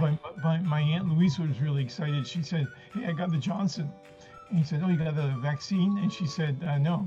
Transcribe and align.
but, 0.00 0.18
but 0.42 0.62
my 0.64 0.80
aunt 0.80 1.08
Louise 1.08 1.38
was 1.38 1.60
really 1.60 1.82
excited. 1.82 2.26
She 2.26 2.42
said, 2.42 2.66
"Hey, 2.94 3.06
I 3.06 3.12
got 3.12 3.30
the 3.30 3.38
Johnson." 3.38 3.90
And 4.50 4.58
he 4.58 4.64
said, 4.64 4.82
"Oh, 4.84 4.88
you 4.88 4.96
got 4.96 5.14
the 5.14 5.28
vaccine?" 5.40 5.98
And 5.98 6.12
she 6.12 6.26
said, 6.26 6.56
uh, 6.66 6.78
"No." 6.78 7.06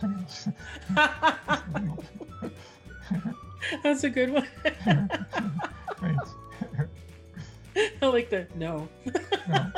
That's 3.82 4.04
a 4.04 4.10
good 4.10 4.30
one. 4.32 4.46
I 8.02 8.06
like 8.06 8.30
that. 8.30 8.56
no. 8.56 8.88
No. 9.48 9.48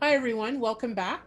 Hi, 0.00 0.12
everyone. 0.12 0.60
Welcome 0.60 0.94
back. 0.94 1.22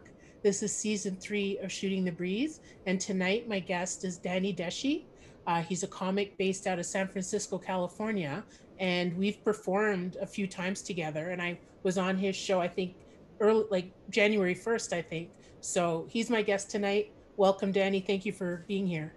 This 0.47 0.63
is 0.63 0.73
season 0.73 1.17
three 1.17 1.57
of 1.57 1.69
Shooting 1.69 2.05
the 2.05 2.11
Breeze. 2.13 2.61
And 2.85 3.01
tonight, 3.01 3.49
my 3.49 3.59
guest 3.59 4.05
is 4.05 4.17
Danny 4.17 4.53
Deshi. 4.53 5.03
Uh, 5.45 5.61
he's 5.61 5.83
a 5.83 5.87
comic 5.87 6.37
based 6.37 6.67
out 6.67 6.79
of 6.79 6.85
San 6.85 7.09
Francisco, 7.09 7.57
California. 7.57 8.45
And 8.79 9.17
we've 9.17 9.43
performed 9.43 10.15
a 10.21 10.25
few 10.25 10.47
times 10.47 10.81
together. 10.81 11.31
And 11.31 11.41
I 11.41 11.59
was 11.83 11.97
on 11.97 12.17
his 12.17 12.33
show, 12.33 12.61
I 12.61 12.69
think, 12.69 12.95
early, 13.41 13.65
like 13.69 13.91
January 14.09 14.55
1st, 14.55 14.93
I 14.93 15.01
think. 15.01 15.31
So 15.59 16.07
he's 16.09 16.29
my 16.29 16.41
guest 16.41 16.71
tonight. 16.71 17.11
Welcome, 17.35 17.73
Danny. 17.73 17.99
Thank 17.99 18.25
you 18.25 18.31
for 18.31 18.63
being 18.69 18.87
here. 18.87 19.15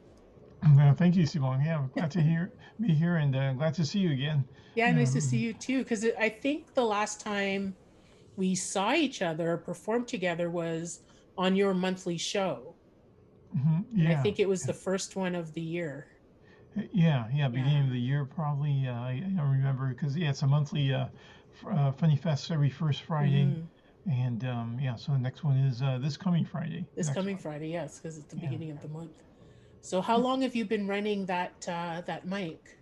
Uh, 0.65 0.95
thank 0.95 1.15
you, 1.15 1.27
Simone. 1.27 1.63
Yeah, 1.65 1.79
I'm 1.79 1.91
glad 1.95 2.11
to 2.11 2.21
hear 2.21 2.51
be 2.81 2.89
here 2.89 3.19
and 3.19 3.37
uh, 3.37 3.53
glad 3.53 3.75
to 3.75 3.87
see 3.87 4.01
you 4.01 4.11
again. 4.11 4.43
Yeah, 4.75 4.91
nice 4.91 5.13
to 5.13 5.19
Um, 5.19 5.23
see 5.23 5.39
you 5.39 5.53
too. 5.53 5.85
Because 5.85 6.05
I 6.19 6.29
think 6.29 6.75
the 6.75 6.85
last 6.85 7.21
time 7.21 7.77
we 8.37 8.57
saw 8.57 8.95
each 8.95 9.23
other 9.23 9.53
or 9.53 9.59
performed 9.59 10.09
together 10.09 10.51
was 10.51 11.03
on 11.41 11.57
your 11.57 11.75
monthly 11.75 12.19
show. 12.19 12.77
mhm, 13.55 13.85
And 13.99 14.09
I 14.09 14.15
think 14.15 14.39
it 14.39 14.49
was 14.49 14.67
the 14.67 14.75
first 14.75 15.17
one 15.17 15.35
of 15.35 15.55
the 15.55 15.63
year. 15.63 16.09
yeah, 16.93 17.29
yeah. 17.33 17.49
Beginning 17.49 17.87
of 17.87 17.91
the 17.93 18.01
year, 18.01 18.25
probably. 18.25 18.87
Uh, 18.87 18.95
I, 18.95 19.11
I 19.27 19.31
don't 19.37 19.51
remember 19.51 19.89
because 19.89 20.17
yeah, 20.17 20.31
it's 20.31 20.43
a 20.43 20.47
monthly 20.47 20.93
uh, 20.93 21.09
uh, 21.69 21.93
Funny 21.93 22.17
Fest 22.17 22.51
every 22.51 22.71
first 22.71 23.03
Friday, 23.03 23.45
Mhm. 23.45 23.69
and 24.11 24.45
um, 24.45 24.79
yeah. 24.81 24.97
So 24.97 25.13
the 25.13 25.19
next 25.19 25.45
one 25.45 25.57
is 25.59 25.83
uh, 25.83 25.99
this 25.99 26.17
coming 26.17 26.45
Friday. 26.45 26.87
This 26.97 27.11
coming 27.11 27.35
one. 27.37 27.43
Friday, 27.43 27.69
yes, 27.71 27.99
because 27.99 28.19
it's 28.19 28.29
the 28.29 28.37
Yeah. 28.37 28.49
beginning 28.49 28.71
of 28.71 28.81
the 28.81 28.89
month. 28.89 29.23
So 29.83 30.01
how 30.03 30.19
long 30.19 30.43
have 30.43 30.57
you 30.57 30.67
been 30.67 30.87
running 30.87 31.27
that 31.27 31.67
uh, 31.69 32.03
that 32.07 32.27
mic? 32.27 32.80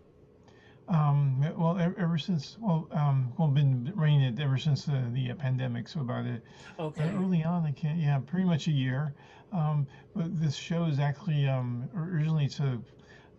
Um, 0.89 1.44
well, 1.56 1.78
ever, 1.78 2.19
since 2.19 2.56
well, 2.61 2.89
um, 2.92 3.33
well, 3.39 3.48
been 3.48 3.92
running 3.94 4.22
it 4.22 4.41
ever 4.41 4.56
since 4.58 4.89
uh, 4.89 5.03
the 5.12 5.30
uh, 5.30 5.34
pandemic. 5.34 5.89
So 5.89 6.00
about 6.00 6.27
it 6.27 6.42
Okay. 6.78 7.05
Uh, 7.05 7.12
early 7.20 7.45
on, 7.45 7.64
I 7.67 7.72
can't. 7.72 7.98
Yeah, 7.98 8.19
pretty 8.19 8.47
much 8.47 8.69
a 8.69 8.72
year. 8.72 9.14
Um, 9.53 9.86
but 10.14 10.39
this 10.41 10.55
show 10.55 10.84
is 10.84 10.98
actually 10.98 11.48
um, 11.48 11.89
originally 11.95 12.47
it's 12.47 12.61
a 12.61 12.80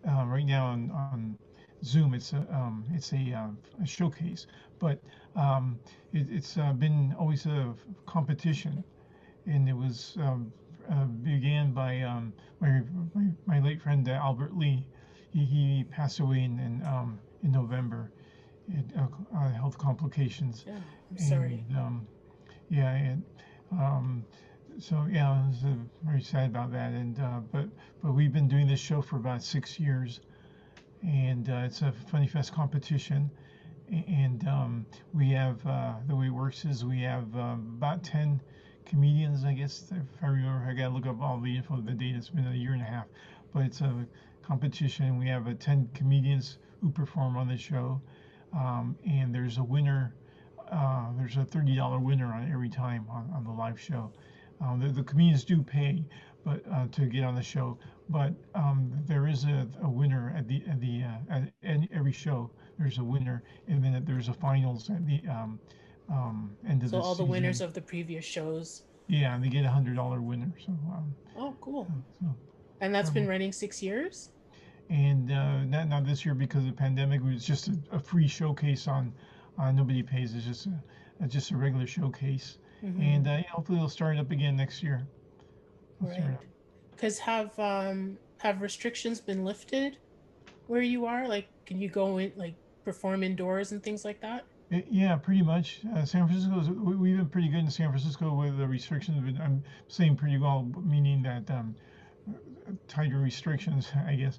uh, 0.08 0.24
right 0.26 0.46
now 0.46 0.66
on, 0.66 0.90
on 0.90 1.38
Zoom. 1.84 2.14
It's 2.14 2.32
a 2.32 2.38
um, 2.52 2.84
it's 2.92 3.12
a, 3.12 3.32
uh, 3.32 3.48
a 3.82 3.86
showcase, 3.86 4.46
but 4.78 5.00
um, 5.36 5.78
it, 6.12 6.26
it's 6.30 6.56
uh, 6.56 6.72
been 6.72 7.14
always 7.18 7.46
a 7.46 7.74
competition, 8.06 8.84
and 9.46 9.68
it 9.68 9.72
was 9.76 10.16
um, 10.20 10.52
uh, 10.90 11.04
began 11.04 11.72
by 11.72 12.00
um, 12.02 12.32
my, 12.60 12.82
my 13.14 13.26
my 13.46 13.60
late 13.60 13.80
friend 13.82 14.08
uh, 14.08 14.12
Albert 14.12 14.56
Lee. 14.56 14.86
He, 15.32 15.44
he 15.44 15.84
passed 15.84 16.20
away 16.20 16.44
in 16.44 16.58
in, 16.58 16.82
um, 16.86 17.18
in 17.42 17.52
November, 17.52 18.10
it, 18.68 18.84
uh, 18.96 19.06
uh, 19.36 19.50
health 19.50 19.78
complications. 19.78 20.64
Yeah, 20.66 20.74
I'm 21.10 21.18
sorry. 21.18 21.64
And, 21.68 21.78
um, 21.78 22.06
yeah, 22.68 22.92
and 22.92 23.22
um, 23.72 24.24
so 24.78 25.06
yeah, 25.10 25.30
I 25.30 25.46
was 25.48 25.64
uh, 25.64 25.74
very 26.02 26.22
sad 26.22 26.46
about 26.46 26.70
that. 26.72 26.92
And 26.92 27.18
uh, 27.20 27.40
but 27.52 27.68
but 28.02 28.12
we've 28.12 28.32
been 28.32 28.48
doing 28.48 28.66
this 28.66 28.80
show 28.80 29.00
for 29.00 29.16
about 29.16 29.42
six 29.42 29.78
years, 29.78 30.20
and 31.02 31.48
uh, 31.48 31.62
it's 31.64 31.82
a 31.82 31.92
Funny 31.92 32.26
Fest 32.26 32.52
competition. 32.52 33.30
And 34.06 34.46
um, 34.46 34.86
we 35.12 35.30
have 35.30 35.66
uh, 35.66 35.94
the 36.06 36.14
way 36.14 36.26
it 36.26 36.30
works 36.30 36.64
is 36.64 36.84
we 36.84 37.00
have 37.02 37.34
about 37.34 38.04
ten 38.04 38.40
comedians, 38.86 39.44
I 39.44 39.52
guess, 39.52 39.90
if 39.90 40.22
I 40.22 40.26
remember. 40.26 40.64
I 40.68 40.74
gotta 40.74 40.94
look 40.94 41.06
up 41.06 41.20
all 41.20 41.40
the 41.40 41.56
info. 41.56 41.80
The 41.80 41.92
date. 41.92 42.14
It's 42.14 42.30
been 42.30 42.46
a 42.46 42.52
year 42.54 42.72
and 42.72 42.82
a 42.82 42.84
half, 42.84 43.06
but 43.52 43.64
it's 43.64 43.80
a 43.80 44.06
competition. 44.42 45.18
We 45.18 45.26
have 45.28 45.48
uh, 45.48 45.54
ten 45.58 45.88
comedians 45.92 46.58
who 46.80 46.90
perform 46.90 47.36
on 47.36 47.48
the 47.48 47.56
show, 47.56 48.00
um, 48.52 48.96
and 49.06 49.34
there's 49.34 49.58
a 49.58 49.62
winner 49.64 50.14
uh, 50.70 51.06
there's 51.18 51.36
a 51.36 51.44
thirty 51.44 51.74
dollar 51.74 51.98
winner 51.98 52.26
on 52.32 52.50
every 52.52 52.68
time 52.68 53.04
on, 53.10 53.28
on 53.34 53.44
the 53.44 53.50
live 53.50 53.78
show. 53.80 54.12
Um, 54.60 54.78
the, 54.78 54.88
the 54.88 55.02
comedians 55.02 55.44
do 55.44 55.62
pay, 55.62 56.04
but 56.44 56.62
uh, 56.72 56.86
to 56.92 57.06
get 57.06 57.24
on 57.24 57.34
the 57.34 57.42
show, 57.42 57.78
but 58.08 58.32
um, 58.54 58.92
there 59.06 59.26
is 59.26 59.44
a, 59.44 59.66
a 59.82 59.88
winner 59.90 60.32
at 60.36 60.46
the 60.46 60.62
at 60.68 60.80
the 60.80 61.02
uh, 61.04 61.34
at, 61.34 61.52
at 61.64 61.80
every 61.92 62.12
show. 62.12 62.50
There's 62.78 62.98
a 62.98 63.04
winner, 63.04 63.42
and 63.68 63.82
then 63.82 64.02
there's 64.06 64.28
a 64.28 64.32
finals 64.34 64.88
at 64.90 65.04
the 65.06 65.20
um, 65.28 65.58
um, 66.08 66.56
end 66.68 66.82
of 66.82 66.90
So 66.90 66.96
the 66.98 67.02
all 67.02 67.14
the 67.14 67.18
season. 67.18 67.28
winners 67.30 67.60
of 67.60 67.74
the 67.74 67.80
previous 67.82 68.24
shows. 68.24 68.84
yeah, 69.08 69.34
and 69.34 69.42
they 69.44 69.48
get 69.48 69.64
a 69.64 69.70
hundred 69.70 69.96
dollar 69.96 70.20
winner. 70.22 70.52
So, 70.64 70.72
um, 70.92 71.14
Oh, 71.36 71.54
cool. 71.60 71.86
so 72.20 72.26
And 72.80 72.94
that's 72.94 73.10
been 73.10 73.24
Um, 73.24 73.30
running 73.30 73.52
six 73.52 73.82
years. 73.82 74.30
And 74.90 75.30
uh, 75.30 75.62
not 75.64 75.88
not 75.88 76.04
this 76.04 76.24
year 76.24 76.34
because 76.34 76.64
of 76.64 76.70
the 76.70 76.76
pandemic. 76.76 77.20
It 77.20 77.32
was 77.32 77.44
just 77.44 77.68
a, 77.68 77.78
a 77.92 77.98
free 77.98 78.28
showcase 78.28 78.86
on. 78.88 79.12
Uh, 79.58 79.70
nobody 79.72 80.02
pays. 80.02 80.34
It's 80.34 80.44
just 80.44 80.66
a, 80.66 81.24
a 81.24 81.28
just 81.28 81.50
a 81.52 81.56
regular 81.56 81.86
showcase. 81.86 82.58
Mhm. 82.82 83.02
and 83.02 83.28
uh, 83.28 83.42
hopefully 83.52 83.76
it'll 83.76 83.90
start 83.90 84.16
it 84.16 84.20
up 84.20 84.30
again 84.30 84.56
next 84.56 84.82
year. 84.82 85.06
Right. 86.00 86.38
Because 86.92 87.18
have 87.18 87.58
um 87.58 88.16
have 88.38 88.62
restrictions 88.62 89.20
been 89.20 89.44
lifted 89.44 89.98
where 90.66 90.80
you 90.80 91.04
are? 91.04 91.28
Like, 91.28 91.48
can 91.66 91.78
you 91.78 91.88
go 91.90 92.16
in 92.18 92.32
like 92.36 92.54
perform 92.84 93.22
indoors 93.22 93.72
and 93.72 93.82
things 93.82 94.02
like 94.04 94.20
that? 94.22 94.44
Y- 94.70 94.84
yeah, 94.90 95.16
pretty 95.16 95.42
much. 95.42 95.80
Uh, 95.94 96.06
San 96.06 96.26
Francisco, 96.26 96.72
we, 96.72 96.96
we've 96.96 97.16
been 97.18 97.28
pretty 97.28 97.48
good 97.48 97.58
in 97.60 97.70
San 97.70 97.90
Francisco 97.90 98.32
with 98.34 98.56
the 98.56 98.66
restrictions. 98.66 99.20
But 99.22 99.42
I'm 99.44 99.62
saying 99.88 100.16
pretty 100.16 100.38
well, 100.38 100.66
meaning 100.82 101.22
that 101.24 101.50
um, 101.50 101.74
tighter 102.88 103.18
restrictions, 103.18 103.92
I 104.06 104.14
guess. 104.14 104.38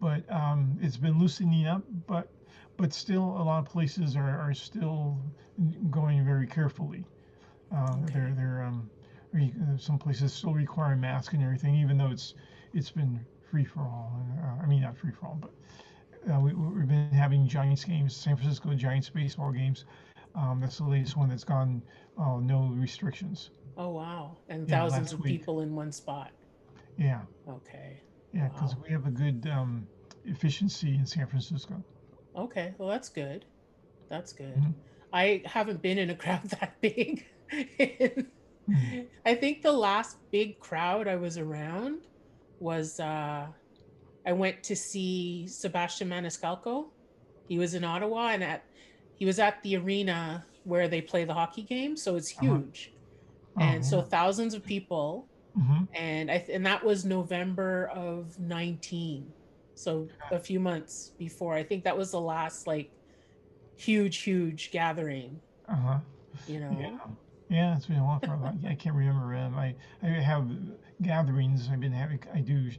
But 0.00 0.30
um, 0.30 0.78
it's 0.80 0.96
been 0.96 1.18
loosening 1.18 1.66
up, 1.66 1.82
but 2.06 2.30
but 2.76 2.92
still, 2.92 3.24
a 3.24 3.42
lot 3.42 3.58
of 3.60 3.66
places 3.66 4.16
are, 4.16 4.38
are 4.38 4.54
still 4.54 5.18
going 5.90 6.24
very 6.24 6.46
carefully. 6.46 7.04
Uh, 7.74 7.96
Okay. 7.96 8.12
They're 8.12 8.32
they're 8.34 8.62
um, 8.62 8.90
re- 9.32 9.54
some 9.76 9.98
places 9.98 10.32
still 10.32 10.54
require 10.54 10.92
a 10.92 10.96
mask 10.96 11.32
and 11.32 11.42
everything, 11.42 11.74
even 11.76 11.98
though 11.98 12.10
it's 12.10 12.34
it's 12.72 12.90
been 12.90 13.24
free 13.42 13.64
for 13.64 13.80
all. 13.80 14.20
Uh, 14.42 14.62
I 14.62 14.66
mean, 14.66 14.82
not 14.82 14.96
free 14.96 15.12
for 15.12 15.26
all, 15.26 15.38
but 15.40 15.52
uh, 16.32 16.40
we, 16.40 16.52
we've 16.54 16.88
been 16.88 17.02
having 17.02 17.46
Giants 17.46 17.84
games, 17.84 18.14
San 18.14 18.36
Francisco 18.36 18.58
Giants 18.74 18.96
baseball 19.10 19.40
games. 19.40 19.74
Um, 20.34 20.60
that's 20.60 20.78
the 20.78 20.84
latest 20.84 21.16
one 21.16 21.28
that's 21.28 21.44
gone 21.44 21.82
uh, 22.16 22.38
no 22.40 22.68
restrictions. 22.68 23.50
Oh 23.76 23.90
wow! 23.90 24.36
And 24.48 24.66
Yeah, 24.66 24.78
thousands 24.78 25.12
of 25.12 25.22
week. 25.22 25.38
people 25.38 25.60
in 25.60 25.74
one 25.74 25.92
spot. 25.92 26.32
Yeah, 26.98 27.22
Okay. 27.48 28.02
yeah, 28.32 28.48
because 28.48 28.74
Wow. 28.74 28.82
we 28.84 28.92
have 28.92 29.06
a 29.06 29.10
good 29.10 29.46
um, 29.46 29.86
efficiency 30.24 30.94
in 30.96 31.06
San 31.06 31.26
Francisco. 31.28 31.82
Okay. 32.36 32.74
Well, 32.76 32.88
that's 32.88 33.08
good. 33.08 33.44
That's 34.10 34.32
good. 34.32 34.56
Mhm. 34.56 34.74
I 35.12 35.42
haven't 35.46 35.80
been 35.80 35.98
in 35.98 36.10
a 36.10 36.14
crowd 36.22 36.42
that 36.50 36.80
big. 36.80 37.24
Mhm. 37.52 39.08
I 39.24 39.34
think 39.34 39.62
the 39.62 39.72
last 39.72 40.16
big 40.30 40.58
crowd 40.58 41.08
I 41.08 41.16
was 41.16 41.38
around 41.38 42.02
was 42.60 43.00
uh, 43.00 43.46
I 44.26 44.32
went 44.32 44.62
to 44.64 44.76
see 44.76 45.46
Sebastian 45.48 46.08
Maniscalco. 46.08 46.90
He 47.46 47.58
was 47.58 47.74
in 47.74 47.84
Ottawa 47.84 48.28
and 48.28 48.44
at 48.44 48.64
he 49.14 49.24
was 49.24 49.38
at 49.38 49.62
the 49.62 49.76
arena 49.76 50.46
where 50.64 50.88
they 50.88 51.00
play 51.00 51.24
the 51.24 51.34
hockey 51.34 51.62
game, 51.62 51.96
so 51.96 52.16
it's 52.16 52.32
Uh-huh. 52.38 52.56
huge. 52.56 52.92
and 53.60 53.84
so 53.84 54.02
thousands 54.02 54.54
of 54.54 54.62
people 54.64 55.28
hmm 55.58 55.84
and 55.94 56.30
I 56.30 56.38
th- 56.38 56.50
and 56.56 56.66
that 56.66 56.84
was 56.84 57.04
November 57.04 57.88
of 57.94 58.38
19. 58.38 59.34
So 59.74 60.10
a 60.30 60.40
few 60.40 60.60
months 60.60 61.12
before. 61.18 61.54
I 61.54 61.64
think 61.64 61.84
that 61.84 61.96
was 61.96 62.10
the 62.12 62.20
last 62.20 62.66
like 62.66 62.92
huge 63.76 64.22
huge 64.22 64.70
gathering, 64.72 65.42
uh 65.68 65.76
huh. 65.76 66.00
you 66.46 66.60
know. 66.60 66.78
Yeah, 66.78 66.98
yeah, 67.48 67.76
it's 67.76 67.86
been 67.86 67.98
a 67.98 68.04
while 68.04 68.20
for 68.20 68.34
a 68.34 68.40
lot. 68.40 68.56
I 68.66 68.74
can't 68.74 68.94
remember. 68.96 69.34
Um, 69.34 69.54
I 69.56 69.76
I 70.02 70.08
have 70.08 70.50
gatherings. 71.02 71.68
I've 71.70 71.80
been 71.80 71.92
having. 71.92 72.22
I 72.34 72.40
do. 72.40 72.70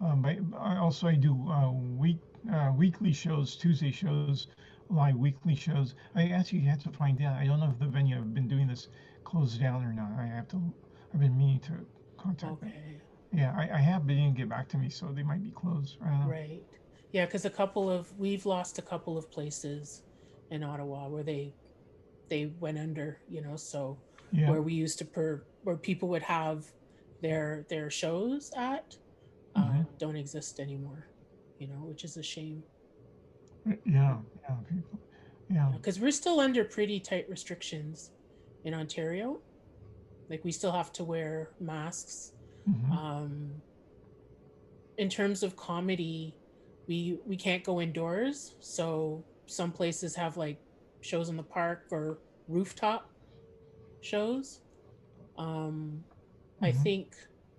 Um, 0.00 0.22
but 0.22 0.36
I 0.58 0.76
also 0.78 1.08
I 1.08 1.14
do 1.16 1.48
uh, 1.50 1.72
week 1.72 2.20
uh, 2.52 2.72
weekly 2.76 3.12
shows, 3.12 3.56
Tuesday 3.56 3.90
shows, 3.92 4.48
live 4.90 5.16
weekly 5.16 5.54
shows. 5.54 5.94
I 6.14 6.28
actually 6.28 6.60
had 6.60 6.80
to 6.82 6.90
find 6.90 7.20
out. 7.22 7.36
I 7.36 7.46
don't 7.46 7.60
know 7.60 7.70
if 7.70 7.78
the 7.78 7.86
venue 7.88 8.16
I've 8.18 8.34
been 8.34 8.48
doing 8.48 8.68
this 8.68 8.88
closed 9.24 9.60
down 9.60 9.84
or 9.84 9.92
not. 9.92 10.12
I 10.18 10.26
have 10.26 10.48
to. 10.48 10.74
I've 11.14 11.20
been 11.20 11.36
meaning 11.36 11.60
to 11.60 11.86
contact. 12.26 12.62
Okay. 12.62 13.00
Yeah, 13.32 13.54
I, 13.56 13.68
I 13.74 13.78
have, 13.78 14.02
but 14.02 14.08
they 14.08 14.14
didn't 14.14 14.36
get 14.36 14.48
back 14.48 14.68
to 14.70 14.78
me, 14.78 14.88
so 14.88 15.12
they 15.14 15.22
might 15.22 15.42
be 15.42 15.50
closed. 15.50 15.98
Right. 16.00 16.62
Yeah, 17.12 17.26
because 17.26 17.44
a 17.44 17.50
couple 17.50 17.90
of 17.90 18.12
we've 18.18 18.46
lost 18.46 18.78
a 18.78 18.82
couple 18.82 19.16
of 19.18 19.30
places 19.30 20.02
in 20.50 20.62
Ottawa 20.62 21.08
where 21.08 21.22
they 21.22 21.54
they 22.28 22.46
went 22.60 22.78
under, 22.78 23.20
you 23.28 23.40
know, 23.42 23.56
so 23.56 23.98
Yeah. 24.32 24.50
where 24.50 24.62
we 24.62 24.74
used 24.74 24.98
to 24.98 25.04
per 25.04 25.44
where 25.62 25.76
people 25.76 26.08
would 26.10 26.22
have 26.22 26.64
their 27.20 27.66
their 27.68 27.90
shows 27.90 28.50
at. 28.56 28.96
Um, 29.54 29.64
Mhm. 29.64 29.98
don't 29.98 30.16
exist 30.16 30.60
anymore. 30.60 31.08
You 31.58 31.68
know, 31.68 31.84
which 31.86 32.04
is 32.04 32.16
a 32.16 32.22
shame 32.22 32.62
Yeah, 33.64 34.18
yeah, 34.42 34.56
people, 34.68 34.98
yeah. 35.50 35.72
because 35.74 35.98
we're 35.98 36.10
still 36.12 36.38
under 36.40 36.64
pretty 36.64 37.00
tight 37.00 37.28
restrictions 37.28 38.10
in 38.64 38.74
Ontario. 38.74 39.40
Like 40.28 40.44
we 40.44 40.52
still 40.52 40.72
have 40.72 40.92
to 40.94 41.04
wear 41.04 41.52
masks. 41.60 42.32
mhm, 42.66 42.96
Um, 42.96 43.62
in 44.98 45.08
terms 45.08 45.42
of 45.42 45.56
comedy, 45.56 46.38
we 46.88 47.18
we 47.26 47.36
can't 47.36 47.64
go 47.64 47.80
indoors. 47.80 48.54
So 48.60 49.26
some 49.46 49.72
places 49.72 50.16
have 50.16 50.36
like 50.36 50.62
shows 51.00 51.28
in 51.28 51.36
the 51.36 51.42
park 51.42 51.86
or 51.90 52.20
rooftop 52.48 53.10
shows. 54.00 54.60
Um, 55.38 56.06
I 56.62 56.72
Mhm. 56.72 56.72
think 56.72 57.16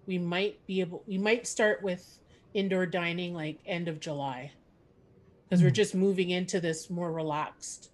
we 0.07 0.19
might 0.19 0.65
be 0.67 0.81
able. 0.81 1.03
We 1.07 1.17
might 1.19 1.47
start 1.47 1.83
with 1.83 2.05
indoor 2.53 2.85
dining 2.87 3.33
like 3.35 3.61
end 3.65 3.87
of 3.89 3.99
July 4.01 4.53
because 5.49 5.63
we're 5.63 5.69
Mm. 5.69 5.71
just 5.71 5.95
moving 5.95 6.29
into 6.29 6.59
this 6.59 6.89
more 6.89 7.11
relaxed 7.13 7.91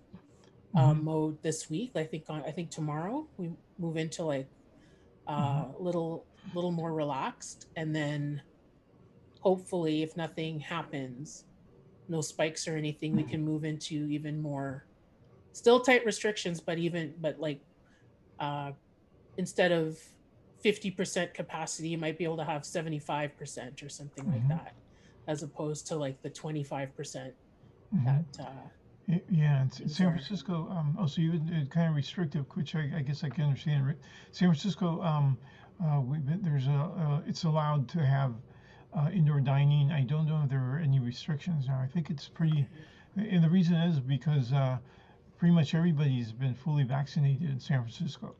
um, 0.75 1.03
mhm, 1.03 1.03
mode 1.03 1.41
this 1.43 1.69
week. 1.69 1.93
I 1.95 2.05
think 2.05 2.25
on 2.29 2.43
I 2.43 2.51
think 2.51 2.71
tomorrow 2.71 3.29
we 3.37 3.51
move 3.79 3.97
into 3.97 4.23
like 4.25 4.49
uh, 5.27 5.67
Mm-hmm. 5.67 5.73
little 5.79 6.27
little 6.53 6.71
more 6.71 6.93
relaxed, 6.93 7.67
and 7.75 7.95
then 7.95 8.43
hopefully, 9.41 10.03
if 10.03 10.15
nothing 10.17 10.59
happens, 10.59 11.45
no 12.07 12.21
spikes 12.21 12.67
or 12.67 12.77
anything, 12.77 13.15
we 13.15 13.25
can 13.25 13.43
move 13.45 13.65
into 13.65 14.07
even 14.09 14.41
more 14.41 14.87
still 15.53 15.81
tight 15.81 16.05
restrictions, 16.05 16.61
but 16.61 16.79
even 16.79 17.15
but 17.19 17.39
like 17.39 17.63
uh, 18.39 18.73
instead 19.37 19.71
of 19.73 19.99
fifty 20.61 20.91
percent 20.91 21.33
capacity, 21.33 21.89
you 21.89 21.97
might 21.99 22.17
be 22.17 22.25
able 22.25 22.37
to 22.37 22.45
have 22.45 22.65
seventy 22.65 22.99
five 22.99 23.37
percent 23.37 23.83
or 23.83 23.89
something 23.89 24.27
like 24.27 24.45
Mhm. 24.45 24.49
that, 24.49 24.75
as 25.27 25.43
opposed 25.43 25.87
to 25.87 25.97
like 25.97 26.21
the 26.23 26.29
twenty 26.31 26.63
five 26.63 26.95
percent 26.95 27.35
mhm. 27.91 28.23
that. 28.37 28.39
Uh, 28.39 28.69
Y- 29.07 29.21
Yeah, 29.29 29.67
San 29.67 30.07
are- 30.07 30.11
Francisco, 30.11 30.69
um, 30.69 30.95
oh, 30.97 31.05
so 31.07 31.21
you, 31.21 31.33
uh, 31.33 31.65
kind 31.65 31.89
of 31.89 31.95
restrictive, 31.95 32.45
which 32.55 32.75
I, 32.75 32.91
I 32.97 33.01
guess 33.01 33.23
I 33.23 33.29
can 33.29 33.45
understand. 33.45 33.95
San 34.31 34.47
Francisco, 34.49 35.01
um, 35.01 35.37
uh, 35.83 35.99
we've 35.99 36.25
been, 36.25 36.41
there's 36.41 36.67
a, 36.67 36.71
uh, 36.73 37.21
it's 37.25 37.43
allowed 37.43 37.87
to 37.89 38.05
have, 38.05 38.33
uh, 38.93 39.09
indoor 39.11 39.41
dining. 39.41 39.91
I 39.91 40.03
don't 40.03 40.25
know 40.25 40.43
if 40.43 40.49
there 40.49 40.63
are 40.63 40.79
any 40.79 40.99
restrictions 40.99 41.67
now. 41.67 41.79
I 41.79 41.87
think 41.87 42.09
it's 42.09 42.29
pretty, 42.29 42.67
and 43.15 43.43
the 43.43 43.49
reason 43.49 43.75
is 43.75 43.99
because, 43.99 44.53
uh, 44.53 44.77
pretty 45.37 45.53
much 45.53 45.73
everybody's 45.73 46.31
been 46.31 46.53
fully 46.53 46.83
vaccinated 46.83 47.49
in 47.49 47.59
San 47.59 47.79
Francisco. 47.81 48.35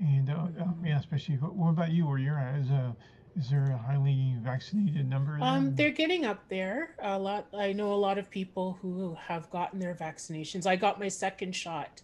And, 0.00 0.28
uh, 0.28 0.48
um, 0.60 0.82
yeah, 0.84 0.98
especially, 0.98 1.36
wh- 1.36 1.56
what 1.56 1.70
about 1.70 1.92
you, 1.92 2.06
where 2.06 2.18
you're 2.18 2.38
at? 2.38 2.56
Is, 2.56 2.70
uh, 2.70 2.92
is 3.36 3.48
there 3.48 3.70
a 3.70 3.78
highly 3.78 4.36
vaccinated 4.40 5.08
number? 5.08 5.38
Um, 5.40 5.74
they're 5.74 5.90
getting 5.90 6.24
up 6.26 6.46
there. 6.48 6.94
A 7.00 7.18
lot. 7.18 7.46
I 7.56 7.72
know 7.72 7.92
a 7.92 7.96
lot 7.96 8.18
of 8.18 8.30
people 8.30 8.78
who 8.82 9.16
have 9.26 9.48
gotten 9.50 9.78
their 9.78 9.94
vaccinations. 9.94 10.66
I 10.66 10.76
got 10.76 11.00
my 11.00 11.08
second 11.08 11.54
shot 11.56 12.02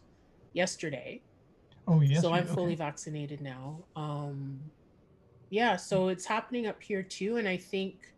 yesterday, 0.53 1.21
Oh, 1.87 2.01
yes. 2.01 2.23
so 2.23 2.33
I'm 2.33 2.47
fully 2.47 2.73
okay. 2.73 2.77
vaccinated 2.77 3.41
now. 3.41 3.81
Um, 3.95 4.59
yeah, 5.51 5.77
so 5.77 6.09
it's 6.09 6.25
happening 6.25 6.67
up 6.67 6.83
here 6.83 7.03
too, 7.03 7.37
and 7.37 7.47
I 7.47 7.57
think 7.57 8.13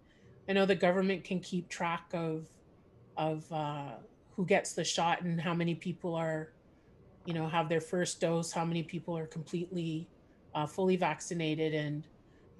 I 0.48 0.52
know 0.52 0.66
the 0.66 0.74
government 0.74 1.24
can 1.24 1.40
keep 1.40 1.68
track 1.68 2.04
of 2.12 2.48
of 3.16 3.50
uh, 3.52 3.94
who 4.36 4.46
gets 4.46 4.72
the 4.72 4.84
shot 4.84 5.22
and 5.22 5.40
how 5.40 5.52
many 5.52 5.74
people 5.74 6.14
are, 6.14 6.52
you 7.26 7.34
know, 7.34 7.48
have 7.48 7.68
their 7.68 7.80
first 7.80 8.20
dose, 8.20 8.52
how 8.52 8.64
many 8.64 8.82
people 8.82 9.16
are 9.16 9.26
completely 9.26 10.08
uh, 10.54 10.66
fully 10.66 10.96
vaccinated, 10.96 11.74
and 11.74 12.04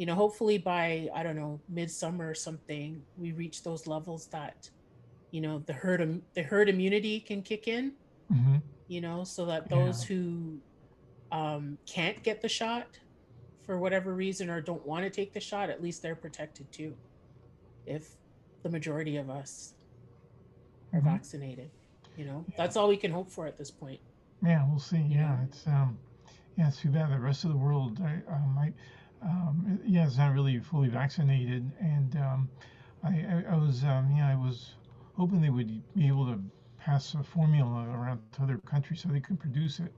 you 0.00 0.06
know, 0.06 0.14
hopefully 0.14 0.56
by 0.56 1.11
I 1.14 1.23
don't 1.23 1.37
know 1.37 1.61
midsummer 1.69 2.31
or 2.31 2.35
something, 2.35 3.02
we 3.19 3.32
reach 3.32 3.62
those 3.62 3.87
levels 3.87 4.29
that, 4.32 4.56
you 5.31 5.43
know, 5.43 5.58
the 5.67 5.75
herd 5.75 6.23
the 6.35 6.43
herd 6.43 6.70
immunity 6.70 7.20
can 7.20 7.43
kick 7.43 7.69
in. 7.69 7.93
Mhm. 8.32 8.62
You 8.88 9.02
know, 9.02 9.25
so 9.25 9.44
that 9.44 9.64
Yeah. 9.70 9.76
those 9.76 10.02
who 10.02 10.62
um, 11.31 11.76
can't 11.87 12.23
get 12.25 12.41
the 12.41 12.49
shot 12.49 12.87
for 13.67 13.79
whatever 13.79 14.14
reason 14.14 14.49
or 14.49 14.62
don't 14.62 14.87
want 14.87 15.05
to 15.05 15.11
take 15.11 15.35
the 15.35 15.38
shot, 15.41 15.69
at 15.69 15.82
least 15.82 16.00
they're 16.02 16.17
protected 16.17 16.73
too. 16.73 16.97
If 17.85 18.17
the 18.64 18.70
majority 18.70 19.19
of 19.19 19.29
us 19.29 19.75
are 20.94 21.00
Mhm. 21.00 21.05
vaccinated, 21.05 21.73
you 22.17 22.25
know, 22.25 22.47
that's 22.56 22.76
all 22.79 22.88
we 22.88 22.97
can 22.97 23.12
hope 23.12 23.31
for 23.31 23.47
at 23.47 23.58
this 23.58 23.70
point. 23.70 24.00
Yeah, 24.43 24.67
we'll 24.67 24.79
see. 24.81 24.97
you 24.97 25.17
Yeah, 25.17 25.37
know? 25.37 25.44
it's 25.47 25.67
um, 25.67 25.99
yeah, 26.56 26.69
it's 26.69 26.81
too 26.81 26.88
bad. 26.88 27.12
The 27.12 27.20
rest 27.20 27.44
of 27.44 27.50
the 27.50 27.58
world, 27.58 28.00
I, 28.00 28.23
I, 28.32 28.73
um, 29.22 29.81
yeah, 29.84 30.06
it's 30.06 30.17
not 30.19 30.32
really 30.32 30.58
fully 30.61 30.88
vaccinated, 30.88 31.70
and 31.81 32.17
um, 32.17 32.49
I, 33.02 33.08
I, 33.25 33.44
I 33.52 33.56
was, 33.56 33.84
um, 33.84 34.11
yeah, 34.17 34.28
I 34.28 34.34
was 34.37 34.75
hoping 35.17 35.40
they 35.40 35.50
would 35.50 35.82
be 35.94 36.06
able 36.08 36.26
to 36.26 36.40
pass 36.78 37.14
a 37.14 37.22
formula 37.22 37.88
around 37.90 38.20
to 38.32 38.43
other 38.43 38.58
countries 38.58 39.00
so 39.02 39.08
they 39.08 39.20
can 39.20 39.37
produce 39.37 39.81
it, 39.81 39.93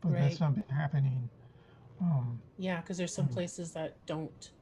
but 0.00 0.16
that's 0.18 0.40
not 0.40 0.54
been 0.54 0.64
happening. 0.76 1.28
Um, 2.00 2.40
Yeah, 2.56 2.80
because 2.80 2.98
there's 2.98 3.14
some 3.14 3.26
Mm. 3.26 3.34
places 3.34 3.72
that 3.72 4.04
don't 4.06 4.52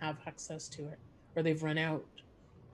have 0.00 0.18
access 0.26 0.68
to 0.70 0.88
it 0.88 0.98
or 1.36 1.42
they've 1.42 1.62
run 1.62 1.78
out 1.78 2.06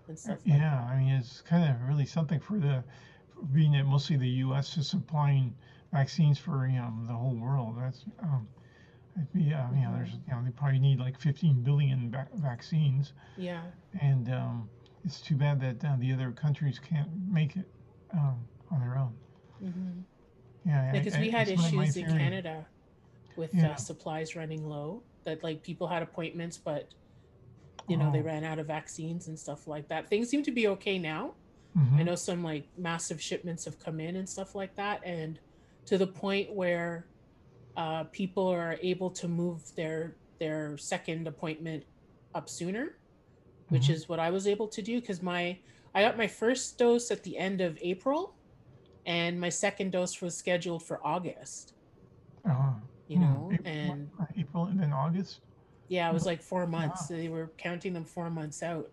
and 0.09 0.19
stuff. 0.19 0.39
like 0.49 0.61
yeah, 0.61 0.85
I 0.85 0.97
mean, 0.99 1.13
it's 1.15 1.41
kind 1.43 1.69
of 1.71 1.89
really 1.89 2.07
something 2.07 2.41
for 2.41 2.59
the, 2.59 2.85
being 3.53 3.73
that 3.73 3.85
mostly 3.87 4.17
the 4.17 4.29
U.S. 4.45 4.77
is 4.77 4.89
supplying 4.89 5.55
vaccines 5.93 6.39
for 6.39 6.67
you 6.67 6.79
know 6.79 6.93
the 7.07 7.13
whole 7.15 7.35
world. 7.37 7.77
That's 7.79 8.05
um, 8.21 8.49
uh, 9.19 9.23
you 9.35 9.51
know, 9.51 9.93
there's 9.97 10.11
you 10.13 10.33
know 10.33 10.43
they 10.45 10.51
probably 10.51 10.79
need 10.79 10.99
like 10.99 11.19
15 11.21 11.63
billion 11.63 12.11
va- 12.11 12.29
vaccines. 12.35 13.13
Yeah. 13.37 13.63
and 14.01 14.29
um, 14.33 14.69
it's 15.05 15.21
too 15.21 15.37
bad 15.37 15.61
that 15.61 15.85
uh, 15.89 15.97
the 15.99 16.13
other 16.13 16.31
countries 16.33 16.79
can't 16.79 17.09
make 17.31 17.57
it 17.57 17.69
um, 18.13 18.37
on 18.71 18.81
their 18.81 18.97
own. 18.99 19.15
hmm 19.61 20.01
Yeah, 20.65 20.93
because 20.93 21.15
I- 21.15 21.21
we 21.21 21.31
had 21.31 21.49
it's 21.49 21.63
my- 21.63 21.71
my 21.71 21.83
issues 21.85 21.97
in. 21.99 22.07
Canada 22.19 22.67
with 23.37 23.55
Yeah. 23.55 23.71
uh, 23.73 23.77
supplies 23.77 24.35
running 24.37 24.67
low. 24.69 25.03
That 25.25 25.43
like 25.43 25.63
people 25.63 25.87
had 25.89 26.03
appointments, 26.03 26.57
but 26.57 26.89
you 27.89 27.97
know 27.97 28.11
they 28.13 28.21
Oh. 28.21 28.25
ran 28.25 28.45
out 28.45 28.59
of 28.59 28.67
vaccines 28.67 29.29
and 29.29 29.39
stuff 29.39 29.67
like 29.67 29.89
that. 29.89 30.09
Things 30.09 30.29
seem 30.29 30.43
to 30.45 30.53
be 30.53 30.69
okay 30.69 30.99
now. 30.99 31.35
Mhm. 31.77 31.99
I 31.99 32.03
know 32.05 32.15
some 32.15 32.43
like 32.45 32.67
massive 32.79 33.21
shipments 33.21 33.65
have 33.65 33.79
come 33.79 33.99
in 34.01 34.17
and 34.17 34.29
stuff 34.29 34.55
like 34.55 34.75
that, 34.77 35.01
and 35.05 35.39
to 35.87 35.99
the 35.99 36.07
point 36.07 36.53
where 36.55 37.07
uh, 37.77 38.05
people 38.05 38.49
are 38.49 38.79
able 38.83 39.11
to 39.13 39.29
move 39.29 39.63
their 39.77 40.19
their 40.41 40.77
second 40.79 41.27
appointment 41.29 41.85
up 42.35 42.49
sooner, 42.49 42.99
which 43.71 43.89
Mhm. 43.89 43.91
is 43.91 44.09
what 44.09 44.21
I 44.21 44.31
was 44.31 44.47
able 44.49 44.69
to 44.69 44.83
do 44.83 45.01
because 45.01 45.23
my 45.23 45.61
I 45.95 46.03
got 46.03 46.19
my 46.19 46.29
first 46.29 46.79
dose 46.79 47.11
at 47.11 47.23
the 47.25 47.39
end 47.39 47.61
of 47.61 47.79
April, 47.83 48.39
and 49.07 49.41
my 49.41 49.51
second 49.51 49.93
dose 49.93 50.21
was 50.23 50.37
scheduled 50.39 50.85
for 50.85 51.05
August. 51.07 51.75
Uh, 52.45 52.75
You 53.09 53.19
hmm, 53.19 53.21
know, 53.21 53.59
April, 53.59 53.65
and 53.65 54.11
April 54.37 54.67
and 54.67 54.79
then 54.81 54.93
August. 54.93 55.41
yeah, 55.89 56.09
it 56.11 56.13
was 56.13 56.27
like 56.27 56.43
four 56.43 56.67
months. 56.67 57.09
Wow. 57.09 57.11
They 57.11 57.29
were 57.29 57.53
counting 57.59 57.93
them 57.93 58.05
four 58.05 58.31
months 58.31 58.63
out. 58.63 58.91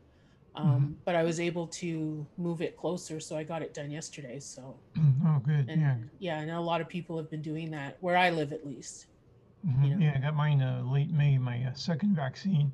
Mm-hmm. 0.56 0.68
Um, 0.70 0.98
But 1.06 1.16
I 1.16 1.24
was 1.24 1.40
able 1.40 1.68
to 1.68 2.26
move 2.38 2.62
it 2.62 2.78
closer, 2.78 3.20
so 3.20 3.36
I 3.38 3.44
got 3.44 3.62
it 3.62 3.74
done 3.74 3.90
yesterday. 3.92 4.40
So 4.40 4.80
oh, 5.26 5.42
good. 5.46 5.68
and 5.70 5.82
yeah. 5.82 5.96
yeah, 6.20 6.40
and 6.42 6.52
a 6.52 6.60
lot 6.60 6.80
of 6.82 6.88
people 6.88 7.18
have 7.18 7.30
been 7.30 7.42
doing 7.42 7.72
that 7.72 7.98
where 8.02 8.16
I 8.18 8.30
live, 8.30 8.54
at 8.54 8.66
least. 8.66 9.08
mhm, 9.66 9.88
you 9.88 9.96
know. 9.96 10.06
Yeah, 10.06 10.14
I 10.16 10.20
got 10.20 10.36
mine 10.36 10.62
uh, 10.62 10.84
late 10.86 11.10
May, 11.12 11.38
my 11.38 11.64
uh, 11.66 11.74
second 11.74 12.16
vaccine. 12.16 12.72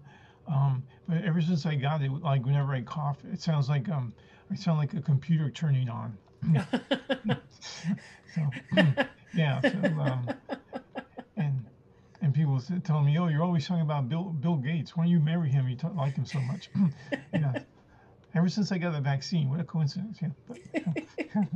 Um, 0.48 0.84
but 1.08 1.24
ever 1.24 1.42
since 1.42 1.66
I 1.66 1.76
got 1.76 2.02
it, 2.02 2.12
like 2.12 2.44
whenever 2.46 2.74
I 2.74 2.82
cough, 2.82 3.20
it 3.32 3.40
sounds 3.42 3.70
like 3.70 3.88
um, 3.90 4.14
I 4.52 4.56
sound 4.56 4.80
like 4.80 4.94
a 4.94 5.02
computer 5.02 5.50
turning 5.52 5.90
on. 5.90 6.18
so 8.36 8.50
yeah, 9.34 9.62
so 9.62 9.70
um, 10.00 10.28
people 12.40 12.56
s- 12.56 12.72
tell 12.84 13.02
me, 13.02 13.18
oh, 13.20 13.28
you're 13.28 13.44
always 13.44 13.68
talking 13.68 13.82
about 13.84 14.08
Bill 14.10 14.24
Bill 14.24 14.56
Gates. 14.56 14.96
Why 14.96 15.04
don't 15.04 15.12
you 15.12 15.20
marry 15.20 15.50
him? 15.50 15.68
You 15.68 15.76
t- 15.76 15.88
like 15.96 16.16
him 16.16 16.26
so 16.26 16.40
much. 16.42 16.70
yeah. 17.34 17.54
Ever 18.34 18.48
since 18.48 18.72
I 18.72 18.78
got 18.78 18.94
the 18.94 19.02
vaccine, 19.02 19.50
what 19.50 19.60
a 19.60 19.64
coincidence. 19.64 20.20
Yeah. 20.22 20.30
But, 20.48 20.60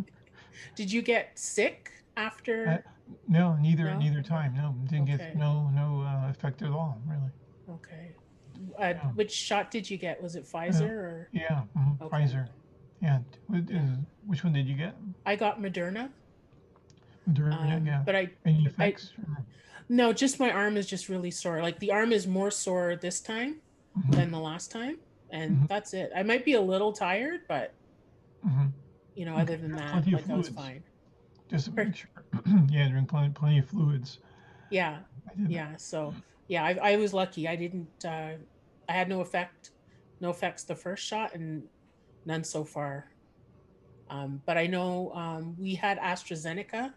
Did 0.75 0.91
you 0.91 1.01
get 1.01 1.37
sick 1.39 1.91
after? 2.17 2.83
Uh, 2.85 2.89
no, 3.27 3.55
neither 3.57 3.85
No? 3.85 3.97
neither 3.99 4.21
time. 4.21 4.53
No, 4.55 4.75
didn't 4.89 5.09
Okay. 5.09 5.17
get 5.17 5.35
no 5.37 5.69
no 5.69 6.01
uh, 6.01 6.29
effect 6.29 6.61
at 6.61 6.69
all. 6.71 6.99
Really. 7.07 7.31
okay. 7.77 8.11
Uh, 8.77 8.81
yeah. 8.81 8.99
Which 9.15 9.31
shot 9.31 9.71
did 9.71 9.89
you 9.89 9.97
get? 9.97 10.21
Was 10.21 10.35
it 10.35 10.43
Pfizer 10.45 10.89
or? 10.89 11.29
Yeah. 11.31 11.61
mhm, 11.77 12.01
Okay. 12.01 12.17
Pfizer. 12.17 12.47
Yeah. 13.01 13.19
Which 14.25 14.43
one 14.43 14.53
did 14.53 14.67
you 14.67 14.75
get? 14.75 14.95
I 15.25 15.35
got 15.35 15.61
Moderna. 15.61 16.09
Moderna, 17.29 17.67
yeah, 17.69 17.75
Um, 17.77 17.85
yeah. 17.87 18.01
But 18.05 18.15
I 18.15 18.29
Any 18.45 18.65
effects? 18.65 19.13
or- 19.17 19.43
no, 19.89 20.13
just 20.13 20.39
my 20.39 20.51
arm 20.51 20.77
is 20.77 20.87
just 20.87 21.09
really 21.09 21.31
sore. 21.31 21.61
Like 21.61 21.79
the 21.79 21.91
arm 21.91 22.11
is 22.11 22.27
more 22.27 22.51
sore 22.51 22.95
this 22.95 23.21
time 23.21 23.61
Mhm, 23.97 24.11
than 24.13 24.31
the 24.31 24.39
last 24.39 24.71
time, 24.71 24.97
and 25.31 25.61
Mhm. 25.61 25.67
that's 25.69 25.93
it. 25.93 26.11
I 26.15 26.23
might 26.23 26.45
be 26.45 26.53
a 26.53 26.61
little 26.61 26.93
tired, 26.93 27.41
but 27.47 27.75
mhm. 28.45 28.71
you 29.15 29.25
know, 29.25 29.33
Okay, 29.33 29.41
other 29.41 29.57
than 29.57 29.75
that, 29.75 30.03
like 30.11 30.29
I 30.29 30.35
was 30.35 30.49
fine. 30.49 30.83
Just 31.49 31.71
make 31.73 31.95
sure. 31.95 32.09
yeah, 32.69 32.87
drink 32.89 33.09
plenty, 33.09 33.33
plenty 33.33 33.59
of 33.59 33.69
fluids. 33.69 34.19
Yeah, 34.69 35.01
yeah. 35.45 35.77
So 35.77 36.15
yeah, 36.47 36.63
I, 36.63 36.93
I 36.93 36.95
was 36.97 37.13
lucky. 37.13 37.47
I 37.47 37.55
didn't. 37.55 37.89
Uh, 38.05 38.37
I 38.89 38.93
had 38.93 39.09
no 39.09 39.21
effect, 39.21 39.71
no 40.19 40.29
effects 40.29 40.63
the 40.63 40.75
first 40.75 41.05
shot, 41.05 41.35
and 41.35 41.69
none 42.25 42.43
so 42.43 42.65
far. 42.65 43.07
Um, 44.09 44.41
but 44.45 44.57
I 44.57 44.67
know 44.67 45.11
um, 45.13 45.55
we 45.57 45.75
had 45.75 45.97
AstraZeneca 45.99 46.93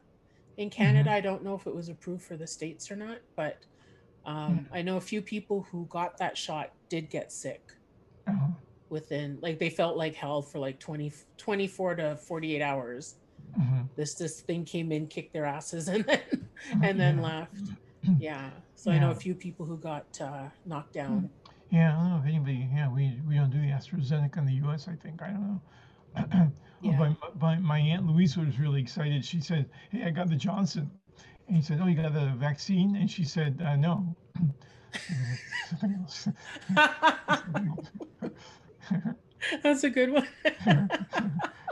in 0.57 0.71
Canada. 0.71 1.11
I 1.11 1.21
don't 1.21 1.43
know 1.45 1.55
if 1.55 1.67
it 1.67 1.75
was 1.75 1.89
approved 1.89 2.25
for 2.25 2.37
the 2.37 2.47
states 2.47 2.91
or 2.91 2.97
not, 2.97 3.19
but 3.37 3.59
um, 4.25 4.67
I 4.73 4.83
know 4.83 4.97
a 4.97 5.01
few 5.01 5.23
people 5.23 5.67
who 5.71 5.87
got 5.87 6.19
that 6.19 6.37
shot 6.37 6.73
did 6.89 7.11
get 7.11 7.33
sick 7.33 7.63
Uh, 8.27 8.49
within, 8.89 9.39
like 9.43 9.59
they 9.59 9.71
felt 9.71 9.97
like 9.97 10.15
hell 10.15 10.43
for 10.43 10.59
like 10.59 10.79
20, 10.81 11.13
24 11.37 11.97
to 11.97 12.17
48 12.17 12.63
hours. 12.63 13.17
mhm. 13.59 13.89
This 13.97 14.15
this 14.15 14.41
thing 14.43 14.65
came 14.65 14.93
in, 14.93 15.07
kicked 15.09 15.33
their 15.33 15.45
asses, 15.47 15.89
and 15.95 16.05
then 16.05 16.23
and 16.83 16.99
then 17.01 17.17
Yeah. 17.17 17.23
left. 17.23 17.55
Yeah. 18.19 18.51
So 18.77 18.91
I 18.93 18.99
know 19.01 19.11
a 19.11 19.15
few 19.15 19.35
people 19.35 19.67
who 19.67 19.77
got 19.79 20.07
uh, 20.21 20.49
knocked 20.65 20.93
down. 20.95 21.29
Yeah, 21.71 21.97
I 21.97 22.01
don't 22.01 22.11
know 22.11 22.19
if 22.23 22.27
anybody. 22.27 22.69
Yeah, 22.73 22.89
we 22.93 23.21
we 23.29 23.35
don't 23.35 23.51
do 23.51 23.61
the 23.61 23.67
AstraZeneca 23.69 24.37
in 24.39 24.47
the 24.47 24.55
U.S. 24.65 24.87
I 24.89 24.95
think 24.95 25.21
I 25.23 25.31
don't 25.31 25.61
know. 26.15 26.51
Well, 26.83 26.93
Yeah. 26.93 26.99
my, 26.99 27.17
my 27.41 27.59
my 27.59 27.79
aunt 27.79 28.07
Louise 28.07 28.37
was 28.37 28.59
really 28.59 28.81
excited. 28.81 29.25
She 29.25 29.41
said, 29.41 29.69
"Hey, 29.91 30.05
I 30.05 30.11
got 30.11 30.29
the 30.29 30.37
Johnson," 30.37 30.91
and 31.49 31.57
he 31.57 31.63
said, 31.63 31.81
"Oh, 31.83 31.87
you 31.87 31.95
got 32.01 32.13
the 32.13 32.33
vaccine?" 32.37 32.97
And 32.97 33.11
she 33.11 33.25
said, 33.25 33.61
uh, 33.65 33.77
"No." 33.77 34.15
Something 35.69 35.95
else. 36.01 36.29
That's 39.63 39.85
a 39.85 39.91
good 39.91 40.11
one. 40.13 40.29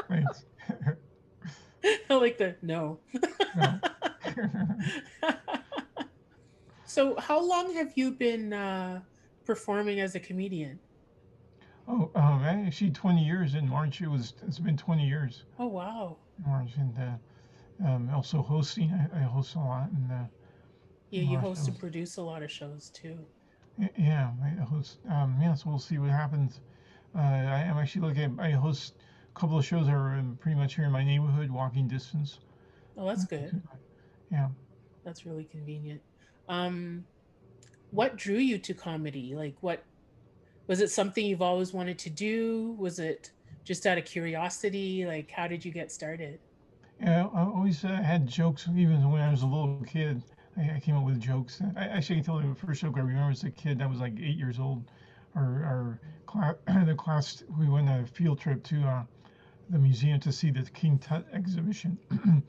Thanks. 0.08 0.44
I 2.10 2.14
like 2.14 2.38
the 2.38 2.56
no. 2.62 3.00
No. 3.56 3.80
so, 6.86 7.16
how 7.18 7.40
long 7.42 7.74
have 7.74 7.92
you 7.96 8.12
been 8.12 8.52
uh, 8.52 9.02
performing 9.44 10.00
as 10.00 10.14
a 10.14 10.20
comedian? 10.20 10.80
Oh, 11.88 12.10
um, 12.14 12.44
actually, 12.44 12.90
20 12.90 13.24
years 13.24 13.54
in 13.54 13.68
March. 13.68 14.00
It 14.00 14.08
was. 14.08 14.34
It's 14.46 14.58
been 14.58 14.76
20 14.76 15.06
years. 15.06 15.44
Oh 15.58 15.66
wow. 15.66 16.16
in 16.38 16.50
March, 16.50 16.70
and 16.76 16.94
uh, 16.98 17.86
um, 17.88 18.10
also 18.14 18.42
hosting. 18.42 18.90
I, 18.92 19.20
I 19.20 19.22
host 19.22 19.54
a 19.54 19.58
lot, 19.58 19.90
and 19.90 20.10
uh, 20.12 20.24
Yeah, 21.10 21.22
you 21.22 21.38
host 21.38 21.68
and 21.68 21.78
produce 21.78 22.16
a 22.16 22.22
lot 22.22 22.42
of 22.42 22.50
shows 22.50 22.90
too. 22.90 23.18
yeah, 23.98 24.30
I 24.42 24.48
host. 24.64 24.98
Um, 25.10 25.36
yeah, 25.40 25.54
so 25.54 25.70
we'll 25.70 25.78
see 25.78 25.98
what 25.98 26.10
happens. 26.10 26.60
Uh, 27.14 27.20
I, 27.20 27.66
I'm 27.70 27.78
actually 27.78 28.08
looking. 28.08 28.38
I 28.40 28.50
host 28.50 28.94
a 29.34 29.38
couple 29.38 29.58
of 29.58 29.64
shows 29.64 29.86
that 29.86 29.94
are 29.94 30.14
um, 30.14 30.38
pretty 30.40 30.56
much 30.58 30.74
here 30.74 30.84
in 30.84 30.92
my 30.92 31.04
neighborhood, 31.04 31.50
walking 31.50 31.88
distance. 31.88 32.38
Oh, 32.96 33.06
that's 33.06 33.24
good. 33.24 33.60
Yeah. 34.30 34.48
That's 35.04 35.26
really 35.26 35.44
convenient. 35.44 36.00
Um, 36.48 37.04
what 37.90 38.16
drew 38.16 38.36
you 38.38 38.58
to 38.58 38.74
comedy? 38.74 39.34
Like, 39.34 39.56
what 39.60 39.84
was 40.66 40.80
it? 40.80 40.90
Something 40.90 41.26
you've 41.26 41.42
always 41.42 41.72
wanted 41.72 41.98
to 42.00 42.10
do? 42.10 42.74
Was 42.78 42.98
it 42.98 43.30
just 43.64 43.86
out 43.86 43.98
of 43.98 44.04
curiosity? 44.04 45.06
Like, 45.06 45.30
how 45.30 45.46
did 45.46 45.64
you 45.64 45.72
get 45.72 45.90
started? 45.92 46.38
Yeah, 47.00 47.28
I 47.34 47.42
always 47.42 47.84
uh, 47.84 47.88
had 47.88 48.26
jokes, 48.26 48.68
even 48.76 49.10
when 49.10 49.20
I 49.20 49.30
was 49.30 49.42
a 49.42 49.46
little 49.46 49.82
kid. 49.86 50.22
I, 50.56 50.76
I 50.76 50.80
came 50.80 50.96
up 50.96 51.04
with 51.04 51.20
jokes. 51.20 51.60
I 51.76 51.84
actually 51.84 52.16
can 52.16 52.24
tell 52.24 52.42
you 52.42 52.48
the 52.48 52.66
first 52.66 52.80
joke 52.82 52.94
I 52.96 53.00
remember 53.00 53.30
as 53.30 53.44
a 53.44 53.50
kid. 53.50 53.82
I 53.82 53.86
was 53.86 53.98
like 53.98 54.14
eight 54.14 54.36
years 54.36 54.58
old. 54.58 54.84
Our, 55.34 55.42
our 55.42 56.00
class, 56.26 56.54
the 56.86 56.94
class, 56.94 57.42
we 57.58 57.68
went 57.68 57.88
on 57.88 58.00
a 58.00 58.06
field 58.06 58.38
trip 58.38 58.62
to 58.64 58.80
uh, 58.82 59.02
the 59.70 59.78
museum 59.78 60.20
to 60.20 60.32
see 60.32 60.50
the 60.50 60.62
King 60.62 60.98
Tut 60.98 61.26
exhibition. 61.32 61.98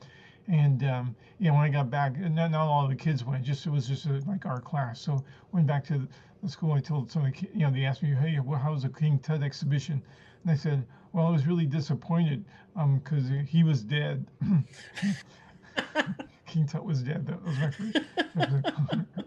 and 0.48 0.84
um, 0.84 1.16
yeah, 1.38 1.50
when 1.50 1.60
I 1.60 1.68
got 1.68 1.90
back, 1.90 2.16
and 2.16 2.34
not, 2.34 2.50
not 2.50 2.66
all 2.66 2.88
the 2.88 2.94
kids 2.94 3.24
went. 3.24 3.44
Just 3.44 3.66
it 3.66 3.70
was 3.70 3.86
just 3.88 4.06
uh 4.06 4.20
like 4.26 4.46
our 4.46 4.60
class. 4.60 5.00
So 5.00 5.24
went 5.52 5.66
back 5.66 5.84
to 5.86 6.06
the 6.42 6.48
school. 6.48 6.72
I 6.72 6.80
told 6.80 7.10
some 7.10 7.24
of 7.24 7.32
the, 7.32 7.38
ki- 7.38 7.50
you 7.52 7.60
know, 7.60 7.70
they 7.70 7.84
asked 7.84 8.02
me, 8.02 8.10
hey, 8.14 8.38
well, 8.40 8.58
how 8.58 8.72
was 8.72 8.82
the 8.82 8.88
King 8.88 9.18
Tut 9.18 9.42
exhibition? 9.42 10.02
And 10.42 10.52
I 10.52 10.54
said, 10.54 10.86
well, 11.12 11.26
I 11.26 11.30
was 11.30 11.46
really 11.46 11.66
disappointed 11.66 12.44
because 13.02 13.30
he 13.46 13.64
was 13.64 13.82
dead. 13.82 14.26
King 16.46 16.66
Tut 16.66 16.84
was 16.84 17.02
dead. 17.02 17.26
That 17.26 17.42
was 17.42 17.58
my 17.58 17.70
first. 17.70 17.98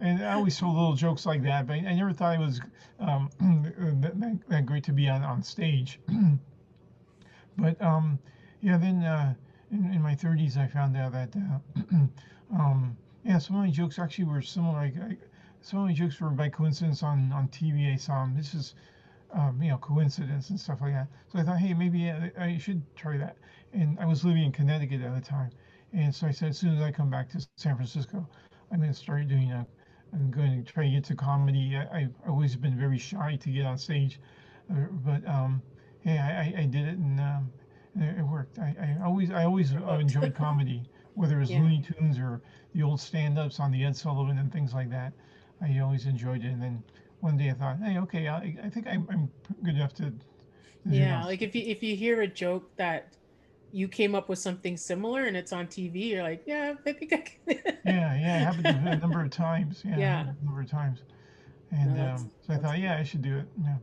and 0.00 0.24
I 0.24 0.34
always 0.34 0.58
told 0.58 0.74
little 0.74 0.94
jokes 0.94 1.26
like 1.26 1.42
that, 1.42 1.66
but 1.66 1.74
I 1.74 1.94
never 1.94 2.12
thought 2.12 2.34
it 2.34 2.40
was 2.40 2.60
um, 3.00 3.30
that, 4.00 4.20
that, 4.20 4.38
that 4.48 4.66
great 4.66 4.84
to 4.84 4.92
be 4.92 5.08
on, 5.08 5.22
on 5.24 5.42
stage. 5.42 5.98
but 7.58 7.80
um, 7.82 8.18
yeah, 8.60 8.76
then 8.76 9.02
uh, 9.02 9.34
in, 9.72 9.92
in 9.94 10.02
my 10.02 10.14
30s, 10.14 10.56
I 10.56 10.66
found 10.68 10.96
out 10.96 11.12
that 11.12 11.34
uh, 11.36 11.58
um, 12.54 12.96
yeah, 13.24 13.38
some 13.38 13.56
of 13.56 13.62
my 13.62 13.70
jokes 13.70 13.98
actually 13.98 14.24
were 14.24 14.42
similar. 14.42 14.80
Like, 14.82 14.96
I, 14.98 15.16
some 15.60 15.80
of 15.80 15.86
my 15.86 15.92
jokes 15.94 16.20
were 16.20 16.30
by 16.30 16.48
coincidence 16.50 17.02
on 17.02 17.32
on 17.32 17.48
TV. 17.48 17.92
I 17.92 17.96
saw 17.96 18.22
'em. 18.22 18.34
This 18.36 18.54
is 18.54 18.74
um, 19.32 19.62
you 19.62 19.70
know 19.70 19.78
coincidence 19.78 20.50
and 20.50 20.60
stuff 20.60 20.80
like 20.80 20.92
that. 20.92 21.08
So 21.28 21.38
I 21.38 21.42
thought, 21.44 21.58
hey, 21.58 21.74
maybe 21.74 22.10
I, 22.10 22.58
should 22.58 22.82
try 22.96 23.16
that. 23.18 23.36
And 23.72 23.98
I 23.98 24.04
was 24.06 24.24
living 24.24 24.44
in 24.44 24.52
Connecticut 24.52 25.00
at 25.02 25.14
the 25.14 25.20
time, 25.20 25.50
and 25.92 26.14
so 26.14 26.26
I 26.26 26.30
said, 26.30 26.50
as 26.50 26.58
soon 26.58 26.76
as 26.76 26.82
I 26.82 26.90
come 26.90 27.10
back 27.10 27.28
to 27.30 27.40
San 27.56 27.74
Francisco, 27.76 28.26
I'm 28.70 28.78
going 28.78 28.92
to 28.92 28.98
start 28.98 29.28
doing 29.28 29.52
a. 29.52 29.66
I'm 30.12 30.30
going 30.30 30.62
to 30.62 30.72
try 30.72 30.84
to 30.84 30.90
get 30.90 31.04
to 31.04 31.14
comedy. 31.14 31.76
I, 31.76 32.00
I've 32.00 32.14
always 32.28 32.54
been 32.56 32.76
very 32.76 32.98
shy 32.98 33.36
to 33.36 33.50
get 33.50 33.64
on 33.64 33.78
stage, 33.78 34.20
uh, 34.70 34.74
but 35.04 35.26
um, 35.26 35.62
I, 36.04 36.10
I- 36.18 36.54
I 36.58 36.64
did 36.66 36.86
it 36.86 36.98
and 36.98 37.20
um, 37.20 37.50
it 37.98 38.22
worked. 38.22 38.58
I, 38.58 38.96
I 39.00 39.04
always 39.04 39.30
I 39.30 39.44
always 39.44 39.74
uh, 39.74 39.98
enjoyed 40.00 40.34
comedy, 40.34 40.82
whether 41.14 41.36
it 41.36 41.40
was 41.40 41.50
Yeah. 41.50 41.60
Looney 41.60 41.82
Tunes 41.82 42.18
or 42.18 42.40
the 42.74 42.82
old 42.82 43.00
stand-ups 43.00 43.60
on 43.60 43.70
the 43.70 43.84
Ed 43.84 43.96
Sullivan 43.96 44.38
and 44.38 44.50
things 44.52 44.72
like 44.72 44.90
that. 44.90 45.12
I 45.60 45.78
always 45.80 46.06
enjoyed 46.06 46.44
it. 46.44 46.48
And 46.48 46.62
then 46.62 46.82
one 47.20 47.36
day 47.36 47.50
I 47.50 47.52
thought, 47.52 47.78
hey, 47.82 47.98
okay, 47.98 48.28
I, 48.28 48.56
I 48.64 48.68
think 48.70 48.86
I'm, 48.88 49.06
I'm 49.10 49.30
good 49.62 49.74
enough 49.76 49.94
to. 49.94 50.04
to 50.10 50.12
Yeah, 50.86 51.24
like 51.24 51.42
if 51.42 51.54
you 51.54 51.62
if 51.66 51.82
you 51.82 51.94
hear 51.96 52.22
a 52.22 52.26
joke 52.28 52.74
that 52.76 53.12
you 53.74 53.88
came 53.88 54.14
up 54.14 54.28
with 54.28 54.38
something 54.38 54.76
similar 54.76 55.24
and 55.24 55.36
it's 55.36 55.52
on 55.52 55.66
TV, 55.66 56.08
you're 56.10 56.22
like, 56.22 56.42
yeah, 56.46 56.74
I 56.86 56.92
think 56.92 57.12
I 57.12 57.16
can. 57.18 57.38
Yeah, 57.46 58.14
yeah, 58.14 58.36
it 58.40 58.44
happened 58.44 58.88
a 58.88 58.96
number 58.96 59.22
of 59.22 59.30
times. 59.46 59.82
Yeah, 59.84 59.96
Yeah. 59.98 60.20
a 60.22 60.44
number 60.44 60.60
of 60.60 60.68
times. 60.70 61.00
And 61.70 61.96
that's- 61.96 62.20
um, 62.22 62.30
so 62.46 62.52
I 62.54 62.56
thought, 62.58 62.78
yeah, 62.78 62.96
I 62.98 63.02
should 63.02 63.22
do 63.22 63.38
it. 63.38 63.46
Yeah. 63.62 63.76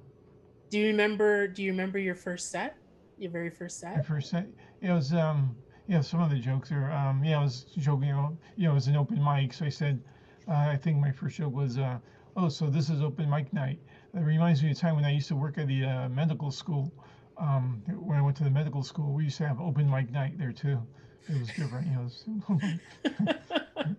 Do 0.69 0.77
you 0.79 0.87
remember? 0.87 1.47
Do 1.47 1.63
you 1.63 1.71
remember 1.71 1.97
your 1.97 2.13
first 2.15 2.51
set? 2.51 2.75
Your 3.19 3.31
very 3.31 3.49
first 3.49 3.83
My 3.83 3.95
set? 3.95 4.05
first 4.05 4.29
set, 4.29 4.47
it 4.81 4.91
was 4.91 5.13
um, 5.13 5.55
yeah, 5.87 6.01
some 6.01 6.21
of 6.21 6.29
the 6.29 6.39
jokes 6.39 6.71
are 6.71 6.91
um, 6.91 7.23
yeah, 7.23 7.39
I 7.39 7.43
was 7.43 7.65
joking. 7.77 8.09
You 8.09 8.13
know, 8.15 8.37
you 8.55 8.63
know, 8.65 8.71
it 8.71 8.75
was 8.75 8.87
an 8.87 8.95
open 8.95 9.23
mic, 9.23 9.53
so 9.53 9.65
I 9.65 9.69
said, 9.69 10.01
uh, 10.47 10.53
I 10.53 10.77
think 10.77 10.97
my 10.97 11.11
first 11.11 11.37
joke 11.37 11.53
was, 11.53 11.77
uh, 11.77 11.97
oh, 12.37 12.47
so 12.49 12.67
this 12.69 12.89
is 12.89 13.01
open 13.01 13.29
mic 13.29 13.51
night. 13.51 13.79
That 14.13 14.23
reminds 14.23 14.63
me 14.63 14.71
of 14.71 14.77
a 14.77 14.79
time 14.79 14.95
when 14.95 15.05
I 15.05 15.11
used 15.11 15.27
to 15.27 15.35
work 15.35 15.57
at 15.57 15.67
the 15.67 15.83
uh, 15.85 16.09
medical 16.09 16.51
school. 16.51 16.93
Um, 17.37 17.81
when 17.87 18.17
I 18.17 18.21
went 18.21 18.37
to 18.37 18.43
the 18.43 18.49
medical 18.49 18.83
school, 18.83 19.13
we 19.13 19.25
used 19.25 19.37
to 19.37 19.47
have 19.47 19.59
open 19.59 19.89
mic 19.89 20.11
night 20.11 20.37
there 20.37 20.51
too. 20.51 20.79
It 21.27 21.39
was 21.39 21.47
different, 21.49 21.87
you 21.87 21.93
know. 21.93 22.59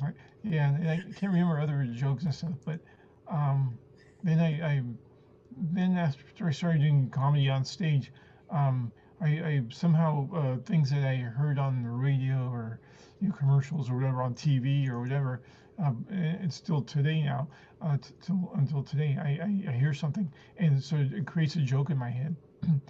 like 0.00 0.14
yeah, 0.42 0.76
I 0.80 0.96
can't 1.14 1.32
remember 1.32 1.60
other 1.60 1.84
jokes 1.94 2.24
and 2.24 2.34
stuff, 2.34 2.54
but 2.64 2.80
um, 3.28 3.78
then 4.22 4.38
I, 4.40 4.66
I 4.66 4.82
then 5.56 5.96
after 5.96 6.48
I 6.48 6.52
started 6.52 6.80
doing 6.80 7.10
comedy 7.10 7.48
on 7.48 7.64
stage, 7.64 8.12
um, 8.50 8.92
I, 9.20 9.26
I 9.26 9.62
somehow 9.70 10.28
uh, 10.34 10.56
things 10.64 10.90
that 10.90 11.04
I 11.04 11.16
heard 11.16 11.58
on 11.58 11.82
the 11.82 11.90
radio 11.90 12.48
or 12.50 12.80
you 13.20 13.28
know, 13.28 13.34
commercials 13.34 13.88
or 13.88 13.94
whatever 13.94 14.22
on 14.22 14.34
TV 14.34 14.88
or 14.88 15.00
whatever, 15.00 15.40
um, 15.78 16.04
it's 16.10 16.56
still 16.56 16.82
today 16.82 17.22
now. 17.22 17.48
Uh, 17.80 17.96
t- 17.96 18.32
until 18.56 18.82
today, 18.82 19.16
I, 19.20 19.44
I, 19.44 19.72
I 19.72 19.72
hear 19.72 19.94
something, 19.94 20.30
and 20.58 20.82
so 20.82 20.96
it 20.96 21.26
creates 21.26 21.56
a 21.56 21.60
joke 21.60 21.90
in 21.90 21.98
my 21.98 22.10
head. 22.10 22.36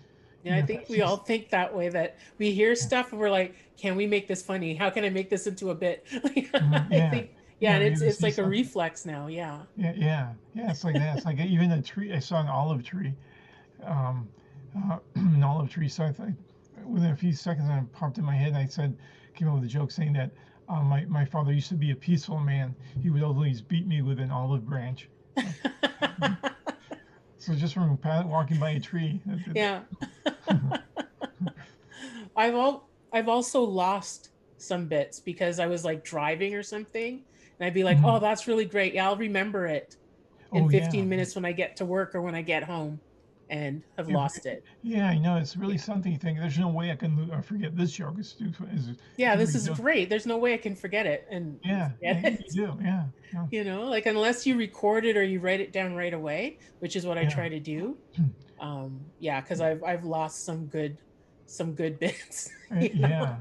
Yeah, 0.44 0.56
I 0.56 0.62
think 0.62 0.88
we 0.88 1.02
all 1.02 1.18
think 1.18 1.50
that 1.50 1.72
way. 1.72 1.88
That 1.88 2.16
we 2.38 2.50
hear 2.50 2.74
stuff 2.74 3.12
and 3.12 3.20
we're 3.20 3.30
like, 3.30 3.54
"Can 3.76 3.94
we 3.94 4.08
make 4.08 4.26
this 4.26 4.42
funny? 4.42 4.74
How 4.74 4.90
can 4.90 5.04
I 5.04 5.08
make 5.08 5.30
this 5.30 5.46
into 5.46 5.70
a 5.70 5.74
bit?" 5.74 6.04
I 6.12 6.86
yeah. 6.90 7.10
think, 7.10 7.30
Yeah, 7.62 7.76
and 7.76 7.84
it's 7.84 8.00
it's 8.00 8.22
like 8.22 8.38
a 8.38 8.44
reflex 8.44 9.06
now. 9.06 9.28
Yeah, 9.28 9.62
Yeah, 9.76 9.92
yeah, 9.96 10.32
yeah. 10.54 10.70
It's 10.70 10.84
like 10.84 10.94
that. 10.94 11.16
It's 11.16 11.26
like 11.26 11.38
even 11.38 11.70
a 11.70 11.80
tree. 11.80 12.12
I 12.12 12.18
saw 12.18 12.40
an 12.40 12.48
olive 12.48 12.84
tree, 12.84 13.14
um, 13.84 14.28
uh, 14.76 14.98
an 15.14 15.42
olive 15.42 15.70
tree. 15.70 15.88
So 15.88 16.04
I 16.04 16.12
thought, 16.12 16.28
within 16.84 17.10
a 17.10 17.16
few 17.16 17.32
seconds, 17.32 17.68
I 17.70 17.82
popped 17.92 18.18
in 18.18 18.24
my 18.24 18.34
head. 18.34 18.48
And 18.48 18.56
I 18.56 18.66
said, 18.66 18.96
came 19.34 19.48
up 19.48 19.54
with 19.54 19.64
a 19.64 19.68
joke 19.68 19.90
saying 19.90 20.12
that 20.14 20.32
uh, 20.68 20.82
my 20.82 21.04
my 21.04 21.24
father 21.24 21.52
used 21.52 21.68
to 21.68 21.76
be 21.76 21.92
a 21.92 21.96
peaceful 21.96 22.40
man. 22.40 22.74
He 23.00 23.10
would 23.10 23.22
always 23.22 23.60
beat 23.60 23.86
me 23.86 24.02
with 24.02 24.18
an 24.18 24.30
olive 24.30 24.66
branch. 24.66 25.08
So 27.42 27.54
just 27.54 27.74
from 27.74 27.98
walking 28.04 28.60
by 28.60 28.70
a 28.70 28.78
tree. 28.78 29.20
yeah. 29.52 29.80
I've 32.36 32.54
all 32.54 32.88
I've 33.12 33.28
also 33.28 33.62
lost 33.62 34.30
some 34.58 34.86
bits 34.86 35.18
because 35.18 35.58
I 35.58 35.66
was 35.66 35.84
like 35.84 36.04
driving 36.04 36.54
or 36.54 36.62
something, 36.62 37.24
and 37.58 37.66
I'd 37.66 37.74
be 37.74 37.84
like, 37.84 37.98
Mhm. 37.98 38.04
"Oh, 38.04 38.18
that's 38.18 38.46
really 38.46 38.64
great. 38.66 38.94
Yeah, 38.94 39.06
I'll 39.08 39.16
remember 39.16 39.66
it 39.66 39.94
in 40.52 40.64
Oh, 40.64 40.68
15 40.68 41.00
yeah. 41.00 41.04
minutes 41.06 41.34
when 41.34 41.44
I 41.44 41.52
get 41.52 41.76
to 41.76 41.84
work 41.86 42.14
or 42.14 42.22
when 42.22 42.34
I 42.34 42.42
get 42.42 42.64
home." 42.64 43.00
and 43.48 43.84
have 43.98 44.08
Yeah, 44.08 44.14
lost 44.14 44.46
it. 44.46 44.62
yeah, 44.82 45.08
I 45.08 45.18
know. 45.18 45.36
It's 45.36 45.56
really 45.56 45.76
something 45.76 46.10
you 46.10 46.16
think 46.16 46.38
there's 46.38 46.58
no 46.58 46.68
way 46.68 46.90
I 46.90 46.96
can 46.96 47.16
lo- 47.28 47.36
I 47.36 47.42
forget 47.42 47.76
this 47.76 47.92
joke. 47.92 48.14
It's, 48.18 48.40
is 48.40 48.96
Yeah, 49.18 49.36
this 49.36 49.54
is 49.54 49.68
great. 49.68 50.08
There's 50.08 50.24
no 50.24 50.38
way 50.38 50.54
I 50.54 50.56
can 50.56 50.74
forget 50.74 51.04
it 51.06 51.24
and 51.30 51.60
Yeah, 51.62 51.90
forget 51.98 52.24
yeah, 52.24 52.30
it. 52.30 52.44
you 52.54 52.66
do. 52.66 52.78
Yeah, 52.82 53.04
yeah, 53.34 53.46
You 53.50 53.64
know, 53.64 53.84
like 53.84 54.06
unless 54.06 54.46
you 54.46 54.56
record 54.56 55.04
it 55.04 55.18
or 55.18 55.22
you 55.24 55.40
write 55.40 55.60
it 55.60 55.72
down 55.72 55.94
right 55.94 56.14
away, 56.14 56.58
which 56.78 56.96
is 56.96 57.04
what 57.04 57.18
I 57.18 57.26
try 57.26 57.50
to 57.50 57.60
do. 57.60 57.98
Um, 58.60 59.06
yeah, 59.18 59.40
because 59.40 59.60
I've 59.60 59.82
I've 59.82 60.04
lost 60.04 60.44
some 60.44 60.68
good 60.68 60.98
some 61.46 61.74
good 61.74 61.98
bits. 62.04 62.48
Uh, 62.70 62.76
know? 62.76 62.88
yeah, 62.94 63.38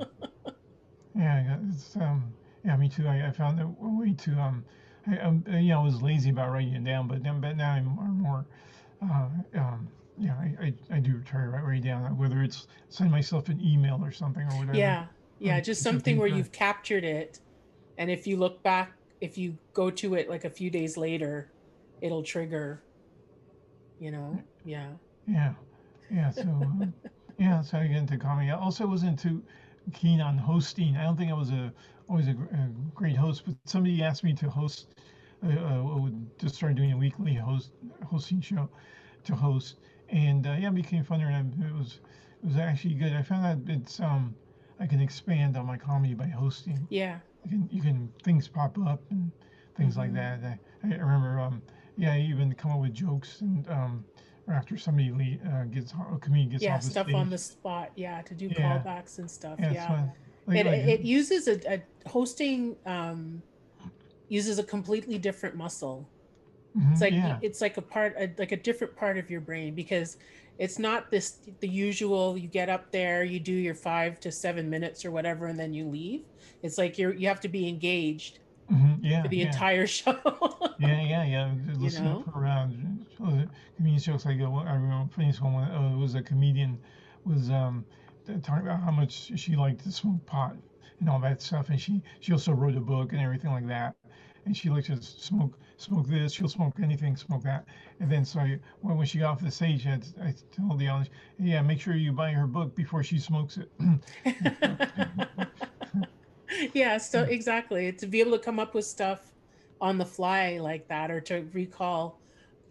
yeah. 1.16 1.58
It's 1.70 1.96
um, 1.96 2.34
yeah, 2.64 2.76
me 2.78 2.90
too. 2.90 3.08
I, 3.08 3.28
I 3.28 3.32
found 3.32 3.60
a 3.60 3.68
way 3.68 4.14
to 4.14 4.32
um, 4.40 4.66
I, 5.08 5.18
um, 5.18 5.44
you 5.48 5.70
know, 5.70 5.82
I 5.82 5.84
was 5.84 6.02
lazy 6.02 6.30
about 6.30 6.52
writing 6.52 6.74
it 6.74 6.84
down, 6.84 7.08
but 7.08 7.24
then, 7.24 7.42
but 7.42 7.58
now 7.58 7.72
I'm 7.72 7.86
more, 7.86 8.06
more 8.06 8.46
uh, 9.02 9.60
um, 9.60 9.88
yeah, 10.18 10.36
I, 10.36 10.66
I, 10.66 10.74
I 10.98 11.00
do 11.00 11.20
try 11.22 11.42
to 11.42 11.50
write, 11.50 11.64
write 11.64 11.84
down 11.84 12.18
whether 12.18 12.44
it's 12.44 12.68
send 12.90 13.12
myself 13.12 13.50
an 13.50 13.60
email 13.64 14.00
or 14.02 14.12
something 14.12 14.44
or 14.44 14.58
whatever. 14.58 14.78
Yeah, 14.78 15.06
yeah, 15.40 15.58
Um, 15.58 15.64
just 15.64 15.82
something 15.82 16.18
where 16.18 16.28
you've 16.28 16.52
captured 16.52 17.04
it, 17.04 17.40
and 17.98 18.12
if 18.12 18.28
you 18.28 18.38
look 18.38 18.62
back, 18.64 18.94
if 19.22 19.38
you 19.38 19.58
go 19.74 19.90
to 19.90 20.14
it 20.16 20.30
like 20.30 20.46
a 20.46 20.50
few 20.50 20.70
days 20.70 20.98
later, 20.98 21.50
it'll 22.02 22.24
trigger. 22.24 22.84
You 24.00 24.12
know, 24.12 24.44
yeah, 24.66 24.90
Yeah, 25.28 25.54
yeah. 26.12 26.30
So 26.32 26.50
um, 26.50 26.94
yeah, 27.40 27.62
so 27.62 27.78
I 27.78 27.88
get 27.88 27.98
into 27.98 28.18
comedy. 28.18 28.52
I 28.52 28.58
also 28.58 28.86
wasn't 28.86 29.20
too 29.20 29.42
keen 29.94 30.22
on 30.22 30.38
hosting. 30.38 30.96
I 30.96 31.04
don't 31.04 31.18
think 31.18 31.32
I 31.32 31.36
was 31.36 31.50
a 31.52 31.74
always 32.12 32.30
a, 32.30 32.34
a 32.34 32.70
great 32.96 33.18
host, 33.18 33.46
but 33.48 33.56
somebody 33.66 34.04
asked 34.04 34.24
me 34.24 34.34
to 34.36 34.50
host. 34.50 34.88
Uh, 35.44 35.50
uh, 35.50 35.84
would 36.00 36.40
just 36.40 36.56
start 36.56 36.76
doing 36.76 36.92
a 36.94 36.98
weekly 36.98 37.34
host 37.36 37.72
hosting 38.06 38.42
show 38.42 38.70
to 39.24 39.36
host, 39.36 39.78
and 40.10 40.48
uh, 40.48 40.52
yeah, 40.60 40.70
it 40.70 40.76
became 40.76 41.04
funner, 41.04 41.28
and 41.34 41.64
I, 41.64 41.68
it 41.68 41.74
was 41.76 42.00
it 42.44 42.48
was 42.48 42.58
actually 42.58 42.96
good. 42.96 43.14
I 43.14 43.24
found 43.24 43.68
that 43.68 43.74
it's 43.74 44.00
um 44.00 44.36
I 44.80 44.88
can 44.88 45.02
expand 45.02 45.58
on 45.58 45.66
my 45.68 45.78
comedy 45.78 46.14
by 46.16 46.28
hosting. 46.28 46.88
yeah, 46.90 47.22
You 47.46 47.50
can 47.52 47.70
you 47.72 47.82
can 47.82 48.12
things 48.24 48.48
pop 48.48 48.78
up 48.86 49.02
and 49.12 49.32
things 49.76 49.98
like 49.98 50.14
Mhm. 50.14 50.16
that. 50.16 50.44
I, 50.44 50.60
I 50.84 50.96
remember 50.96 51.40
um 51.40 51.64
yeah, 51.98 52.14
I 52.14 52.20
even 52.20 52.54
come 52.54 52.72
up 52.72 52.80
with 52.82 52.94
jokes 52.94 53.42
and 53.42 53.68
um 53.70 54.06
or 54.48 54.54
after 54.54 54.78
somebody 54.78 55.40
uh, 55.52 55.66
gets 55.66 55.94
a 56.14 56.18
comedian 56.20 56.50
gets 56.52 56.68
yeah, 56.68 56.70
off 56.70 56.84
the 56.84 56.92
stuff 56.92 57.08
stage. 57.08 57.16
on 57.16 57.30
the 57.30 57.38
spot. 57.38 57.92
Yeah, 57.96 58.22
to 58.24 58.36
do 58.36 58.50
Yeah. 58.50 58.84
callbacks 58.84 59.20
and 59.20 59.30
stuff. 59.30 59.60
yeah, 59.60 59.70
Yeah. 59.70 59.98
Like, 60.02 60.12
it 60.54 60.66
like, 60.66 60.82
it 60.86 61.02
uses 61.02 61.48
a, 61.48 61.60
a 61.74 61.84
hosting 62.10 62.78
um 62.86 63.44
uses 64.30 64.60
a 64.60 64.64
completely 64.64 65.18
different 65.20 65.56
muscle. 65.56 66.12
mhm, 66.76 66.94
It's 66.94 67.02
like 67.02 67.16
yeah, 67.16 67.42
it's 67.42 67.62
like 67.62 67.78
a 67.78 67.82
part 67.82 68.16
a, 68.18 68.34
like 68.38 68.52
a 68.52 68.58
different 68.58 68.96
part 68.96 69.18
of 69.18 69.30
your 69.30 69.42
brain 69.42 69.76
because 69.76 70.18
it's 70.58 70.80
not 70.80 71.12
this 71.12 71.40
the 71.62 71.68
usual 71.70 72.38
you 72.38 72.48
get 72.50 72.70
up 72.70 72.92
there 72.92 73.24
you 73.24 73.40
do 73.40 73.54
your 73.54 73.76
five 73.76 74.20
to 74.22 74.32
seven 74.32 74.70
minutes 74.70 75.06
or 75.06 75.12
whatever 75.12 75.48
and 75.48 75.60
then 75.60 75.74
you 75.74 75.88
leave 75.90 76.26
it's 76.64 76.78
like 76.78 76.98
you're 76.98 77.14
you 77.14 77.28
have 77.28 77.42
to 77.42 77.50
be 77.50 77.68
engaged 77.70 78.40
mhm, 78.70 79.00
yeah, 79.04 79.24
for 79.24 79.30
the 79.30 79.42
yeah. 79.42 79.42
entire 79.42 79.88
show 79.88 80.18
Yeah, 80.78 81.02
yeah, 81.02 81.24
yeah. 81.24 81.56
Listen 81.78 82.08
know? 82.08 82.26
up 82.26 82.36
around 82.36 83.06
comedian 83.78 84.00
jokes. 84.00 84.26
Like 84.26 84.40
uh, 84.42 84.52
I 84.52 84.74
remember 84.74 85.12
funniest 85.14 85.42
one. 85.42 85.70
Uh, 85.72 85.96
was 85.98 86.16
a 86.16 86.24
comedian 86.24 86.80
was 87.24 87.52
um 87.52 87.86
talking 88.40 88.68
about 88.68 88.82
how 88.82 88.92
much 88.92 89.32
she 89.40 89.56
liked 89.56 89.84
to 89.84 89.92
smoke 89.92 90.26
pot 90.26 90.56
and 91.00 91.10
all 91.10 91.20
that 91.20 91.42
stuff, 91.42 91.70
and 91.70 91.80
she 91.80 92.02
she 92.20 92.32
also 92.32 92.52
wrote 92.54 92.76
a 92.76 92.82
book 92.82 93.12
and 93.14 93.22
everything 93.22 93.52
like 93.52 93.68
that. 93.68 93.96
And 94.46 94.58
she 94.58 94.70
likes 94.70 94.88
to 94.88 95.02
smoke 95.02 95.58
smoke 95.78 96.08
this. 96.08 96.34
She'll 96.34 96.50
smoke 96.50 96.74
anything, 96.82 97.16
smoke 97.16 97.44
that. 97.44 97.66
And 98.00 98.12
then 98.12 98.26
so 98.26 98.40
I, 98.40 98.60
when 98.82 98.98
when 98.98 99.06
she 99.08 99.20
got 99.20 99.32
off 99.32 99.42
the 99.42 99.52
stage, 99.52 99.86
I, 99.88 100.00
I 100.22 100.34
told 100.52 100.80
the 100.80 100.88
audience, 100.88 101.10
yeah, 101.38 101.62
make 101.62 101.80
sure 101.80 101.96
you 101.96 102.12
buy 102.14 102.32
her 102.32 102.48
book 102.48 102.76
before 102.76 103.04
she 103.04 103.20
smokes 103.20 103.58
it. 103.58 103.72
yeah 106.74 106.98
so 106.98 107.22
exactly 107.24 107.92
to 107.94 108.08
be 108.08 108.20
able 108.20 108.32
to 108.32 108.40
come 108.44 108.60
up 108.60 108.74
with 108.74 108.86
stuff 108.86 109.34
on 109.80 109.98
the 109.98 110.06
fly 110.06 110.58
like 110.60 110.88
that 110.88 111.10
or 111.12 111.22
to 111.22 111.48
recall 111.54 112.22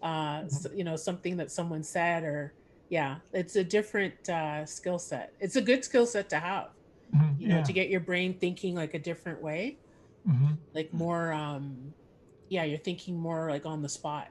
uh 0.02 0.42
s- 0.44 0.66
you 0.74 0.84
know 0.84 0.96
something 0.96 1.36
that 1.38 1.50
someone 1.50 1.82
said 1.82 2.22
or 2.24 2.54
yeah 2.90 3.18
it's 3.32 3.56
a 3.56 3.64
different 3.64 4.28
uh 4.30 4.66
skill 4.66 5.00
set 5.00 5.34
it's 5.40 5.56
a 5.56 5.62
good 5.62 5.84
skill 5.84 6.06
set 6.06 6.30
to 6.30 6.40
have 6.40 6.68
Mhm, 7.14 7.36
you 7.40 7.48
know 7.48 7.58
yeah. 7.58 7.62
to 7.62 7.72
get 7.74 7.90
your 7.90 8.00
brain 8.00 8.38
thinking 8.38 8.76
like 8.76 8.94
a 8.94 9.00
different 9.00 9.42
way 9.42 9.80
hmm 10.26 10.54
like 10.74 10.92
more 10.92 11.32
um 11.32 11.94
yeah 12.50 12.64
you're 12.64 12.78
thinking 12.78 13.18
more 13.18 13.50
like 13.50 13.66
on 13.66 13.82
the 13.82 13.90
spot 13.90 14.28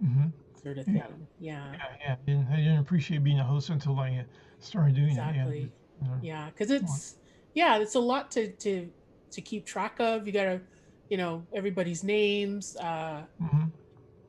hmm 0.00 0.28
sort 0.62 0.78
of 0.78 0.86
thing 0.86 0.94
Yeah. 0.94 1.06
yeah 1.38 1.72
Yeah, 1.72 2.16
yeah. 2.26 2.44
I 2.52 2.56
didn't, 2.56 2.78
appreciate 2.78 3.22
being 3.24 3.38
a 3.38 3.44
host 3.44 3.70
until 3.70 3.98
I 3.98 4.26
started 4.58 4.94
doing 4.94 5.10
exactly 5.10 5.62
it. 5.62 5.70
Yeah. 6.02 6.08
yeah. 6.08 6.18
yeah 6.20 6.46
because 6.50 6.70
it's 6.70 7.16
yeah 7.54 7.78
it's 7.78 7.94
a 7.94 8.00
lot 8.00 8.30
to 8.32 8.52
to 8.56 8.90
to 9.32 9.42
keep 9.42 9.66
track 9.66 10.00
of 10.00 10.26
you 10.26 10.32
gotta 10.32 10.62
you 11.08 11.16
know 11.16 11.46
everybody's 11.54 12.02
names 12.04 12.76
uh 12.76 13.24
hmm 13.40 13.70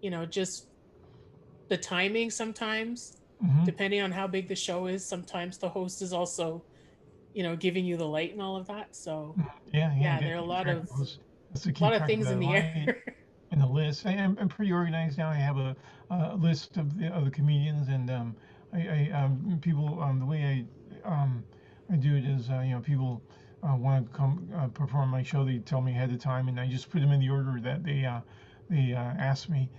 you 0.02 0.10
know 0.10 0.26
just 0.26 0.68
the 1.70 1.78
timing 1.78 2.30
sometimes 2.32 3.19
hmm 3.42 3.66
depending 3.66 4.02
on 4.02 4.12
how 4.12 4.28
big 4.28 4.48
the 4.48 4.56
show 4.56 4.88
is 4.88 5.08
sometimes 5.08 5.58
the 5.58 5.70
host 5.70 6.02
is 6.02 6.14
also 6.14 6.66
you 7.34 7.44
know 7.44 7.56
giving 7.56 7.86
you 7.86 7.98
the 7.98 8.08
light 8.08 8.32
and 8.32 8.42
all 8.42 8.58
of 8.58 8.68
that 8.68 8.88
so 8.96 9.36
Yeah, 9.72 9.94
yeah. 9.96 10.02
Yeah, 10.02 10.20
there 10.20 10.36
are 10.36 10.40
a 10.40 10.46
lot 10.46 10.68
of- 10.68 10.88
those- 10.98 11.20
a 11.66 11.84
lot 11.84 11.94
of 11.94 12.06
things 12.06 12.32
in 12.32 12.40
the 12.40 12.54
air 12.56 13.04
And 13.52 13.62
the 13.62 13.66
list. 13.66 14.06
I, 14.06 14.12
am 14.12 14.38
I'm 14.40 14.48
pretty 14.48 14.72
organized 14.72 15.18
now. 15.18 15.30
I 15.30 15.36
have 15.36 15.58
a, 15.58 15.76
a 16.12 16.36
list 16.36 16.78
of 16.78 16.98
the 17.00 17.08
of 17.08 17.26
the 17.26 17.32
comedians, 17.32 17.88
and 17.90 18.10
um, 18.12 18.36
I, 18.72 19.10
I 19.12 19.24
um, 19.24 19.58
people 19.62 20.00
um, 20.04 20.20
the 20.20 20.26
way 20.26 20.66
I 21.06 21.10
um, 21.10 21.44
I 21.92 21.96
do 21.96 22.16
it 22.16 22.26
is 22.26 22.50
uh, 22.52 22.60
you 22.60 22.74
know 22.76 22.80
people 22.80 23.24
uh, 23.64 23.76
want 23.76 24.12
to 24.12 24.18
come 24.18 24.48
uh, 24.56 24.68
perform 24.68 25.10
my 25.10 25.24
show. 25.24 25.44
They 25.44 25.58
tell 25.60 25.82
me 25.82 25.94
ahead 25.94 26.12
of 26.12 26.20
time, 26.20 26.48
and 26.48 26.60
I 26.60 26.68
just 26.68 26.92
put 26.92 27.02
them 27.02 27.12
in 27.12 27.20
the 27.20 27.30
order 27.30 27.60
that 27.62 27.84
they 27.84 28.06
uh, 28.06 28.22
they 28.70 28.94
uh, 28.94 29.00
ask 29.18 29.50
me, 29.50 29.70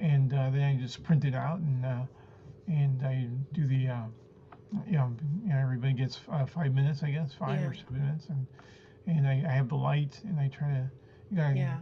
and 0.00 0.32
uh, 0.32 0.50
then 0.50 0.62
I 0.76 0.80
just 0.80 1.02
print 1.04 1.24
it 1.24 1.34
out 1.34 1.60
and 1.60 1.84
uh, 1.86 2.02
and 2.70 3.02
I 3.04 3.28
do 3.52 3.66
the 3.66 3.88
uh, 3.88 4.04
you 4.86 4.92
know, 4.98 5.12
everybody 5.52 5.94
gets 5.94 6.20
uh, 6.30 6.46
five 6.46 6.74
minutes, 6.74 7.02
I 7.02 7.10
guess, 7.10 7.34
five 7.34 7.62
or 7.62 7.74
seven 7.74 7.98
minutes, 8.00 8.28
and 8.28 8.46
and 9.06 9.26
I, 9.26 9.44
I 9.48 9.52
have 9.52 9.68
the 9.68 9.76
light, 9.76 10.20
and 10.24 10.38
I 10.40 10.48
try 10.48 10.68
to 10.68 10.90
you 11.30 11.36
gotta 11.36 11.56
yeah 11.56 11.80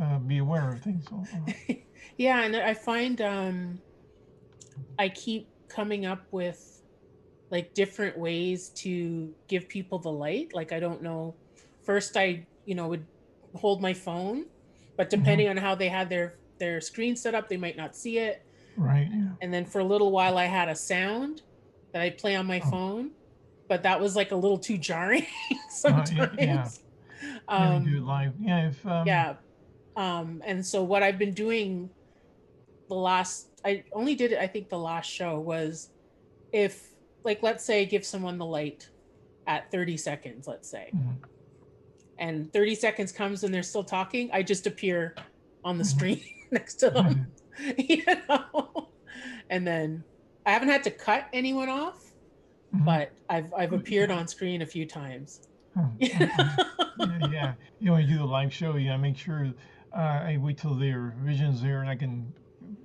uh, 0.00 0.18
be 0.18 0.38
aware 0.38 0.72
of 0.72 0.82
things. 0.82 1.06
So, 1.08 1.28
uh, 1.34 1.52
yeah 2.18 2.42
and 2.42 2.56
i 2.56 2.74
find 2.74 3.20
um 3.20 3.80
i 4.98 5.08
keep 5.08 5.50
coming 5.68 6.06
up 6.06 6.26
with 6.30 6.82
like 7.50 7.74
different 7.74 8.18
ways 8.18 8.70
to 8.70 9.34
give 9.48 9.68
people 9.68 9.98
the 9.98 10.12
light 10.12 10.48
like 10.54 10.72
i 10.72 10.80
don't 10.80 11.02
know 11.02 11.36
first 11.84 12.16
i 12.16 12.46
you 12.64 12.74
know 12.76 12.88
would 12.88 13.06
hold 13.56 13.82
my 13.82 13.94
phone 13.94 14.46
but 14.96 15.10
Mm-hmm. 15.14 15.20
depending 15.20 15.48
on 15.48 15.56
how 15.56 15.74
they 15.74 15.88
had 15.88 16.10
their 16.10 16.36
their 16.60 16.80
screen 16.80 17.16
set 17.16 17.34
up 17.34 17.48
they 17.48 17.56
might 17.58 17.76
not 17.76 17.96
see 17.96 18.18
it 18.18 18.38
right? 18.76 19.08
Yeah. 19.10 19.32
and 19.40 19.52
then 19.52 19.64
for 19.64 19.80
a 19.80 19.84
little 19.84 20.10
while 20.10 20.36
i 20.38 20.44
had 20.46 20.68
a 20.68 20.76
sound 20.76 21.42
that 21.92 22.02
i 22.02 22.10
play 22.10 22.36
on 22.36 22.46
my 22.46 22.60
Oh. 22.64 22.70
phone 22.70 23.10
but 23.68 23.82
that 23.84 24.00
was 24.00 24.16
like 24.16 24.32
a 24.32 24.36
little 24.36 24.58
too 24.58 24.78
jarring 24.78 25.26
Uh, 25.52 25.56
sometimes 25.70 26.30
yeah, 26.38 26.44
yeah. 26.44 26.68
yeah, 27.50 27.78
we 27.78 27.84
do 27.90 27.96
um, 27.98 28.06
live. 28.06 28.34
Yeah, 28.40 28.68
if 28.68 28.86
um, 28.86 29.06
yeah 29.06 29.34
um 29.96 30.42
and 30.44 30.64
so 30.64 30.82
what 30.84 31.02
i've 31.02 31.18
been 31.18 31.34
doing 31.34 31.90
the 32.88 32.94
last 32.94 33.48
i 33.64 33.84
only 33.92 34.14
did 34.14 34.32
it 34.32 34.38
i 34.38 34.46
think 34.46 34.68
the 34.68 34.78
last 34.78 35.06
show 35.10 35.38
was 35.40 35.90
if 36.52 36.88
like 37.24 37.42
let's 37.42 37.64
say 37.64 37.84
give 37.86 38.04
someone 38.04 38.38
the 38.38 38.46
light 38.46 38.88
at 39.46 39.70
30 39.70 39.96
seconds 39.96 40.46
let's 40.46 40.68
say 40.70 40.90
mhm, 40.94 41.18
and 42.18 42.52
30 42.52 42.74
seconds 42.74 43.12
comes 43.12 43.44
and 43.44 43.52
they're 43.54 43.62
still 43.62 43.84
talking 43.84 44.30
i 44.32 44.42
just 44.42 44.66
appear 44.66 45.14
on 45.64 45.78
the 45.78 45.84
Mhm. 45.84 45.86
screen 45.86 46.20
next 46.50 46.76
to 46.76 46.90
them 46.90 47.32
you 47.78 48.02
know 48.28 48.90
and 49.48 49.66
then 49.66 50.04
i 50.46 50.50
haven't 50.52 50.68
had 50.68 50.82
to 50.84 50.90
cut 50.90 51.26
anyone 51.32 51.68
off 51.68 52.14
mhm, 52.72 52.84
but 52.84 53.12
i've 53.28 53.52
i've 53.54 53.72
Oh, 53.72 53.76
appeared 53.76 54.10
on 54.10 54.28
screen 54.28 54.62
a 54.62 54.66
few 54.66 54.86
times 54.86 55.40
uh, 55.76 55.88
uh, 56.14 56.56
yeah, 56.96 57.18
yeah. 57.18 57.54
You 57.78 57.86
know, 57.86 57.92
when 57.94 58.02
you 58.02 58.08
do 58.08 58.18
the 58.18 58.24
live 58.24 58.52
show, 58.52 58.76
you 58.76 58.88
gotta 58.88 58.98
make 58.98 59.16
sure 59.16 59.52
uh, 59.94 59.98
I 59.98 60.36
wait 60.40 60.58
till 60.58 60.74
their 60.74 61.14
vision's 61.18 61.62
there 61.62 61.80
and 61.80 61.88
I 61.90 61.96
can 61.96 62.32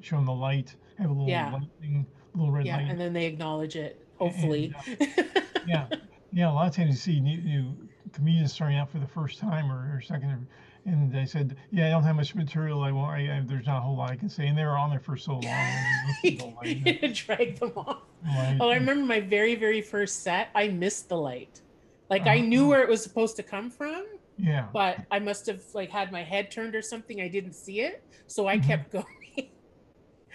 show 0.01 0.17
them 0.17 0.25
the 0.25 0.33
light. 0.33 0.75
Have 0.97 1.09
a 1.09 1.13
little 1.13 1.29
Yeah. 1.29 1.51
light 1.51 1.69
thing, 1.79 2.07
little 2.33 2.51
red 2.51 2.65
yeah 2.65 2.77
light. 2.77 2.87
and 2.89 2.99
then 2.99 3.13
they 3.13 3.25
acknowledge 3.25 3.75
it 3.75 3.99
hopefully 4.15 4.73
yeah, 5.65 5.87
yeah. 6.31 6.49
A 6.49 6.53
lot 6.53 6.67
of 6.67 6.75
times 6.75 6.89
you 6.91 6.95
see 6.95 7.19
new, 7.19 7.41
new 7.41 7.89
comedians 8.13 8.53
starting 8.53 8.77
out 8.77 8.89
for 8.89 8.99
the 8.99 9.07
first 9.07 9.39
time 9.39 9.71
or, 9.71 9.95
or 9.95 10.01
second, 10.01 10.29
or, 10.29 10.47
and 10.85 11.11
they 11.11 11.25
said, 11.25 11.57
"Yeah, 11.71 11.87
I 11.87 11.89
don't 11.89 12.03
have 12.03 12.15
much 12.15 12.35
material. 12.35 12.81
I 12.81 12.91
won't. 12.91 13.11
I, 13.11 13.37
I, 13.37 13.41
there's 13.45 13.65
not 13.65 13.79
a 13.79 13.81
whole 13.81 13.97
lot 13.97 14.11
I 14.11 14.15
can 14.15 14.29
say." 14.29 14.47
And 14.47 14.57
they 14.57 14.63
were 14.65 14.77
on 14.77 14.89
there 14.89 14.99
for 14.99 15.17
so 15.17 15.33
long. 15.39 15.77
and 15.77 15.85
they 15.85 15.99
don't 16.01 16.15
see 16.15 16.35
the 16.35 16.45
light, 16.45 16.77
you 17.03 17.13
drag 17.13 17.59
them 17.59 17.73
off. 17.75 18.03
light, 18.21 18.57
Oh, 18.59 18.69
I 18.69 18.75
remember 18.75 19.05
my 19.05 19.19
very, 19.21 19.55
very 19.55 19.81
first 19.81 20.23
set. 20.23 20.49
I 20.55 20.67
missed 20.69 21.09
the 21.09 21.17
light. 21.17 21.61
Like 22.09 22.27
I 22.27 22.39
knew 22.39 22.61
Uh-huh. 22.61 22.69
where 22.69 22.81
it 22.83 22.89
was 22.89 23.03
supposed 23.03 23.35
to 23.37 23.43
come 23.43 23.69
from, 23.71 24.05
Yeah. 24.37 24.69
but 24.73 24.99
I 25.11 25.19
must 25.19 25.47
have 25.47 25.63
like 25.73 25.89
had 25.89 26.11
my 26.11 26.23
head 26.23 26.51
turned 26.51 26.75
or 26.75 26.81
something. 26.81 27.21
I 27.21 27.27
didn't 27.29 27.53
see 27.53 27.81
it, 27.81 28.03
so 28.27 28.47
I 28.47 28.57
Mhm. 28.57 28.63
kept 28.67 28.91
going. 28.91 29.05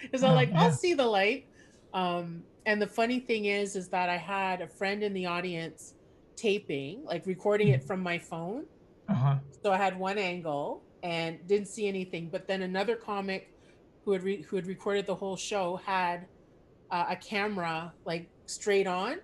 Because 0.01 0.23
I'm 0.23 0.31
Oh, 0.31 0.35
like, 0.35 0.51
I'll 0.55 0.71
see 0.71 0.93
the 0.93 1.05
light, 1.05 1.45
Um, 1.93 2.45
and 2.65 2.81
the 2.81 2.87
funny 2.87 3.19
thing 3.19 3.45
is, 3.45 3.75
is 3.75 3.89
that 3.89 4.09
I 4.09 4.17
had 4.17 4.61
a 4.61 4.67
friend 4.67 5.03
in 5.03 5.13
the 5.13 5.25
audience 5.25 5.93
taping, 6.37 7.03
like 7.03 7.25
recording 7.25 7.69
it 7.69 7.83
from 7.83 8.01
my 8.01 8.17
phone. 8.19 8.65
Uh 9.11 9.15
huh. 9.15 9.35
So 9.63 9.71
I 9.71 9.77
had 9.77 9.97
one 9.99 10.17
angle 10.17 10.85
and 11.03 11.45
didn't 11.47 11.67
see 11.67 11.87
anything. 11.87 12.29
But 12.31 12.47
then 12.47 12.61
another 12.61 12.95
comic 12.95 13.47
who 14.05 14.11
had 14.13 14.23
re- 14.23 14.43
who 14.43 14.55
had 14.55 14.67
recorded 14.67 15.05
the 15.05 15.15
whole 15.15 15.37
show 15.37 15.77
had 15.77 16.27
uh, 16.91 17.05
a 17.09 17.15
camera 17.17 17.95
like 18.05 18.31
straight 18.47 18.87
on, 18.87 19.17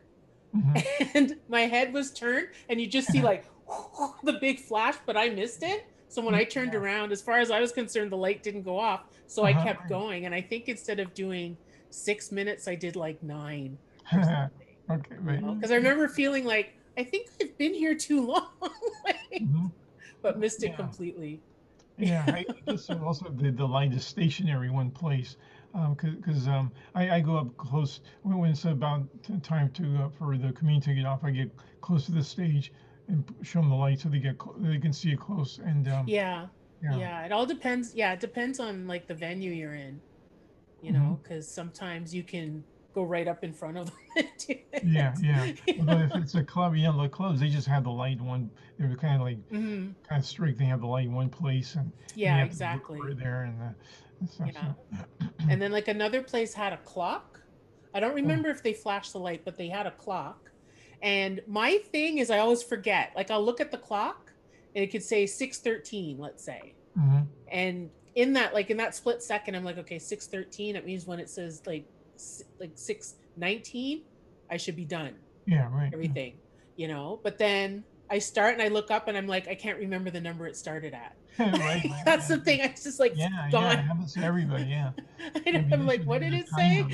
hmm 0.54 0.82
and 1.15 1.36
my 1.47 1.62
head 1.62 1.93
was 1.93 2.13
turned, 2.13 2.47
and 2.69 2.80
you 2.82 2.88
just 2.88 3.10
see 3.12 3.21
like 3.21 3.45
the 4.23 4.38
big 4.41 4.60
flash, 4.60 4.95
but 5.06 5.17
I 5.17 5.30
missed 5.30 5.63
it. 5.63 5.82
So 6.10 6.21
when 6.21 6.36
I 6.36 6.45
turned 6.45 6.73
Yeah. 6.73 6.76
around, 6.76 7.12
as 7.12 7.21
far 7.21 7.39
as 7.39 7.52
I 7.52 7.60
was 7.60 7.71
concerned, 7.73 8.12
the 8.12 8.17
light 8.17 8.43
didn't 8.43 8.63
go 8.63 8.78
off. 8.80 9.02
So 9.28 9.43
I 9.45 9.54
Uh-huh, 9.54 9.54
kept 9.54 9.89
going, 9.89 10.26
and 10.26 10.34
I 10.36 10.41
think 10.41 10.65
instead 10.67 11.00
of 11.00 11.13
doing 11.13 11.60
six 11.89 12.32
minutes, 12.32 12.67
I 12.67 12.76
did 12.76 12.95
like 12.95 13.21
nine 13.23 13.80
or 14.13 14.23
something. 14.23 14.67
okay. 14.91 15.15
Right. 15.19 15.43
Because 15.60 15.71
I 15.71 15.76
remember 15.76 16.08
feeling 16.08 16.45
like 16.45 16.73
I 16.97 17.03
think 17.03 17.27
I've 17.41 17.57
been 17.57 17.73
here 17.73 17.95
too 17.95 18.25
long, 18.25 18.49
like, 19.05 19.45
Mhm. 19.45 19.71
but 20.21 20.39
missed 20.39 20.63
it 20.63 20.69
Yeah. 20.69 20.75
completely. 20.75 21.43
Yeah, 21.97 22.25
I 22.31 22.45
guess 22.67 22.89
also 22.89 23.29
the, 23.29 23.51
the 23.51 23.65
light 23.67 23.93
is 23.93 24.05
stationary 24.05 24.69
one 24.69 24.91
place. 24.91 25.38
Um, 25.73 25.95
cause, 25.95 26.47
um, 26.47 26.71
I, 26.95 27.10
I 27.17 27.19
go 27.21 27.38
up 27.38 27.55
close 27.57 28.01
when, 28.23 28.38
when 28.38 28.51
it's 28.51 28.65
about 28.65 29.07
time 29.43 29.71
to, 29.73 30.05
uh, 30.05 30.10
for 30.10 30.38
the 30.38 30.51
community 30.53 30.91
to 30.91 30.95
get 30.95 31.05
off, 31.05 31.23
I 31.23 31.31
get 31.31 31.51
close 31.81 32.05
to 32.05 32.12
the 32.12 32.23
stage 32.23 32.71
and 33.07 33.23
show 33.43 33.62
them 33.62 33.69
the 33.69 33.75
light 33.75 33.99
so 33.99 34.10
they 34.10 34.19
get, 34.19 34.41
cl- 34.41 34.55
they 34.60 34.79
can 34.79 34.93
see 34.93 35.12
it 35.12 35.19
close 35.19 35.60
and, 35.60 35.88
um, 35.88 36.12
Yeah, 36.12 36.47
yeah. 36.81 36.99
yeah. 36.99 37.25
It 37.25 37.31
all 37.31 37.45
depends. 37.45 37.93
Yeah, 37.95 38.13
it 38.13 38.19
depends 38.19 38.60
on 38.60 38.88
like 38.88 39.07
the 39.07 39.13
venue 39.15 39.51
you're 39.51 39.73
in, 39.75 40.01
you 40.81 40.91
Mm-hmm. 40.91 40.93
know, 40.93 41.19
because 41.23 41.53
sometimes 41.53 42.13
you 42.15 42.23
can 42.23 42.65
go 42.97 43.03
right 43.03 43.27
up 43.27 43.43
in 43.43 43.53
front 43.53 43.77
of 43.77 43.86
them. 43.86 44.25
and. 44.41 44.91
Yeah, 44.91 45.13
yeah. 45.21 45.51
But 45.83 46.01
if 46.01 46.15
it's 46.15 46.33
a 46.36 46.43
club, 46.43 46.75
you 46.75 46.83
know, 46.83 46.99
the 47.03 47.07
clubs, 47.07 47.39
they 47.39 47.47
just 47.49 47.67
have 47.67 47.83
the 47.83 47.91
light 47.91 48.19
one, 48.19 48.49
they're 48.79 48.95
kind 48.95 49.15
of 49.15 49.21
like, 49.21 49.38
Mhm. 49.49 49.93
kind 50.07 50.19
of 50.19 50.25
strict, 50.25 50.57
they 50.57 50.65
have 50.65 50.81
the 50.81 50.88
light 50.88 51.05
in 51.05 51.13
one 51.13 51.29
place 51.29 51.75
and 51.75 51.91
Yeah, 52.15 52.38
look 52.41 52.47
exactly. 52.47 52.99
over 52.99 53.13
there 53.13 53.43
and, 53.43 53.75
and 54.19 54.29
stuff, 54.29 54.49
Yeah. 54.51 54.73
so. 55.21 55.27
And 55.47 55.62
then 55.62 55.71
like 55.71 55.88
another 55.88 56.23
place 56.23 56.53
had 56.55 56.73
a 56.73 56.77
clock. 56.77 57.39
I 57.93 57.99
don't 57.99 58.15
remember 58.15 58.49
if 58.49 58.63
they 58.63 58.73
flashed 58.73 59.13
the 59.13 59.19
light, 59.19 59.45
but 59.45 59.57
they 59.57 59.67
had 59.67 59.86
a 59.86 59.91
clock. 59.91 60.51
And 61.03 61.41
my 61.45 61.77
thing 61.91 62.17
is 62.17 62.31
I 62.31 62.39
always 62.39 62.63
forget. 62.63 63.12
Like 63.15 63.29
I'll 63.29 63.45
look 63.45 63.62
at 63.62 63.69
the 63.71 63.77
clock 63.77 64.31
and 64.75 64.83
it 64.83 64.88
could 64.91 65.03
say 65.03 65.27
613, 65.27 66.17
let's 66.17 66.43
say. 66.43 66.73
Mhm. 66.97 67.27
And 67.51 67.91
in 68.15 68.33
that 68.33 68.55
like 68.55 68.71
in 68.71 68.77
that 68.77 68.95
split 68.95 69.21
second 69.21 69.53
I'm 69.55 69.63
like, 69.63 69.77
okay, 69.77 69.99
613, 69.99 70.75
it 70.75 70.83
means 70.86 71.05
when 71.05 71.19
it 71.19 71.29
says 71.29 71.62
like 71.67 71.86
like 72.60 72.71
619, 72.75 74.01
I 74.49 74.58
should 74.58 74.75
be 74.75 74.86
done. 74.86 75.13
Yeah, 75.45 75.69
right. 75.73 75.89
Everything, 75.93 76.38
you 76.75 76.88
know? 76.88 77.19
But 77.23 77.38
then 77.38 77.84
I 78.10 78.19
start 78.19 78.53
and 78.53 78.62
I 78.62 78.67
look 78.69 78.91
up 78.91 79.08
and 79.08 79.17
I'm 79.17 79.27
like, 79.27 79.47
I 79.47 79.56
can't 79.56 79.77
remember 79.80 80.10
the 80.10 80.21
number 80.21 80.47
it 80.47 80.56
started 80.58 80.93
at. 80.93 81.15
right. 81.39 81.53
right, 81.60 82.01
That's 82.06 82.27
the 82.27 82.38
thing. 82.38 82.62
I 82.62 82.67
just 82.69 82.99
like 82.99 83.13
Yeah, 83.15 83.30
yeah, 83.32 83.51
gone. 83.51 83.71
it 83.73 83.82
happens 83.84 84.13
to 84.13 84.21
everybody, 84.23 84.63
yeah. 84.65 84.91
I 85.36 85.51
know, 85.51 85.60
Maybe 85.60 85.73
I'm 85.73 85.80
they 85.82 85.86
like, 85.86 86.03
what 86.03 86.21
did 86.21 86.34
it 86.34 86.47
say? 86.49 86.86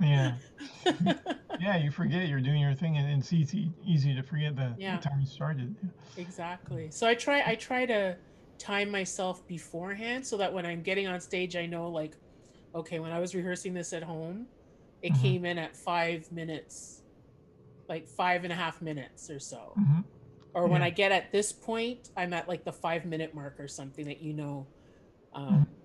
Yeah, 0.00 0.34
yeah, 1.60 1.76
you 1.76 1.92
forget 1.92 2.26
you're 2.26 2.40
doing 2.40 2.60
your 2.60 2.74
thing, 2.74 2.96
and 2.96 3.20
it's 3.20 3.32
easy 3.32 3.70
easy 3.86 4.12
to 4.16 4.22
forget 4.24 4.56
the, 4.56 4.74
Yeah. 4.76 4.96
the 4.96 5.02
time 5.08 5.20
you 5.20 5.26
started. 5.26 5.76
exactly. 6.16 6.88
So 6.90 7.06
I 7.06 7.14
try 7.14 7.42
I 7.46 7.54
try 7.54 7.86
to 7.86 8.16
time 8.58 8.90
myself 8.90 9.46
beforehand 9.46 10.26
so 10.26 10.36
that 10.38 10.52
when 10.52 10.66
I'm 10.66 10.82
getting 10.82 11.06
on 11.06 11.20
stage 11.20 11.54
I 11.56 11.66
know 11.66 11.88
like 11.88 12.16
okay, 12.74 13.00
when 13.00 13.12
I 13.12 13.20
was 13.20 13.34
rehearsing 13.34 13.74
this 13.74 13.92
at 13.92 14.02
home, 14.02 14.48
it 15.02 15.10
Mhm. 15.10 15.22
came 15.22 15.44
in 15.44 15.58
at 15.58 15.76
five 15.76 16.30
minutes, 16.30 17.02
like 17.88 18.08
five 18.08 18.44
and 18.44 18.52
a 18.52 18.56
half 18.56 18.82
minutes 18.82 19.30
or 19.30 19.38
so. 19.40 19.74
hmm 19.76 20.02
Or 20.54 20.68
when 20.68 20.82
I 20.82 20.90
get 20.90 21.12
at 21.12 21.32
this 21.32 21.52
point, 21.52 22.08
I'm 22.16 22.32
at 22.34 22.48
like 22.48 22.64
the 22.64 22.72
five 22.72 23.04
minute 23.06 23.34
mark 23.34 23.60
or 23.60 23.68
something 23.68 24.06
that 24.06 24.20
you 24.20 24.34
know. 24.34 24.70
Um, 25.32 25.62
Mhm. 25.62 25.76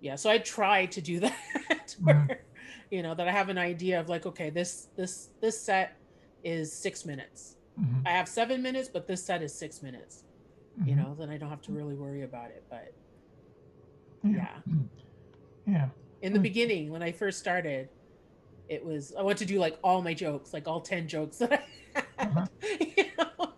Yeah, 0.00 0.16
so 0.16 0.30
I 0.30 0.38
try 0.38 0.86
to 0.86 1.00
do 1.02 1.20
that, 1.22 1.96
where, 2.00 2.46
you 2.90 3.02
know, 3.02 3.14
that 3.14 3.28
I 3.28 3.32
have 3.32 3.48
an 3.50 3.58
idea 3.58 4.00
of 4.00 4.08
like, 4.08 4.26
okay, 4.26 4.50
this 4.50 4.88
this 4.96 5.30
this 5.40 5.64
set 5.64 5.98
is 6.44 6.74
six 6.80 7.04
minutes. 7.06 7.56
hmm 7.76 8.00
I 8.06 8.10
have 8.12 8.28
seven 8.28 8.62
minutes, 8.62 8.90
but 8.92 9.06
this 9.06 9.26
set 9.26 9.42
is 9.42 9.58
six 9.58 9.82
minutes. 9.82 10.24
You 10.84 10.94
Mhm. 10.94 10.98
know, 10.98 11.16
then 11.16 11.30
I 11.30 11.38
don't 11.38 11.50
have 11.50 11.62
to 11.62 11.72
really 11.72 11.96
worry 11.96 12.22
about 12.22 12.50
it. 12.50 12.64
But 12.70 12.88
Yeah. 14.22 14.62
Yeah. 15.66 15.90
In 16.22 16.32
the 16.32 16.38
Mm. 16.38 16.42
beginning, 16.42 16.90
when 16.90 17.02
I 17.02 17.12
first 17.12 17.38
started, 17.38 17.90
it 18.68 18.84
was 18.84 19.14
I 19.18 19.22
want 19.22 19.38
to 19.38 19.46
do 19.46 19.58
like 19.60 19.78
all 19.84 20.02
my 20.02 20.14
jokes, 20.14 20.52
like 20.54 20.68
all 20.68 20.80
ten 20.82 21.08
jokes 21.08 21.38
that 21.38 21.52
I 21.52 21.64
had. 21.94 22.06
Uh-huh. 22.20 22.46
You 22.96 23.04
know? 23.18 23.54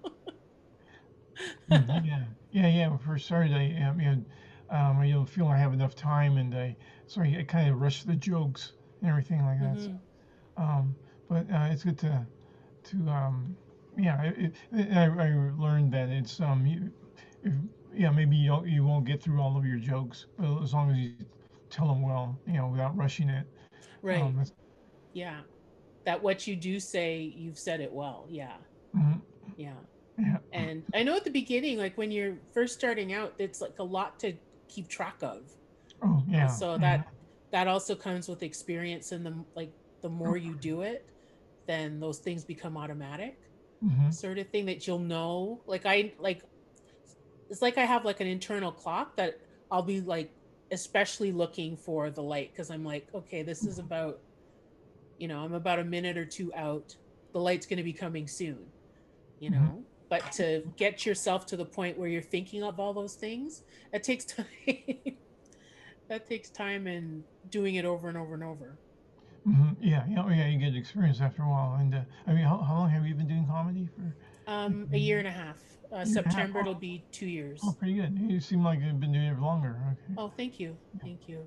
Mhm, 1.69 2.05
yeah. 2.05 2.25
Yeah. 2.51 2.67
Yeah. 2.69 2.89
When 2.89 2.99
I 2.99 3.03
first 3.03 3.27
started, 3.27 3.53
I, 3.53 3.81
um, 3.83 4.01
you 4.01 4.07
know, 4.11 4.25
um, 4.71 4.99
I 4.99 5.11
don't 5.11 5.27
feel 5.29 5.47
I 5.49 5.57
have 5.57 5.73
enough 5.73 5.95
time, 5.95 6.37
and 6.37 6.55
I, 6.55 6.77
so 7.07 7.23
I, 7.23 7.39
I 7.41 7.45
kind 7.45 7.69
of 7.71 7.81
rush 7.81 8.05
the 8.05 8.17
jokes 8.17 8.73
and 9.01 9.11
everything 9.11 9.45
like 9.45 9.61
that. 9.61 9.81
so, 9.81 9.91
Mhm. 9.91 10.01
um, 10.57 10.97
but 11.29 11.51
uh, 11.51 11.69
it's 11.71 11.85
good 11.85 11.99
to, 11.99 12.27
to, 12.85 13.09
um, 13.09 13.57
yeah. 13.99 14.23
It, 14.23 14.55
it, 14.73 14.93
I, 14.97 15.05
I 15.07 15.51
learned 15.59 15.93
that 15.95 16.09
it's 16.11 16.41
um, 16.41 16.67
you, 16.67 16.93
if, 17.43 17.55
yeah, 17.95 18.11
maybe 18.11 18.37
you 18.37 18.49
don't, 18.49 18.69
you 18.69 18.85
won't 18.85 19.07
get 19.07 19.23
through 19.23 19.41
all 19.41 19.57
of 19.57 19.65
your 19.67 19.79
jokes, 19.79 20.27
but 20.39 20.63
as 20.63 20.75
long 20.75 20.91
as 20.91 20.99
you 20.99 21.15
tell 21.71 21.89
them 21.89 22.03
well, 22.03 22.39
you 22.47 22.55
know, 22.55 22.69
without 22.69 22.97
rushing 22.97 23.29
it. 23.29 23.47
Right. 24.03 24.23
Um, 24.23 24.45
Yeah. 25.13 25.41
That 26.05 26.23
what 26.23 26.47
you 26.47 26.57
do 26.57 26.81
say, 26.81 27.21
you've 27.21 27.59
said 27.59 27.81
it 27.81 27.93
well. 27.93 28.27
Yeah. 28.31 28.57
mhm, 28.95 29.21
Yeah. 29.57 29.75
yeah. 30.19 30.39
And 30.53 30.85
I 30.95 31.03
know 31.03 31.17
at 31.17 31.25
the 31.25 31.31
beginning, 31.31 31.79
like 31.79 31.97
when 31.99 32.11
you're 32.11 32.39
first 32.53 32.75
starting 32.79 33.13
out, 33.13 33.35
it's 33.39 33.61
like 33.61 33.79
a 33.79 33.85
lot 33.85 34.19
to 34.21 34.35
keep 34.69 34.89
track 34.89 35.17
of. 35.23 35.51
Oh, 36.03 36.25
yeah. 36.29 36.47
So 36.47 36.79
that 36.79 37.07
that 37.53 37.69
also 37.69 37.95
comes 37.95 38.29
with 38.29 38.43
experience 38.43 39.13
and 39.13 39.25
the 39.27 39.45
like 39.55 39.75
the 40.03 40.09
more 40.09 40.37
you 40.37 40.55
do 40.57 40.83
it, 40.83 41.07
then 41.67 42.01
those 42.01 42.21
things 42.21 42.45
become 42.45 42.77
automatic. 42.77 43.39
hmm 43.83 44.11
Sort 44.11 44.39
of 44.39 44.49
thing 44.51 44.67
that 44.67 44.87
you'll 44.87 44.99
know. 44.99 45.63
Like 45.67 45.87
I 45.87 46.15
like 46.19 46.43
it's 47.49 47.63
like 47.63 47.79
I 47.79 47.85
have 47.85 48.05
like 48.05 48.21
an 48.21 48.27
internal 48.27 48.73
clock 48.73 49.17
that 49.17 49.35
I'll 49.71 49.83
be 49.83 50.01
like 50.01 50.35
especially 50.73 51.33
looking 51.33 51.77
for 51.77 52.11
the 52.11 52.23
light 52.23 52.53
because 52.53 52.71
I'm 52.71 52.85
like, 52.85 53.09
okay, 53.15 53.43
this 53.43 53.67
is 53.67 53.79
about 53.79 54.21
you 55.21 55.29
know, 55.29 55.41
I'm 55.41 55.53
about 55.53 55.79
a 55.79 55.85
minute 55.85 56.17
or 56.17 56.25
two 56.25 56.51
out. 56.57 56.97
The 57.33 57.39
light's 57.39 57.67
going 57.67 57.77
to 57.77 57.83
be 57.85 57.93
coming 57.93 58.27
soon, 58.27 58.59
you 59.39 59.51
know. 59.51 59.85
But 60.09 60.33
to 60.33 60.63
get 60.77 61.07
yourself 61.07 61.47
to 61.47 61.57
the 61.57 61.65
point 61.65 61.97
where 61.99 62.09
you're 62.09 62.23
thinking 62.23 62.65
of 62.65 62.81
all 62.81 62.93
those 62.93 63.15
things, 63.15 63.63
it 63.93 64.03
takes 64.03 64.25
time. 64.37 64.47
that 66.09 66.27
takes 66.27 66.49
time 66.51 66.87
and 66.87 67.23
doing 67.51 67.77
it 67.77 67.85
over 67.85 68.09
and 68.09 68.17
over 68.17 68.35
and 68.35 68.43
over. 68.43 68.79
hmm 69.45 69.69
Yeah, 69.81 70.05
yeah, 70.09 70.29
yeah. 70.31 70.49
You 70.49 70.59
get 70.59 70.75
experience 70.75 71.21
after 71.21 71.43
a 71.43 71.49
while, 71.49 71.77
and 71.79 71.95
uh, 71.95 72.01
I 72.27 72.33
mean, 72.33 72.45
how, 72.45 72.59
how 72.59 72.75
long 72.75 72.91
have 72.91 73.07
you 73.07 73.15
been 73.15 73.29
doing 73.29 73.47
comedy 73.47 73.89
for? 73.95 74.51
Um, 74.51 74.89
a 74.93 74.99
year 74.99 75.19
and 75.19 75.29
a 75.29 75.31
half. 75.31 75.59
Uh, 75.93 76.05
September 76.05 76.59
oh. 76.59 76.63
it'll 76.63 76.75
be 76.75 77.03
two 77.11 77.27
years. 77.27 77.61
Oh, 77.65 77.73
pretty 77.73 77.95
good. 77.95 78.17
You 78.19 78.41
seem 78.41 78.63
like 78.63 78.81
you've 78.81 79.01
been 79.01 79.13
doing 79.13 79.25
it 79.27 79.41
longer. 79.41 79.77
Okay. 79.93 80.15
Oh, 80.17 80.33
thank 80.37 80.61
you, 80.61 80.77
thank 81.03 81.29
you. 81.29 81.47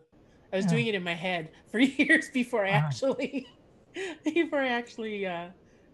I 0.51 0.57
was 0.57 0.65
Yeah. 0.65 0.71
doing 0.71 0.87
it 0.87 0.95
in 0.95 1.03
my 1.03 1.13
head 1.13 1.49
for 1.71 1.79
years 1.79 2.29
before 2.29 2.65
I 2.65 2.69
actually, 2.69 3.47
before 4.23 4.59
I 4.59 4.67
actually. 4.69 5.25
Uh, 5.25 5.49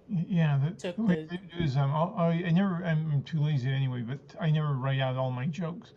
Yeah, 0.10 0.60
the, 0.64 0.72
Took 0.72 0.96
the 0.96 1.04
way 1.04 1.28
the- 1.30 1.38
do 1.38 1.64
is 1.64 1.78
um, 1.78 1.92
I, 1.94 2.44
I 2.48 2.50
never, 2.50 2.84
I'm 2.84 3.22
too 3.24 3.40
lazy 3.40 3.70
anyway, 3.70 4.02
but 4.02 4.20
I 4.42 4.50
never 4.50 4.74
write 4.74 5.00
out 5.00 5.16
all 5.16 5.30
my 5.32 5.46
jokes 5.46 5.94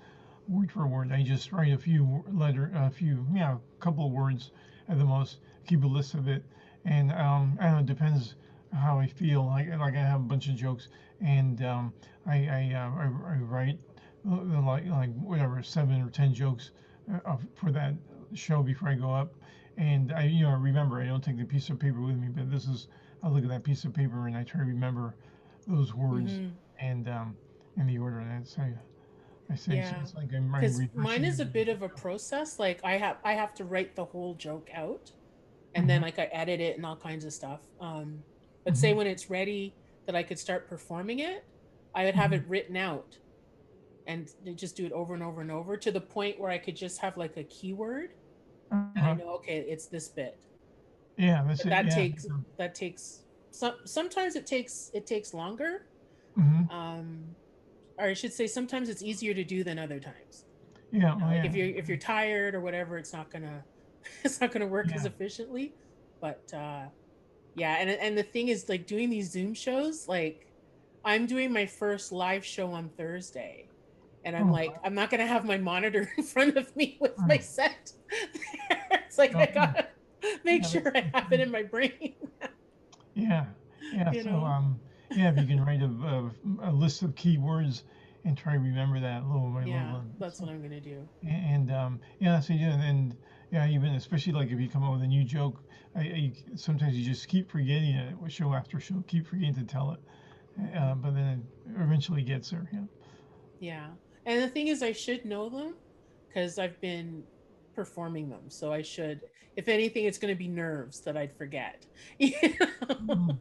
word 0.48 0.70
for 0.70 0.86
word. 0.86 1.12
I 1.12 1.22
just 1.22 1.52
write 1.52 1.72
a 1.72 1.78
few 1.78 2.24
letter, 2.30 2.70
a 2.74 2.90
few, 2.90 3.26
yeah, 3.32 3.54
a 3.56 3.82
couple 3.82 4.06
of 4.06 4.12
words 4.12 4.50
at 4.88 4.98
the 4.98 5.04
most. 5.04 5.38
Keep 5.66 5.84
a 5.84 5.86
list 5.86 6.14
of 6.14 6.28
it, 6.28 6.42
and 6.84 7.12
um, 7.12 7.56
I 7.60 7.64
don't 7.66 7.72
know, 7.74 7.78
it 7.80 7.86
depends 7.86 8.34
how 8.72 8.98
I 8.98 9.06
feel. 9.06 9.46
Like, 9.46 9.68
like 9.78 9.94
I 9.94 10.00
have 10.00 10.20
a 10.20 10.24
bunch 10.24 10.48
of 10.48 10.56
jokes, 10.56 10.88
and 11.24 11.62
um, 11.64 11.92
I, 12.26 12.36
I, 12.46 12.72
uh, 12.74 12.90
I, 13.00 13.34
I 13.34 13.36
write 13.38 13.78
uh, 14.30 14.60
like, 14.62 14.86
like 14.86 15.14
whatever, 15.14 15.62
seven 15.62 16.00
or 16.02 16.10
ten 16.10 16.34
jokes 16.34 16.70
uh, 17.26 17.36
for 17.54 17.70
that 17.72 17.94
show 18.34 18.62
before 18.62 18.88
I 18.88 18.94
go 18.94 19.12
up. 19.14 19.34
And 19.76 20.12
I, 20.12 20.24
you 20.24 20.42
know, 20.42 20.54
remember, 20.56 21.00
I 21.00 21.06
don't 21.06 21.22
take 21.24 21.38
the 21.38 21.44
piece 21.44 21.70
of 21.70 21.78
paper 21.78 22.00
with 22.00 22.16
me, 22.16 22.28
but 22.28 22.50
this 22.50 22.66
is 22.66 22.88
I 23.22 23.28
look 23.28 23.42
at 23.44 23.48
that 23.50 23.64
piece 23.64 23.84
of 23.84 23.94
paper 23.94 24.26
and 24.26 24.36
I 24.36 24.42
try 24.44 24.60
to 24.60 24.66
remember 24.66 25.14
those 25.66 25.94
words 25.94 26.32
mhm. 26.32 26.52
and 26.80 27.08
um, 27.08 27.36
in 27.78 27.86
the 27.86 27.98
order 27.98 28.18
that 28.24 28.40
I 28.40 28.44
say. 28.44 28.74
I 29.50 29.54
say 29.54 29.82
so 29.82 29.96
Yeah. 29.96 30.00
it's 30.00 30.14
like 30.14 30.32
I'm, 30.34 30.48
mine 30.94 31.24
is 31.24 31.40
a 31.40 31.44
bit 31.44 31.68
of 31.68 31.82
a 31.82 31.88
process 31.88 32.58
like 32.58 32.80
i 32.84 32.96
have 32.96 33.18
i 33.24 33.34
have 33.34 33.54
to 33.54 33.64
write 33.64 33.96
the 33.96 34.04
whole 34.04 34.34
joke 34.34 34.70
out 34.74 35.12
and 35.74 35.88
then 35.88 36.00
Mhm. 36.00 36.04
like 36.04 36.18
i 36.18 36.24
edit 36.26 36.60
it 36.60 36.76
and 36.76 36.86
all 36.86 36.96
kinds 36.96 37.24
of 37.24 37.32
stuff 37.32 37.60
um 37.80 38.24
but 38.64 38.76
say 38.76 38.94
when 38.94 39.06
it's 39.06 39.28
ready 39.28 39.76
that 40.06 40.16
i 40.16 40.22
could 40.22 40.38
start 40.38 40.68
performing 40.68 41.20
it 41.20 41.44
i 41.94 42.04
would 42.04 42.14
have 42.14 42.32
it 42.32 42.46
written 42.48 42.76
out 42.76 43.18
and 44.06 44.28
just 44.56 44.76
do 44.76 44.86
it 44.86 44.92
over 44.92 45.14
and 45.14 45.22
over 45.22 45.40
and 45.40 45.50
over 45.50 45.76
to 45.76 45.92
the 45.92 46.00
point 46.00 46.40
where 46.40 46.50
i 46.50 46.58
could 46.58 46.76
just 46.76 47.00
have 47.00 47.16
like 47.16 47.36
a 47.36 47.44
keyword 47.44 48.10
and 48.96 49.06
I 49.06 49.12
Uh-huh. 49.12 49.14
know 49.14 49.34
okay, 49.36 49.58
it's 49.60 49.88
this 49.88 50.08
bit. 50.10 50.44
Yeah, 51.16 51.44
that's 51.46 51.60
But 51.60 51.66
it. 51.66 51.70
that 51.70 51.86
Yeah. 51.86 51.94
takes 51.94 52.26
that 52.58 52.74
takes 52.74 53.24
some 53.50 53.76
sometimes 53.86 54.36
it 54.36 54.46
takes 54.46 54.90
it 54.94 55.06
takes 55.06 55.34
longer. 55.34 55.86
hmm 56.36 56.62
Um 56.70 57.36
or 57.98 58.06
I 58.06 58.14
should 58.14 58.32
say 58.32 58.46
sometimes 58.48 58.88
it's 58.88 59.02
easier 59.02 59.34
to 59.34 59.44
do 59.44 59.64
than 59.64 59.78
other 59.78 60.00
times. 60.00 60.46
Yeah. 60.90 61.14
You 61.14 61.20
know, 61.20 61.26
oh, 61.26 61.30
like 61.30 61.44
yeah. 61.44 61.46
if 61.46 61.54
you're 61.54 61.68
if 61.68 61.88
you're 61.88 61.98
tired 61.98 62.54
or 62.54 62.60
whatever, 62.62 62.98
it's 62.98 63.12
not 63.12 63.30
gonna 63.30 63.66
it's 64.24 64.40
not 64.40 64.52
gonna 64.52 64.66
work 64.68 64.92
as 64.94 65.04
efficiently. 65.06 65.76
But 66.20 66.42
uh 66.54 66.88
yeah, 67.54 67.76
and 67.78 67.90
and 67.90 68.16
the 68.18 68.22
thing 68.22 68.48
is 68.48 68.68
like 68.68 68.86
doing 68.86 69.10
these 69.10 69.30
Zoom 69.32 69.54
shows, 69.54 70.06
like 70.08 70.46
I'm 71.04 71.26
doing 71.26 71.52
my 71.52 71.66
first 71.66 72.12
live 72.12 72.44
show 72.46 72.72
on 72.72 72.90
Thursday. 72.90 73.70
And 74.24 74.36
I'm 74.36 74.48
Oh, 74.48 74.52
like, 74.52 74.78
I'm 74.84 74.94
not 74.94 75.10
gonna 75.10 75.26
have 75.26 75.44
my 75.44 75.58
monitor 75.58 76.10
in 76.18 76.24
front 76.24 76.56
of 76.56 76.74
me 76.76 76.98
with 77.00 77.22
my 77.26 77.38
Hmm. 77.38 77.38
set. 77.38 77.92
it's 78.70 79.18
like 79.18 79.38
I 79.38 79.46
gotta 79.46 79.88
make 80.44 80.64
Yeah, 80.64 80.66
sure 80.66 80.92
I 80.96 81.10
have 81.14 81.28
it 81.32 81.40
in 81.40 81.50
my 81.50 81.62
brain. 81.64 82.16
Yeah, 83.14 83.46
yeah. 83.90 84.12
You 84.12 84.22
so, 84.22 84.30
know? 84.30 84.44
um, 84.44 84.80
yeah, 85.14 85.30
if 85.30 85.38
you 85.38 85.46
can 85.46 85.64
write 85.64 85.82
a, 85.82 85.86
a, 85.86 86.70
a 86.70 86.72
list 86.72 87.02
of 87.02 87.14
keywords 87.14 87.82
and 88.24 88.36
try 88.36 88.52
to 88.54 88.58
remember 88.58 89.00
that 89.00 89.26
little 89.26 89.50
by 89.50 89.64
yeah, 89.64 89.66
little. 89.66 90.04
that's 90.18 90.40
what 90.40 90.50
I'm 90.50 90.62
gonna 90.62 90.80
do. 90.80 91.08
And 91.22 91.70
um, 91.70 92.00
yeah, 92.18 92.40
so 92.40 92.52
yeah, 92.52 92.72
and, 92.74 92.82
and 92.82 93.16
yeah, 93.50 93.66
even 93.68 93.94
especially 93.94 94.32
like 94.32 94.50
if 94.50 94.58
you 94.60 94.68
come 94.68 94.82
up 94.82 94.92
with 94.92 95.02
a 95.02 95.06
new 95.06 95.24
joke, 95.24 95.62
I, 95.94 96.00
I 96.00 96.32
sometimes 96.54 96.94
you 96.94 97.04
just 97.04 97.28
keep 97.28 97.50
forgetting 97.50 97.94
it, 97.94 98.14
show 98.30 98.54
after 98.54 98.80
show, 98.80 99.02
keep 99.06 99.26
forgetting 99.26 99.54
to 99.56 99.64
tell 99.64 99.92
it, 99.92 100.00
uh, 100.76 100.94
but 100.94 101.14
then 101.14 101.44
it 101.66 101.80
eventually 101.80 102.22
gets 102.22 102.50
there. 102.50 102.68
Yeah. 102.72 102.80
Yeah. 103.60 103.86
And 104.26 104.42
the 104.42 104.48
thing 104.48 104.68
is, 104.68 104.82
I 104.82 104.92
should 104.92 105.24
know 105.24 105.48
them 105.48 105.74
because 106.28 106.58
I've 106.58 106.80
been 106.80 107.22
performing 107.74 108.28
them. 108.28 108.48
So 108.48 108.72
I 108.72 108.82
should, 108.82 109.20
if 109.56 109.68
anything, 109.68 110.04
it's 110.04 110.18
going 110.18 110.32
to 110.32 110.38
be 110.38 110.48
nerves 110.48 111.00
that 111.00 111.16
I'd 111.16 111.36
forget. 111.36 111.86
You 112.18 112.32
know? 112.42 112.94
Mm. 113.06 113.40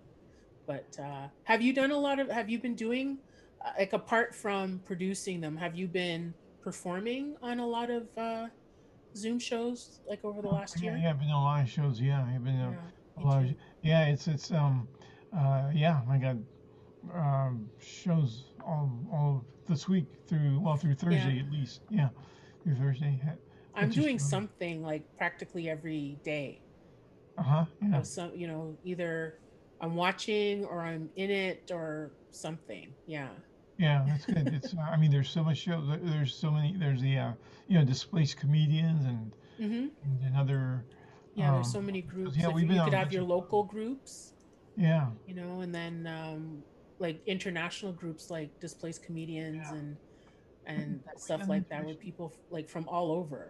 But 0.67 0.97
uh, 1.01 1.27
have 1.43 1.61
you 1.61 1.73
done 1.73 1.91
a 1.91 1.97
lot 1.97 2.19
of, 2.19 2.29
have 2.29 2.49
you 2.49 2.59
been 2.59 2.75
doing, 2.75 3.17
uh, 3.65 3.71
like, 3.77 3.93
apart 3.93 4.33
from 4.35 4.81
producing 4.85 5.41
them, 5.41 5.57
have 5.57 5.75
you 5.75 5.87
been 5.87 6.33
performing 6.61 7.35
on 7.41 7.59
a 7.59 7.67
lot 7.67 7.89
of 7.89 8.07
uh, 8.17 8.47
Zoom 9.15 9.39
shows 9.39 10.00
like 10.08 10.24
over 10.24 10.41
the 10.41 10.47
last 10.47 10.82
yeah, 10.82 10.91
year? 10.91 11.00
yeah, 11.04 11.10
I've 11.12 11.19
been 11.19 11.30
on 11.30 11.41
a 11.41 11.43
lot 11.43 11.62
of 11.63 11.69
shows. 11.69 12.00
Yeah, 12.00 12.24
I've 12.24 12.43
been 12.43 12.60
uh, 12.60 12.71
Yeah, 13.17 13.24
a 13.24 13.28
lot. 13.28 13.43
Of, 13.43 13.56
yeah, 13.82 14.06
it's 14.08 14.28
it's 14.28 14.52
um, 14.52 14.88
uh, 15.38 15.69
yeah, 15.74 16.02
I 16.10 16.17
got 16.17 16.38
um 17.13 17.69
shows 17.80 18.45
all 18.65 18.91
all 19.12 19.45
this 19.67 19.88
week 19.89 20.06
through 20.28 20.60
well 20.60 20.78
through 20.78 20.95
Thursday 20.95 21.39
at 21.39 21.52
least. 21.52 21.82
Yeah, 21.89 22.10
through 22.63 22.76
Thursday. 22.76 23.21
I'm 23.74 23.89
doing 23.89 24.19
something 24.19 24.84
like 24.84 25.04
practically 25.17 25.69
every 25.69 26.19
day. 26.24 26.62
Uh 27.38 27.43
huh. 27.43 27.65
Yeah. 27.82 27.97
of 28.00 28.08
some 28.08 28.32
you 28.36 28.47
know 28.47 28.78
either 28.84 29.39
i'm 29.80 29.95
watching 29.95 30.65
or 30.65 30.82
i'm 30.82 31.10
in 31.15 31.32
it 31.32 31.71
or 31.71 32.12
something 32.30 32.93
yeah 33.08 33.30
Yeah, 33.82 34.06
that's 34.08 34.26
good. 34.26 34.48
It's 34.54 34.74
uh, 34.76 34.82
I 34.82 34.96
mean, 34.98 35.10
there's 35.12 35.30
so 35.30 35.44
much 35.44 35.58
show. 35.58 35.82
There's 36.04 36.34
so 36.36 36.52
many. 36.52 36.76
There's 36.78 37.02
the 37.02 37.17
uh, 37.17 37.32
you 37.67 37.80
know 37.80 37.86
displaced 37.86 38.38
comedians 38.38 39.06
and 39.06 39.32
hmm 39.58 39.88
and 40.26 40.38
other. 40.38 40.86
yeah 41.36 41.52
there's 41.54 41.72
so 41.72 41.80
Um, 41.80 41.86
many 41.86 42.02
groups 42.02 42.36
yeah, 42.38 42.50
If 42.50 42.54
we've 42.56 42.63
you 42.63 42.67
been 42.70 42.76
you 42.76 42.82
on 42.82 42.89
could 42.89 42.98
have 43.04 43.12
your 43.13 43.24
local 43.24 43.63
groups 43.63 44.34
Yeah. 44.76 45.08
you 45.28 45.36
know 45.39 45.62
and 45.63 45.72
then 45.74 45.96
um 46.20 46.63
like 47.00 47.17
international 47.26 47.94
groups 48.02 48.30
like 48.30 48.50
displaced 48.60 49.02
comedians 49.08 49.65
Yeah. 49.70 49.78
and 49.80 49.88
and 50.74 50.89
Have 51.08 51.15
we 51.15 51.22
stuff 51.28 51.39
done 51.41 51.50
like 51.56 51.65
that 51.70 51.82
where 51.86 51.94
international- 51.96 52.06
people 52.08 52.28
f- 52.34 52.39
like 52.58 52.67
from 52.70 52.86
all 52.96 53.08
over 53.20 53.41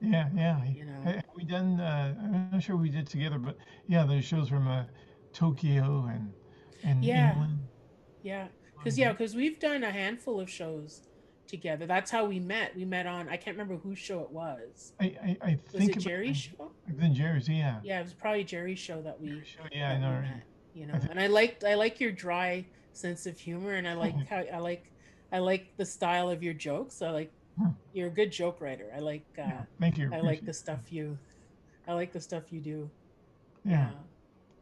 Yeah, 0.00 0.28
yeah. 0.34 0.58
you 0.78 0.84
know 0.90 1.00
Have 1.02 1.34
we 1.40 1.44
done? 1.44 1.68
Uh, 1.80 2.14
I'm 2.22 2.50
not 2.52 2.62
sure 2.62 2.76
we 2.76 2.90
did 2.98 3.06
together, 3.06 3.38
but 3.48 3.56
yeah, 3.94 4.04
there's 4.08 4.24
shows 4.32 4.48
from 4.48 4.66
uh, 4.68 4.84
Tokyo 5.32 6.06
and 6.14 6.24
and 6.88 7.04
Yeah. 7.04 7.32
England. 7.32 7.58
yeah 8.22 8.46
because 8.78 8.98
yeah 8.98 9.12
because 9.12 9.34
we've 9.34 9.58
done 9.58 9.82
a 9.84 9.90
handful 9.90 10.40
of 10.40 10.48
shows 10.50 11.02
together 11.46 11.86
that's 11.86 12.10
how 12.10 12.24
we 12.26 12.38
met 12.38 12.74
we 12.76 12.84
met 12.84 13.06
on 13.06 13.28
i 13.28 13.36
can't 13.36 13.56
remember 13.56 13.76
whose 13.82 13.98
show 13.98 14.20
it 14.20 14.30
was 14.30 14.92
I 15.00 15.04
I, 15.04 15.36
I 15.42 15.58
was 15.72 15.80
think 15.80 15.90
it 15.90 15.96
about- 15.96 16.02
jerry's 16.04 16.36
show 16.36 16.70
Then 16.86 17.14
Jerry's, 17.14 17.48
yeah. 17.48 17.80
yeah 17.82 18.00
it 18.00 18.02
was 18.04 18.12
probably 18.12 18.44
jerry's 18.44 18.78
show 18.78 19.00
that 19.02 19.18
we 19.20 19.42
Show, 19.44 19.62
yeah, 19.72 19.90
I 19.92 19.98
know. 19.98 20.10
right. 20.10 20.20
met, 20.22 20.42
you 20.74 20.86
know 20.86 20.94
I 20.94 20.98
thi- 20.98 21.08
and 21.10 21.20
i 21.20 21.26
liked 21.26 21.64
i 21.64 21.74
like 21.74 22.00
your 22.00 22.12
dry 22.12 22.66
sense 22.92 23.24
of 23.26 23.38
humor 23.38 23.74
and 23.74 23.88
i 23.88 23.94
like 24.04 24.14
how 24.28 24.44
i 24.52 24.58
like 24.58 24.90
i 25.32 25.38
like 25.38 25.74
the 25.78 25.86
style 25.86 26.28
of 26.28 26.42
your 26.42 26.54
jokes 26.54 27.00
i 27.02 27.10
like 27.10 27.32
Hmm. 27.58 27.70
you're 27.92 28.06
a 28.06 28.10
good 28.10 28.30
joke 28.30 28.60
writer 28.60 28.88
i 28.94 29.00
like 29.00 29.24
uh 29.36 29.42
Yeah, 29.42 29.62
Thank 29.80 29.98
you. 29.98 30.10
i 30.14 30.20
like 30.20 30.44
the 30.46 30.52
stuff 30.52 30.92
you 30.92 31.18
i 31.88 31.92
like 31.92 32.12
the 32.12 32.20
stuff 32.20 32.52
you 32.52 32.60
do. 32.60 32.88
Yeah. 33.64 33.90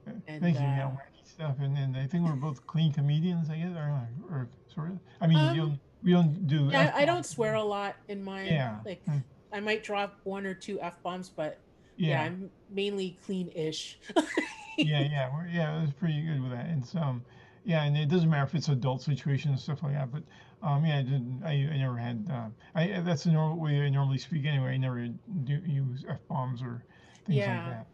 yeah. 0.06 0.12
uh, 0.12 0.16
and, 0.28 0.40
Thank 0.40 0.58
you. 0.58 0.64
Uh, 0.64 0.92
stuff, 1.36 1.56
and 1.60 1.76
then 1.76 1.96
I 1.96 2.06
think 2.06 2.24
we're 2.26 2.34
both 2.34 2.66
clean 2.66 2.92
comedians, 2.92 3.50
I 3.50 3.56
guess, 3.56 3.76
or, 3.76 4.08
or 4.30 4.48
sort 4.74 4.90
of. 4.90 4.98
I 5.20 5.26
mean, 5.26 5.38
Um, 5.38 5.54
you 5.54 5.60
don't, 5.62 5.78
we 6.02 6.12
don't 6.12 6.46
do. 6.46 6.68
yeah 6.70 6.92
i 6.94 7.04
don't 7.04 7.24
swear 7.26 7.54
a 7.54 7.62
lot 7.62 7.96
in 8.08 8.22
my. 8.22 8.44
Yeah. 8.44 8.78
like 8.84 9.04
mm, 9.06 9.22
i 9.52 9.60
might 9.60 9.82
drop 9.82 10.20
one 10.24 10.44
or 10.46 10.54
two 10.54 10.80
f-bombs 10.80 11.30
but 11.30 11.58
yeah, 11.96 12.08
Yeah. 12.10 12.22
i'm 12.24 12.50
mainly 12.70 13.18
clean-ish 13.24 13.98
yeah, 14.78 15.00
yeah, 15.00 15.30
we're, 15.34 15.48
yeah, 15.48 15.78
it 15.78 15.80
was 15.82 15.92
pretty 15.92 16.20
good 16.22 16.42
with 16.42 16.52
that. 16.52 16.66
And 16.66 16.84
so, 16.84 16.98
um, 16.98 17.24
yeah, 17.64 17.84
and 17.84 17.96
it 17.96 18.08
doesn't 18.10 18.28
matter 18.28 18.44
if 18.44 18.54
it's 18.54 18.68
adult 18.68 19.00
situations 19.02 19.46
and 19.52 19.58
stuff 19.60 19.82
like 19.82 19.94
that. 19.94 20.12
But 20.12 20.22
um, 20.62 20.84
yeah, 20.84 20.98
I 20.98 21.02
didn't. 21.02 21.42
I, 21.44 21.52
I 21.72 21.76
never 21.78 21.96
had. 21.96 22.26
Uh, 22.30 22.48
I 22.74 23.00
that's 23.00 23.24
the 23.24 23.32
normal 23.32 23.58
way 23.58 23.80
I 23.80 23.88
normally 23.88 24.18
speak 24.18 24.44
anyway. 24.44 24.72
I 24.74 24.76
never 24.76 25.08
do 25.44 25.54
use 25.66 26.04
f 26.08 26.18
bombs 26.28 26.60
or 26.60 26.82
things 27.24 27.38
Yeah. 27.38 27.56
like 27.64 27.72
that. 27.72 27.86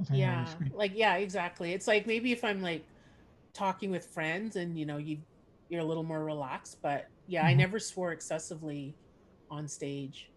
I 0.00 0.14
yeah 0.14 0.54
like 0.70 0.92
yeah 0.94 1.16
exactly 1.16 1.72
it's 1.72 1.86
like 1.86 2.06
maybe 2.06 2.32
if 2.32 2.44
i'm 2.44 2.62
like 2.62 2.86
talking 3.54 3.90
with 3.90 4.06
friends 4.06 4.56
and 4.56 4.78
you 4.78 4.86
know 4.86 4.96
you 4.98 5.18
you're 5.68 5.80
a 5.80 5.84
little 5.84 6.04
more 6.04 6.24
relaxed 6.24 6.76
but 6.82 7.06
yeah 7.26 7.44
i 7.44 7.54
Mhm. 7.54 7.58
never 7.58 7.78
swore 7.78 8.12
excessively 8.12 8.96
on 9.50 9.68
stage 9.68 10.30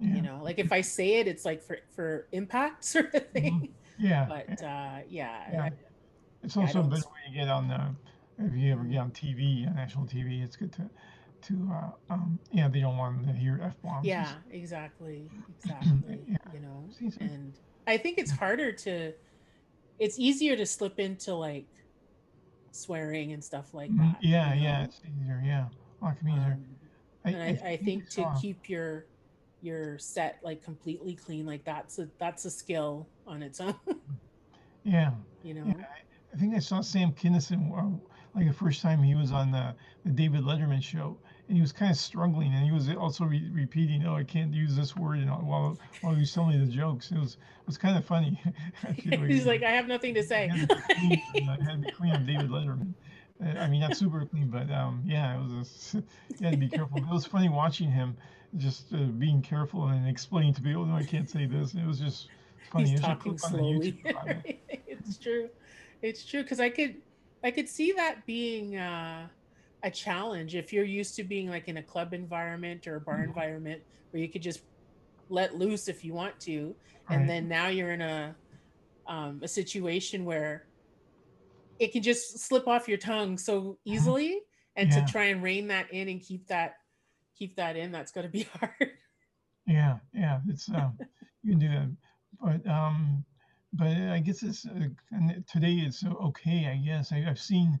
Yeah, 0.00 0.14
you 0.14 0.22
know 0.22 0.40
like 0.42 0.58
if 0.58 0.72
i 0.72 0.80
say 0.80 1.14
it 1.20 1.28
it's 1.28 1.44
like 1.44 1.62
for 1.62 1.78
for 1.94 2.28
impact 2.32 2.84
sort 2.94 3.14
of 3.14 3.30
thing 3.32 3.74
yeah. 3.98 4.26
but 4.28 4.62
uh 4.62 5.00
yeah, 5.08 5.50
Yeah. 5.52 5.62
I- 5.64 5.70
It's 6.42 6.56
yeah, 6.56 6.62
also 6.62 6.80
a 6.82 6.90
s- 6.92 7.04
way 7.06 7.22
to 7.28 7.34
get 7.34 7.48
on 7.48 7.68
the. 7.68 7.94
If 8.38 8.54
you 8.54 8.72
ever 8.72 8.84
get 8.84 8.98
on 8.98 9.10
TV, 9.12 9.66
on 9.66 9.76
national 9.76 10.06
TV, 10.06 10.42
it's 10.42 10.56
good 10.56 10.72
to, 10.74 10.90
to 11.42 11.70
uh, 11.72 11.90
um, 12.12 12.38
yeah, 12.52 12.68
they 12.68 12.80
don't 12.80 12.96
want 12.98 13.26
to 13.26 13.32
hear 13.32 13.60
f 13.62 13.80
bombs. 13.82 14.06
yeah 14.06 14.34
exactly 14.50 15.30
exactly 15.48 16.28
Yeah. 16.28 16.52
you 16.52 16.60
know 16.60 16.88
and 17.20 17.54
i 17.86 17.96
think 17.96 18.18
it's 18.18 18.30
harder 18.30 18.72
to 18.72 19.12
it's 19.98 20.18
easier 20.18 20.56
to 20.56 20.66
slip 20.66 20.98
into 20.98 21.34
like 21.34 21.66
swearing 22.72 23.32
and 23.32 23.42
stuff 23.44 23.72
like 23.72 23.90
Mhm. 23.90 23.98
that 23.98 24.22
Yeah, 24.24 24.54
you 24.54 24.62
yeah, 24.62 24.84
it's 24.84 25.00
easier. 25.00 25.40
Yeah, 25.44 25.68
a 26.00 26.04
lot 26.04 26.18
comedians 26.18 26.46
are. 26.46 26.52
Um, 26.52 26.64
and 27.24 27.36
I, 27.36 27.68
I 27.70 27.76
think 27.76 28.04
to 28.10 28.22
saw- 28.22 28.40
keep 28.40 28.68
your 28.68 29.06
your 29.62 29.96
set 29.98 30.40
like 30.42 30.62
completely 30.62 31.14
clean 31.14 31.46
like 31.46 31.64
that's 31.64 31.98
a 31.98 32.08
that's 32.18 32.44
a 32.44 32.50
skill 32.50 33.06
on 33.26 33.42
its 33.42 33.60
own 33.60 33.74
Yeah, 34.84 35.12
you 35.42 35.54
know 35.54 35.64
yeah. 35.66 35.74
I, 35.78 36.34
I 36.34 36.36
think 36.36 36.54
I 36.54 36.58
saw 36.58 36.80
Sam 36.80 37.12
Kinison 37.12 37.70
uh, 37.72 37.96
like 38.34 38.46
the 38.48 38.52
first 38.52 38.82
time 38.82 39.02
he 39.02 39.14
was 39.14 39.30
on 39.32 39.52
the, 39.52 39.74
the 40.04 40.10
David 40.10 40.42
Letterman 40.42 40.82
show, 40.82 41.16
and 41.48 41.56
he 41.56 41.60
was 41.60 41.72
kind 41.72 41.90
of 41.90 41.96
struggling, 41.96 42.54
and 42.54 42.64
he 42.64 42.72
was 42.72 42.88
also 42.90 43.24
re- 43.24 43.50
repeating, 43.52 44.06
"Oh, 44.06 44.16
I 44.16 44.24
can't 44.24 44.52
use 44.52 44.76
this 44.76 44.96
word," 44.96 45.18
and 45.18 45.30
while 45.30 45.78
while 46.00 46.14
he 46.14 46.20
was 46.20 46.32
telling 46.32 46.58
me 46.58 46.64
the 46.64 46.70
jokes, 46.70 47.10
it 47.10 47.18
was 47.18 47.34
it 47.34 47.66
was 47.66 47.76
kind 47.78 47.96
of 47.96 48.04
funny. 48.04 48.40
He's 48.96 49.46
like 49.46 49.62
i 49.62 49.70
have 49.70 49.86
nothing 49.86 50.14
to 50.14 50.22
say 50.22 50.48
I 50.50 50.56
had 50.56 50.68
to 50.68 50.82
clean, 50.94 51.48
I 51.48 51.70
had 51.70 51.82
to 51.82 51.92
clean 51.92 52.26
David 52.26 52.50
Letterman. 52.50 52.94
Uh, 53.44 53.58
I 53.58 53.68
mean, 53.68 53.80
not 53.80 53.96
super 53.96 54.24
clean, 54.24 54.48
but 54.48 54.70
um, 54.70 55.02
yeah, 55.04 55.36
it 55.36 55.42
was. 55.42 55.94
A, 55.94 55.96
you 56.38 56.44
had 56.44 56.52
to 56.52 56.56
be 56.58 56.68
careful. 56.68 56.98
It 56.98 57.08
was 57.08 57.26
funny 57.26 57.48
watching 57.48 57.90
him 57.90 58.16
just 58.56 58.92
uh, 58.94 58.98
being 58.98 59.42
careful 59.42 59.88
and 59.88 60.08
explaining 60.08 60.54
to 60.54 60.62
people, 60.62 60.84
"No, 60.86 60.94
I 60.94 61.04
can't 61.04 61.28
say 61.28 61.46
this." 61.46 61.74
It 61.74 61.86
was 61.86 61.98
just 61.98 62.28
funny. 62.74 62.90
he's 62.90 63.00
talking 63.00 63.38
slowly 63.38 64.02
it. 64.04 64.60
it's 64.86 65.16
true 65.18 65.48
it's 66.02 66.24
true 66.24 66.42
because 66.42 66.60
i 66.60 66.68
could 66.68 66.96
i 67.42 67.50
could 67.50 67.68
see 67.68 67.92
that 67.92 68.24
being 68.26 68.76
uh 68.76 69.26
a 69.84 69.90
challenge 69.92 70.56
if 70.56 70.72
you're 70.72 70.84
used 70.84 71.16
to 71.16 71.24
being 71.24 71.50
like 71.50 71.68
in 71.68 71.78
a 71.78 71.84
club 71.84 72.14
environment 72.14 72.88
or 72.88 72.96
a 72.96 73.02
bar 73.02 73.18
Mhm. 73.18 73.24
environment 73.24 73.84
where 74.10 74.22
you 74.22 74.30
could 74.30 74.42
just 74.42 74.62
let 75.28 75.56
loose 75.56 75.88
if 75.88 76.04
you 76.04 76.14
want 76.14 76.38
to 76.40 76.76
Right. 77.08 77.16
and 77.16 77.28
then 77.28 77.48
now 77.48 77.68
you're 77.68 77.92
in 77.92 78.02
a 78.02 78.38
um, 79.06 79.40
a 79.42 79.48
situation 79.48 80.24
where 80.24 80.68
it 81.78 81.92
can 81.92 82.02
just 82.02 82.38
slip 82.38 82.68
off 82.68 82.88
your 82.88 82.98
tongue 82.98 83.36
so 83.38 83.78
easily 83.84 84.40
and 84.76 84.88
Uh-huh. 84.88 84.94
Yeah. 84.94 84.94
to 84.94 85.02
try 85.02 85.24
and 85.26 85.42
rein 85.42 85.68
that 85.68 85.92
in 85.92 86.08
and 86.08 86.20
keep 86.20 86.46
that 86.48 86.74
keep 87.36 87.56
that 87.56 87.76
in 87.76 87.92
that's 87.92 88.12
going 88.12 88.26
to 88.26 88.30
be 88.32 88.42
hard 88.54 88.92
Yeah, 89.66 89.98
yeah, 90.12 90.40
it's 90.48 90.68
um, 90.70 90.98
you 91.42 91.52
can 91.52 91.58
do 91.58 91.68
that, 91.68 91.96
but 92.40 92.66
um, 92.70 93.24
but 93.72 93.86
I 93.88 94.20
guess 94.20 94.42
it's 94.42 94.66
uh, 94.66 94.88
and 95.10 95.46
today 95.46 95.74
it's 95.76 96.04
okay. 96.04 96.66
I 96.66 96.76
guess 96.84 97.12
I, 97.12 97.24
I've 97.28 97.40
seen 97.40 97.80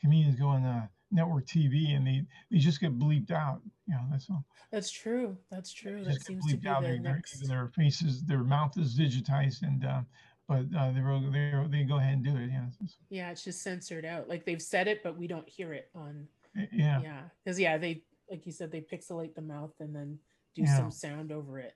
comedians 0.00 0.36
go 0.38 0.48
on 0.48 0.64
uh, 0.64 0.86
network 1.10 1.46
TV, 1.46 1.94
and 1.96 2.06
they 2.06 2.24
they 2.50 2.58
just 2.58 2.80
get 2.80 2.98
bleeped 2.98 3.30
out. 3.30 3.60
You 3.86 3.94
know, 3.94 4.04
that's 4.10 4.28
all. 4.30 4.44
That's 4.72 4.90
true. 4.90 5.36
That's 5.50 5.72
true. 5.72 6.04
They 6.04 6.12
That 6.12 6.24
seems 6.24 6.46
to 6.50 6.56
be 6.56 6.68
out. 6.68 6.82
the 6.82 6.88
Their, 6.88 6.98
their, 7.02 7.12
next. 7.14 7.74
faces, 7.76 8.22
their 8.24 8.42
mouth 8.44 8.76
is 8.78 8.98
digitized, 8.98 9.62
and 9.62 9.84
uh, 9.84 10.00
but 10.48 10.64
uh, 10.76 10.90
they 10.92 11.00
they 11.30 11.66
they 11.70 11.84
go 11.84 11.98
ahead 11.98 12.14
and 12.14 12.24
do 12.24 12.36
it. 12.36 12.50
Yeah, 12.50 12.66
it's 12.68 12.76
just- 12.78 12.96
Yeah, 13.10 13.30
it's 13.30 13.44
just 13.44 13.62
censored 13.62 14.04
out. 14.04 14.28
Like 14.28 14.44
they've 14.44 14.60
said 14.62 14.88
it, 14.88 15.02
but 15.02 15.16
we 15.18 15.26
don't 15.26 15.48
hear 15.48 15.72
it 15.74 15.90
on. 15.94 16.26
yeah, 16.72 17.00
Yeah, 17.02 17.20
because 17.44 17.58
yeah, 17.60 17.76
they 17.78 18.02
like 18.30 18.46
you 18.46 18.52
said, 18.52 18.70
they 18.72 18.80
pixelate 18.80 19.34
the 19.34 19.42
mouth 19.42 19.72
and 19.80 19.94
then 19.94 20.18
do 20.54 20.62
Yeah. 20.62 20.76
some 20.76 20.90
sound 20.90 21.30
over 21.32 21.58
it. 21.58 21.74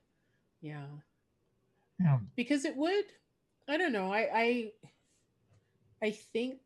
Yeah, 0.62 0.86
yeah. 2.00 2.18
because 2.36 2.64
it 2.64 2.76
would. 2.76 3.04
I 3.68 3.76
don't 3.76 3.92
know. 3.92 4.10
I 4.12 4.28
I 4.34 4.72
I 6.02 6.10
think 6.10 6.58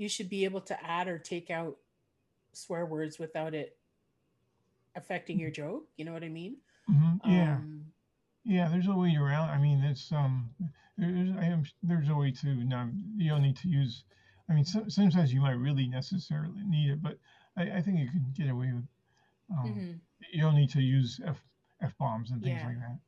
you 0.00 0.08
should 0.08 0.30
be 0.30 0.44
able 0.46 0.62
to 0.62 0.84
add 0.84 1.08
or 1.08 1.18
take 1.18 1.50
out 1.50 1.78
swear 2.54 2.86
words 2.86 3.18
without 3.18 3.54
it 3.54 3.78
affecting 4.96 5.38
your 5.38 5.50
joke. 5.50 5.88
You 5.96 6.04
know 6.04 6.12
what 6.12 6.24
I 6.24 6.28
mean? 6.28 6.58
hmm 6.86 7.16
yeah. 7.24 7.56
Um, 7.56 7.92
Yeah, 8.44 8.68
there's 8.68 8.88
a 8.88 8.94
way 8.94 9.16
around. 9.16 9.50
I 9.50 9.58
mean, 9.58 9.84
it's 9.84 10.12
um, 10.12 10.50
there's 10.98 11.30
I 11.38 11.46
am 11.46 11.64
there's 11.82 12.08
a 12.10 12.14
way 12.16 12.32
to 12.32 12.48
not 12.64 12.88
you 13.16 13.30
don't 13.30 13.42
need 13.42 13.56
to 13.58 13.68
use. 13.68 14.04
I 14.48 14.54
mean, 14.54 14.64
some, 14.64 14.90
sometimes 14.90 15.32
you 15.32 15.40
might 15.40 15.52
really 15.66 15.88
necessarily 15.88 16.64
need 16.64 16.90
it, 16.92 17.02
but 17.02 17.18
I, 17.56 17.78
I 17.78 17.82
think 17.82 18.00
you 18.00 18.08
can 18.10 18.32
get 18.36 18.50
away 18.50 18.72
with. 18.72 18.88
Um, 19.52 19.70
mhm, 19.70 20.00
You 20.32 20.42
don't 20.42 20.56
need 20.56 20.70
to 20.70 20.82
use 20.82 21.20
f 21.26 21.42
f 21.82 21.96
bombs 21.98 22.30
and 22.32 22.42
things 22.42 22.62
Yeah. 22.62 22.66
like 22.66 22.78
that. 22.80 22.98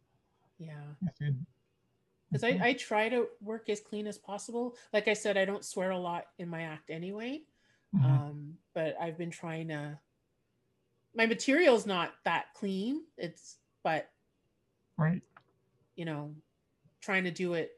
Yeah. 0.59 0.95
That's 1.03 1.19
good. 1.19 1.45
Because. 2.33 2.45
I, 2.45 2.59
I 2.69 2.73
try 2.75 3.09
to 3.09 3.27
work 3.41 3.69
as 3.69 3.81
clean 3.81 4.07
as 4.07 4.19
possible. 4.19 4.77
Like 4.93 5.09
I 5.09 5.13
said, 5.15 5.37
I 5.37 5.45
don't 5.45 5.65
swear 5.65 5.91
a 5.91 5.99
lot 5.99 6.27
in 6.39 6.49
my 6.49 6.63
act 6.63 6.91
anyway. 6.91 7.43
Mhm. 7.95 8.05
Um, 8.05 8.55
but 8.75 8.97
I've 9.01 9.19
been 9.19 9.31
trying 9.31 9.69
to. 9.69 9.99
My 11.15 11.27
material's 11.27 11.87
not 11.87 12.13
that 12.25 12.47
clean. 12.55 13.03
It's 13.19 13.59
but 13.85 14.09
right. 14.97 15.21
you 15.97 16.05
know, 16.05 16.35
trying 17.03 17.25
to 17.25 17.31
do 17.31 17.55
it, 17.55 17.73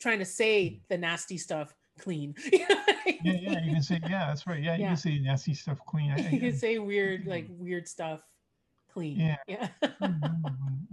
trying 0.00 0.18
to 0.20 0.24
say 0.24 0.80
the 0.88 0.96
nasty 0.96 1.36
stuff 1.36 1.74
clean. 1.98 2.34
You 2.52 2.60
know 2.60 2.74
what 2.74 2.96
I 3.06 3.18
Yeah, 3.22 3.32
yeah. 3.32 3.64
You 3.64 3.72
can 3.72 3.82
say 3.82 4.00
yeah. 4.02 4.26
That's 4.28 4.46
right. 4.46 4.62
Yeah, 4.62 4.76
you 4.76 4.82
Yeah. 4.82 4.88
can 4.88 4.96
say 4.96 5.18
nasty 5.18 5.54
stuff 5.54 5.78
clean. 5.86 6.10
I, 6.10 6.14
I, 6.14 6.28
you 6.32 6.40
can 6.40 6.56
say 6.56 6.78
weird, 6.78 7.26
like 7.26 7.46
weird 7.50 7.86
stuff 7.86 8.22
clean. 8.92 9.18
Yeah. 9.18 9.36
Yeah. 9.46 9.68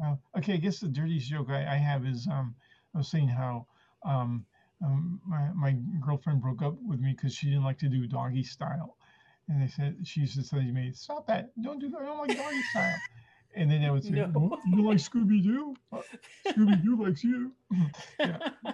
Uh, 0.02 0.16
okay, 0.38 0.54
I 0.54 0.58
guess 0.58 0.80
the 0.80 0.88
dirtiest 0.88 1.28
joke 1.30 1.50
I, 1.50 1.74
I 1.74 1.76
have 1.76 2.06
is 2.06 2.26
um, 2.28 2.56
I 2.96 3.00
was 3.00 3.10
saying 3.10 3.28
how 3.28 3.68
um, 4.06 4.46
um, 4.82 5.20
my, 5.28 5.50
my 5.54 5.76
girlfriend 6.00 6.42
broke 6.42 6.62
up 6.62 6.76
with 6.82 7.02
me 7.02 7.12
because 7.12 7.34
she 7.36 7.48
didn't 7.48 7.66
like 7.66 7.78
to 7.80 7.90
do 7.90 8.08
doggy 8.08 8.44
style. 8.44 8.96
And 9.50 9.62
they 9.62 9.68
said, 9.68 9.98
she 10.06 10.22
used 10.22 10.36
to 10.36 10.44
say 10.44 10.58
to 10.60 10.72
me, 10.72 10.92
Stop 10.94 11.28
that. 11.28 11.52
Don't 11.62 11.80
do 11.80 11.90
that. 11.90 12.02
I 12.02 12.06
don't 12.06 12.18
like 12.20 12.38
doggy 12.38 12.62
style. 12.72 12.96
And 13.56 13.70
then 13.70 13.84
I 13.84 13.92
would 13.92 14.04
say, 14.06 14.12
No. 14.12 14.32
"Well, 14.34 14.60
You 14.68 14.84
like 14.88 15.00
Scooby 15.00 15.44
Doo? 15.44 15.76
Scooby 16.48 16.82
Doo 16.84 17.04
likes 17.04 17.24
you. 17.24 17.52
yeah, 18.20 18.38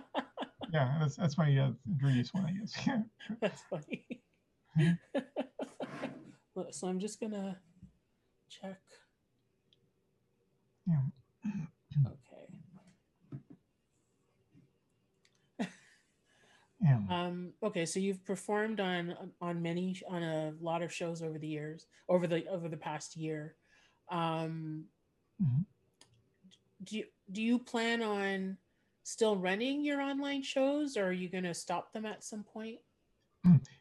yeah, 0.73 0.97
that's, 0.99 1.15
that's 1.15 1.37
my 1.37 1.57
uh, 1.57 1.71
dirtiest 1.97 2.33
one, 2.35 2.45
I 2.45 2.51
guess. 2.51 2.73
Yeah. 2.85 3.01
That's 3.41 3.61
funny. 3.69 4.05
Mhm. 4.77 4.97
So 6.71 6.87
I'm 6.87 6.99
just 6.99 7.19
gonna 7.19 7.57
check. 8.49 8.79
Yeah. 10.87 11.01
Okay. 12.05 12.45
Yeah. 16.81 16.99
Um, 17.09 17.53
okay, 17.63 17.85
so 17.85 17.99
you've 17.99 18.23
performed 18.25 18.79
on 18.79 19.15
on 19.41 19.61
many 19.61 19.99
on 20.07 20.21
a 20.23 20.53
lot 20.59 20.81
of 20.81 20.93
shows 20.93 21.21
over 21.21 21.39
the 21.39 21.47
years, 21.47 21.87
over 22.09 22.27
the 22.27 22.47
over 22.47 22.67
the 22.69 22.77
past 22.77 23.15
year. 23.15 23.55
Um, 24.09 24.85
Mhm. 25.41 25.65
do 26.83 26.97
you 26.97 27.05
do 27.31 27.41
you 27.41 27.59
plan 27.59 28.03
on 28.03 28.57
still 29.03 29.37
running 29.37 29.83
your 29.83 30.01
online 30.01 30.43
shows, 30.43 30.97
or 30.97 31.05
are 31.07 31.11
you 31.13 31.29
going 31.29 31.43
to 31.45 31.53
stop 31.53 31.93
them 31.93 32.05
at 32.05 32.23
some 32.23 32.43
point? 32.43 32.79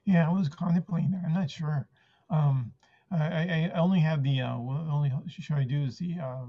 Yeah, 0.04 0.28
I 0.28 0.32
was 0.32 0.48
contemplating 0.48 1.10
that. 1.12 1.24
I'm 1.24 1.32
not 1.34 1.50
sure. 1.50 1.88
Um, 2.30 2.72
I, 3.10 3.70
I 3.74 3.78
only 3.78 4.00
have 4.00 4.22
the 4.22 4.40
uh, 4.42 4.54
only 4.56 5.10
show 5.28 5.54
I 5.54 5.64
do 5.64 5.82
is 5.84 5.98
the 5.98 6.18
uh, 6.20 6.46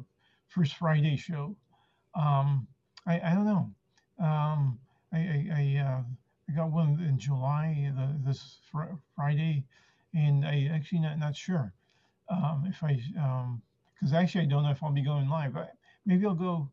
first 0.56 0.76
Friday 0.76 1.18
show. 1.18 1.56
Um, 2.16 2.68
I 3.08 3.20
I 3.22 3.34
don't 3.36 3.46
know. 3.46 3.66
Um, 4.20 4.80
I 5.14 5.18
I, 5.18 5.40
I, 5.62 5.64
uh, 5.86 6.04
I 6.50 6.54
got 6.56 6.72
one 6.72 7.00
in 7.10 7.20
July 7.20 7.92
the, 7.96 8.08
this 8.26 8.60
fr- 8.72 8.98
Friday, 9.16 9.66
and 10.14 10.46
I 10.46 10.70
actually 10.74 11.02
not 11.02 11.20
not 11.20 11.36
sure 11.36 11.74
um, 12.30 12.66
if 12.68 12.84
I 12.84 12.94
um 13.20 13.62
because 13.96 14.14
actually 14.14 14.46
I 14.46 14.50
don't 14.50 14.64
know 14.64 14.72
if 14.72 14.84
I'll 14.84 14.92
be 14.92 15.04
going 15.04 15.30
live. 15.30 15.54
But 15.54 15.74
maybe 16.06 16.26
I'll 16.26 16.36
go. 16.36 16.72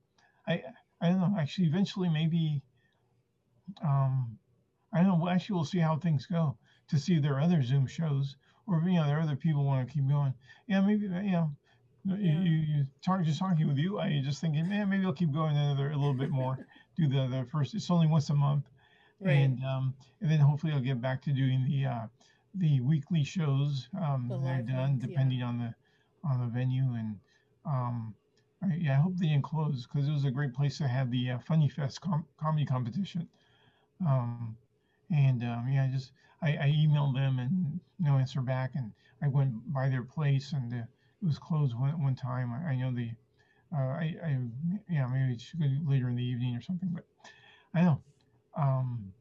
I 0.48 0.62
I 1.00 1.08
don't 1.10 1.20
know. 1.20 1.36
Actually, 1.38 1.68
eventually 1.68 2.08
maybe. 2.08 2.62
Um, 3.82 4.38
I 4.92 5.02
don't 5.02 5.18
know. 5.18 5.28
Actually, 5.28 5.56
we'll 5.56 5.64
see 5.64 5.78
how 5.78 5.96
things 5.98 6.26
go 6.26 6.56
to 6.88 6.98
see 6.98 7.24
are 7.26 7.40
other 7.40 7.62
Zoom 7.62 7.86
shows 7.86 8.36
or 8.66 8.82
you 8.86 8.94
know 8.94 9.06
there 9.06 9.18
are 9.18 9.22
other 9.22 9.36
people 9.36 9.64
want 9.64 9.88
to 9.88 9.94
keep 9.94 10.08
going. 10.08 10.34
Yeah, 10.68 10.80
maybe 10.82 11.06
you 11.06 11.32
know. 11.32 11.56
You, 12.04 12.16
Yeah. 12.16 12.40
you, 12.40 12.56
you 12.58 12.86
talk 13.04 13.22
just 13.22 13.38
talking 13.38 13.68
with 13.68 13.78
you. 13.78 13.98
I 13.98 14.20
just 14.22 14.40
thinking, 14.40 14.68
man, 14.68 14.88
maybe 14.88 15.04
I'll 15.04 15.12
keep 15.12 15.32
going 15.32 15.56
another 15.56 15.90
a 15.90 15.96
little 15.96 16.14
bit 16.14 16.30
more. 16.30 16.66
Do 16.96 17.06
the 17.08 17.26
the 17.28 17.44
first. 17.44 17.74
It's 17.74 17.90
only 17.90 18.06
once 18.06 18.30
a 18.30 18.34
month, 18.34 18.70
Right. 19.20 19.32
and 19.38 19.62
um, 19.64 19.94
and 20.20 20.30
then 20.30 20.40
hopefully 20.40 20.72
I'll 20.72 20.80
get 20.80 21.00
back 21.00 21.22
to 21.22 21.32
doing 21.32 21.64
the 21.64 21.86
uh, 21.86 22.06
the 22.54 22.80
weekly 22.80 23.24
shows 23.24 23.88
um, 24.00 24.28
The 24.28 24.36
that 24.44 24.44
live 24.58 24.66
done, 24.66 24.90
ones, 24.92 25.02
yeah. 25.06 25.06
depending 25.08 25.42
on 25.42 25.58
the 25.58 25.74
on 26.24 26.40
the 26.40 26.46
venue 26.46 26.92
and 26.94 27.20
um, 27.64 28.14
I, 28.62 28.74
yeah, 28.74 28.92
I 28.98 29.00
hope 29.00 29.16
they 29.16 29.26
didn't 29.28 29.46
because 29.50 30.08
it 30.08 30.12
was 30.12 30.24
a 30.24 30.30
great 30.30 30.54
place 30.54 30.78
to 30.78 30.88
have 30.88 31.10
the 31.10 31.30
uh, 31.30 31.38
Funny 31.38 31.68
Fest 31.68 32.00
com- 32.00 32.26
comedy 32.36 32.64
competition. 32.64 33.28
Um, 34.04 34.56
and 35.10 35.42
um, 35.44 35.68
yeah, 35.68 35.84
I 35.84 35.88
just 35.88 36.12
I, 36.42 36.56
I 36.56 36.68
emailed 36.68 37.14
them 37.14 37.38
and 37.38 37.80
no 37.98 38.16
answer 38.18 38.40
back, 38.42 38.74
and 38.74 38.92
I 39.20 39.28
went 39.28 39.72
by 39.72 39.88
their 39.88 40.02
place 40.02 40.52
and 40.52 40.72
uh, 40.72 40.82
it 41.22 41.26
was 41.26 41.38
closed 41.38 41.78
one 41.78 42.02
one 42.02 42.14
time. 42.16 42.52
I, 42.52 42.70
I 42.70 42.76
know 42.76 42.92
the 42.92 43.10
uh, 43.74 43.78
I, 43.78 44.16
I 44.24 44.38
yeah 44.90 45.06
maybe 45.06 45.34
it's 45.34 45.52
later 45.86 46.08
in 46.08 46.16
the 46.16 46.24
evening 46.24 46.56
or 46.56 46.60
something, 46.60 46.90
but 46.92 47.04
I 47.74 47.82
know. 47.82 48.02
Um, 48.56 49.12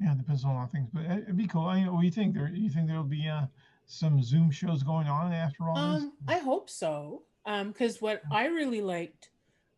yeah, 0.00 0.12
it 0.12 0.18
depends 0.18 0.44
on 0.44 0.50
a 0.52 0.54
lot 0.54 0.64
of 0.64 0.70
things, 0.70 0.88
but 0.92 1.04
it- 1.04 1.22
it'd 1.24 1.36
be 1.36 1.46
cool. 1.46 1.66
I, 1.66 1.84
what 1.88 2.00
do 2.00 2.06
you 2.06 2.12
think? 2.12 2.34
There, 2.34 2.48
you 2.48 2.68
think 2.70 2.86
there'll 2.86 3.02
be 3.02 3.28
uh, 3.28 3.46
some 3.86 4.22
Zoom 4.22 4.50
shows 4.50 4.82
going 4.82 5.08
on 5.08 5.32
after 5.32 5.68
all 5.68 5.74
this? 5.94 6.02
Um, 6.02 6.12
I 6.28 6.38
hope 6.38 6.68
so. 6.70 7.22
Um, 7.46 7.68
because 7.72 8.00
what 8.02 8.22
I 8.30 8.46
really 8.46 8.82
liked 8.82 9.30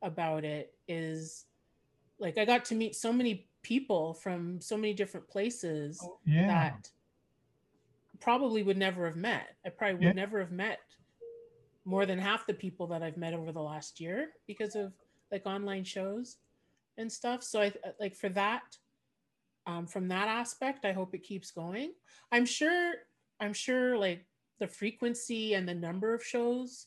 about 0.03 0.45
it 0.45 0.75
is 0.89 1.47
like 2.19 2.37
I 2.37 2.45
got 2.45 2.65
to 2.67 2.75
meet 2.75 2.97
so 2.97 3.13
many 3.13 3.49
people 3.63 4.15
from 4.15 4.61
so 4.61 4.77
many 4.77 4.93
different 4.93 5.29
places 5.29 6.03
yeah, 6.27 6.47
that 6.49 6.91
probably 8.21 8.63
would 8.63 8.77
never 8.77 9.07
have 9.07 9.17
met. 9.17 9.57
I 9.65 9.71
probably 9.71 9.95
would 9.97 10.05
Yeah. 10.05 10.13
never 10.13 10.41
have 10.41 10.53
met 10.53 10.81
more 11.85 12.07
than 12.07 12.19
half 12.19 12.47
the 12.47 12.55
people 12.55 12.87
that 12.89 13.03
I've 13.03 13.17
met 13.17 13.35
over 13.35 13.53
the 13.53 13.61
last 13.61 14.01
year 14.01 14.31
because 14.47 14.75
of 14.75 14.93
like 15.33 15.47
online 15.47 15.85
shows 15.85 16.37
and 16.99 17.11
stuff. 17.11 17.43
So 17.43 17.63
I 17.63 17.73
like 17.99 18.15
for 18.15 18.29
that, 18.31 18.77
um, 19.67 19.87
from 19.87 20.09
that 20.09 20.29
aspect, 20.29 20.85
I 20.85 20.93
hope 20.93 21.15
it 21.15 21.23
keeps 21.23 21.51
going. 21.51 21.93
I'm 22.33 22.45
sure, 22.45 22.95
I'm 23.41 23.53
sure 23.53 23.97
like 23.97 24.27
the 24.59 24.67
frequency 24.67 25.55
and 25.55 25.69
the 25.69 25.75
number 25.75 26.15
of 26.15 26.25
shows 26.25 26.87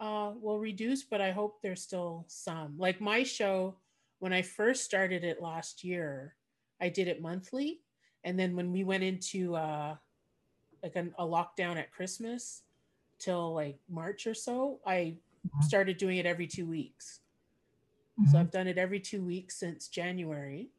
uh, 0.00 0.32
will 0.40 0.58
reduce, 0.58 1.02
but 1.02 1.20
I 1.20 1.30
hope 1.30 1.60
there's 1.62 1.82
still 1.82 2.24
some. 2.28 2.74
Like 2.78 3.00
my 3.00 3.22
show, 3.22 3.76
when 4.18 4.32
I 4.32 4.42
first 4.42 4.84
started 4.84 5.24
it 5.24 5.42
last 5.42 5.84
year, 5.84 6.34
I 6.80 6.88
did 6.88 7.08
it 7.08 7.20
monthly, 7.20 7.80
and 8.24 8.38
then 8.38 8.56
when 8.56 8.72
we 8.72 8.84
went 8.84 9.02
into 9.02 9.56
uh, 9.56 9.96
like 10.82 10.96
an, 10.96 11.12
a 11.18 11.24
lockdown 11.24 11.76
at 11.76 11.92
Christmas 11.92 12.62
till 13.20 13.54
like 13.54 13.78
March 13.88 14.26
or 14.26 14.34
so, 14.34 14.80
I 14.86 15.18
Mhm. 15.44 15.60
started 15.62 15.98
doing 15.98 16.18
it 16.18 16.26
every 16.26 16.48
two 16.48 16.66
weeks. 16.66 17.20
Mhm, 18.18 18.26
So 18.30 18.38
I've 18.38 18.50
done 18.50 18.66
it 18.66 18.78
every 18.78 19.00
two 19.00 19.24
weeks 19.24 19.56
since 19.56 19.88
January 19.88 20.70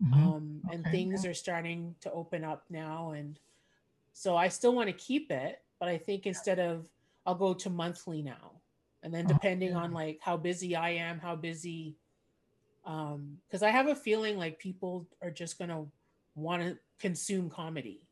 mhm. 0.00 0.34
um, 0.34 0.64
and 0.70 0.84
Okay, 0.86 0.90
things 0.90 1.24
are 1.24 1.34
starting 1.34 1.96
to 2.00 2.12
open 2.12 2.44
up 2.44 2.64
now 2.70 3.12
and 3.12 3.40
so 4.14 4.36
i 4.36 4.48
still 4.48 4.74
want 4.74 4.88
to 4.88 4.94
keep 4.94 5.30
it 5.32 5.62
but 5.80 5.88
i 5.88 5.98
think 5.98 6.26
instead 6.26 6.58
of 6.58 6.88
i'll 7.26 7.34
go 7.34 7.54
to 7.54 7.70
monthly 7.70 8.22
now 8.22 8.62
and 9.02 9.14
then 9.14 9.26
Oh, 9.26 9.28
depending 9.28 9.70
yeah. 9.70 9.76
on 9.76 9.92
like 9.92 10.18
how 10.22 10.36
busy 10.36 10.76
i 10.76 10.90
am 10.90 11.18
how 11.20 11.36
busy 11.36 11.96
um 12.84 13.38
because 13.48 13.62
i 13.62 13.70
have 13.70 13.88
a 13.88 13.94
feeling 13.94 14.38
like 14.38 14.58
people 14.58 15.08
are 15.22 15.30
just 15.30 15.58
going 15.58 15.70
to 15.70 15.86
want 16.34 16.62
to 16.62 16.78
consume 16.98 17.50
comedy 17.50 18.05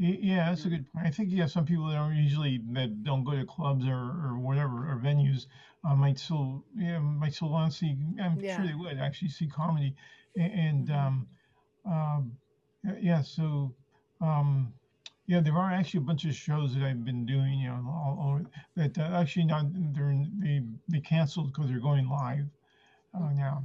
Yeah, 0.00 0.48
that's 0.50 0.64
a 0.64 0.68
good 0.68 0.90
point. 0.92 1.06
I 1.06 1.10
think 1.10 1.30
yeah, 1.32 1.46
some 1.46 1.64
people 1.64 1.88
that 1.88 1.96
don't 1.96 2.14
usually 2.14 2.58
that 2.72 3.02
don't 3.02 3.24
go 3.24 3.32
to 3.34 3.44
clubs 3.44 3.84
or, 3.84 3.96
or 3.96 4.38
whatever 4.38 4.88
or 4.92 4.96
venues 4.96 5.46
uh, 5.82 5.96
might 5.96 6.18
still 6.18 6.64
yeah 6.76 6.98
might 7.00 7.34
still 7.34 7.50
want 7.50 7.72
to 7.72 7.76
see. 7.78 7.96
I'm 8.20 8.38
Yeah. 8.40 8.54
sure 8.54 8.64
they 8.66 8.74
would 8.74 8.98
actually 8.98 9.30
see 9.30 9.48
comedy, 9.48 9.96
A- 10.36 10.40
and 10.42 10.88
Mhm. 10.88 10.94
um, 10.94 11.28
um, 11.84 12.38
yeah. 13.00 13.22
So 13.22 13.74
um, 14.20 14.74
yeah, 15.26 15.40
there 15.40 15.54
are 15.56 15.72
actually 15.72 15.98
a 15.98 16.02
bunch 16.02 16.24
of 16.24 16.34
shows 16.34 16.74
that 16.74 16.84
I've 16.84 17.04
been 17.04 17.26
doing, 17.26 17.58
you 17.60 17.68
know, 17.68 17.84
all, 17.88 18.18
all 18.20 18.40
that 18.76 18.96
uh, 18.98 19.02
actually 19.20 19.46
not 19.46 19.66
they're 19.94 20.14
they 20.38 20.62
they 20.88 21.00
canceled 21.00 21.52
because 21.52 21.68
they're 21.68 21.80
going 21.80 22.08
live 22.08 22.48
uh, 23.22 23.32
now. 23.32 23.62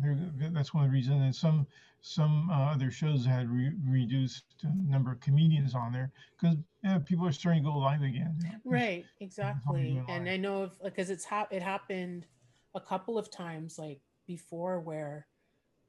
That's 0.52 0.74
one 0.74 0.84
of 0.86 0.90
the 0.90 0.94
reasons. 0.94 1.22
And 1.22 1.36
some 1.36 1.68
some 2.02 2.50
uh, 2.50 2.72
other 2.74 2.92
shows 2.92 3.26
had 3.26 3.50
re- 3.50 3.72
reduced 3.88 4.44
the 4.62 4.70
number 4.88 5.12
of 5.12 5.22
comedians 5.22 5.74
on 5.74 5.94
there 5.94 6.12
because 6.38 6.58
yeah, 6.84 7.00
people 7.00 7.26
are 7.26 7.32
starting 7.32 7.64
to 7.64 7.70
go 7.70 7.78
live 7.78 8.02
again. 8.02 8.36
you 8.42 8.48
know, 8.48 8.52
'cause 8.56 8.62
Right, 8.66 9.06
exactly. 9.22 10.02
And. 10.10 10.28
I 10.30 10.36
know 10.38 10.70
because 10.84 11.10
it's 11.10 11.24
hap 11.24 11.54
it 11.54 11.62
happened 11.62 12.26
a 12.76 12.82
couple 12.82 13.18
of 13.18 13.30
times 13.32 13.78
like 13.80 14.02
before 14.28 14.80
where 14.80 15.28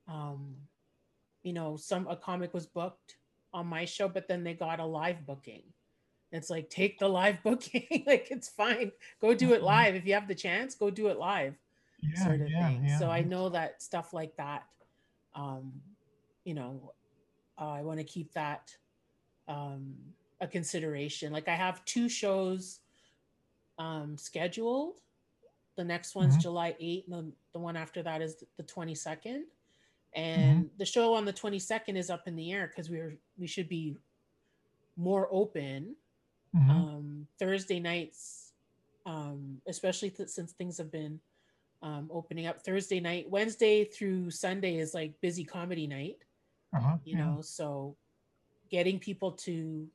um 0.06 0.56
you 1.42 1.52
know 1.52 1.76
some 1.76 2.06
a 2.08 2.16
comic 2.16 2.52
was 2.54 2.66
booked 2.66 3.16
on 3.52 3.66
my 3.66 3.84
show 3.84 4.08
but 4.08 4.28
then 4.28 4.44
they 4.44 4.54
got 4.54 4.80
a 4.80 4.84
live 4.84 5.24
booking. 5.26 5.62
It's 6.30 6.50
like 6.50 6.68
take 6.70 6.98
the 6.98 7.08
live 7.08 7.42
booking 7.44 8.04
like 8.06 8.28
it's 8.30 8.48
fine. 8.48 8.92
Go 9.20 9.34
do 9.34 9.52
it 9.52 9.62
Mhm. 9.62 9.64
live 9.64 9.94
if 9.96 10.06
you 10.06 10.14
have 10.14 10.28
the 10.28 10.34
chance, 10.34 10.74
go 10.76 10.90
do 10.90 11.08
it 11.08 11.18
live 11.18 11.56
Yeah, 12.12 12.24
sort 12.24 12.40
of 12.40 12.50
yeah, 12.50 12.68
thing. 12.68 12.84
yeah. 12.86 12.98
So 12.98 13.10
I 13.10 13.22
know 13.22 13.48
that 13.50 13.82
stuff 13.82 14.12
like 14.12 14.36
that 14.36 14.64
um 15.34 15.72
you 16.44 16.54
know 16.54 16.92
uh, 17.60 17.70
I 17.70 17.82
want 17.82 17.98
to 17.98 18.04
keep 18.04 18.32
that 18.34 18.74
um 19.48 19.94
a 20.40 20.46
consideration. 20.46 21.32
Like 21.32 21.48
I 21.48 21.54
have 21.54 21.84
two 21.84 22.08
shows 22.08 22.80
um 23.78 24.16
scheduled. 24.18 25.00
The 25.76 25.84
next 25.84 26.14
one's 26.14 26.36
Mhm. 26.36 26.42
July 26.42 26.76
8th, 26.80 27.04
and 27.06 27.14
the, 27.14 27.32
the 27.54 27.58
one 27.58 27.76
after 27.76 28.02
that 28.04 28.22
is 28.22 28.36
the 28.56 28.62
22nd. 28.62 29.24
Mm-hmm. 29.24 30.20
And 30.20 30.70
the 30.78 30.84
show 30.84 31.14
on 31.14 31.24
the 31.24 31.32
22nd 31.32 31.96
is 31.96 32.10
up 32.10 32.28
in 32.28 32.36
the 32.36 32.52
air 32.52 32.68
because 32.68 32.88
we're 32.90 33.16
we 33.38 33.46
should 33.48 33.68
be 33.68 33.96
more 34.96 35.28
open. 35.32 35.96
Mhm. 36.54 36.70
Um 36.70 37.26
Thursday 37.40 37.80
nights, 37.80 38.52
um, 39.06 39.60
especially 39.66 40.10
th- 40.10 40.28
since 40.28 40.52
things 40.52 40.78
have 40.78 40.92
been 40.92 41.20
um 41.84 42.08
opening 42.12 42.46
up 42.46 42.60
Thursday 42.64 42.98
night, 42.98 43.28
Wednesday 43.30 43.84
through 43.84 44.30
Sunday 44.30 44.78
is 44.78 44.94
like 44.94 45.12
busy 45.20 45.44
comedy 45.44 45.86
night 45.86 46.16
uh-huh. 46.74 46.96
you 47.04 47.16
yeah. 47.16 47.24
know 47.24 47.40
so 47.42 47.94
getting 48.70 48.98
people 48.98 49.30
to 49.30 49.86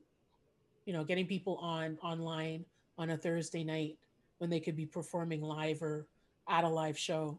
you 0.85 0.93
know 0.93 1.03
getting 1.03 1.25
people 1.25 1.57
on 1.57 1.97
online 2.01 2.63
on 2.97 3.09
a 3.09 3.17
thursday 3.17 3.63
night 3.63 3.97
when 4.37 4.49
they 4.49 4.59
could 4.59 4.75
be 4.75 4.85
performing 4.85 5.41
live 5.41 5.81
or 5.81 6.07
at 6.47 6.63
a 6.63 6.67
live 6.69 6.97
show 6.97 7.37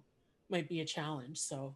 might 0.51 0.69
be 0.69 0.81
a 0.81 0.85
challenge 0.85 1.39
so 1.39 1.75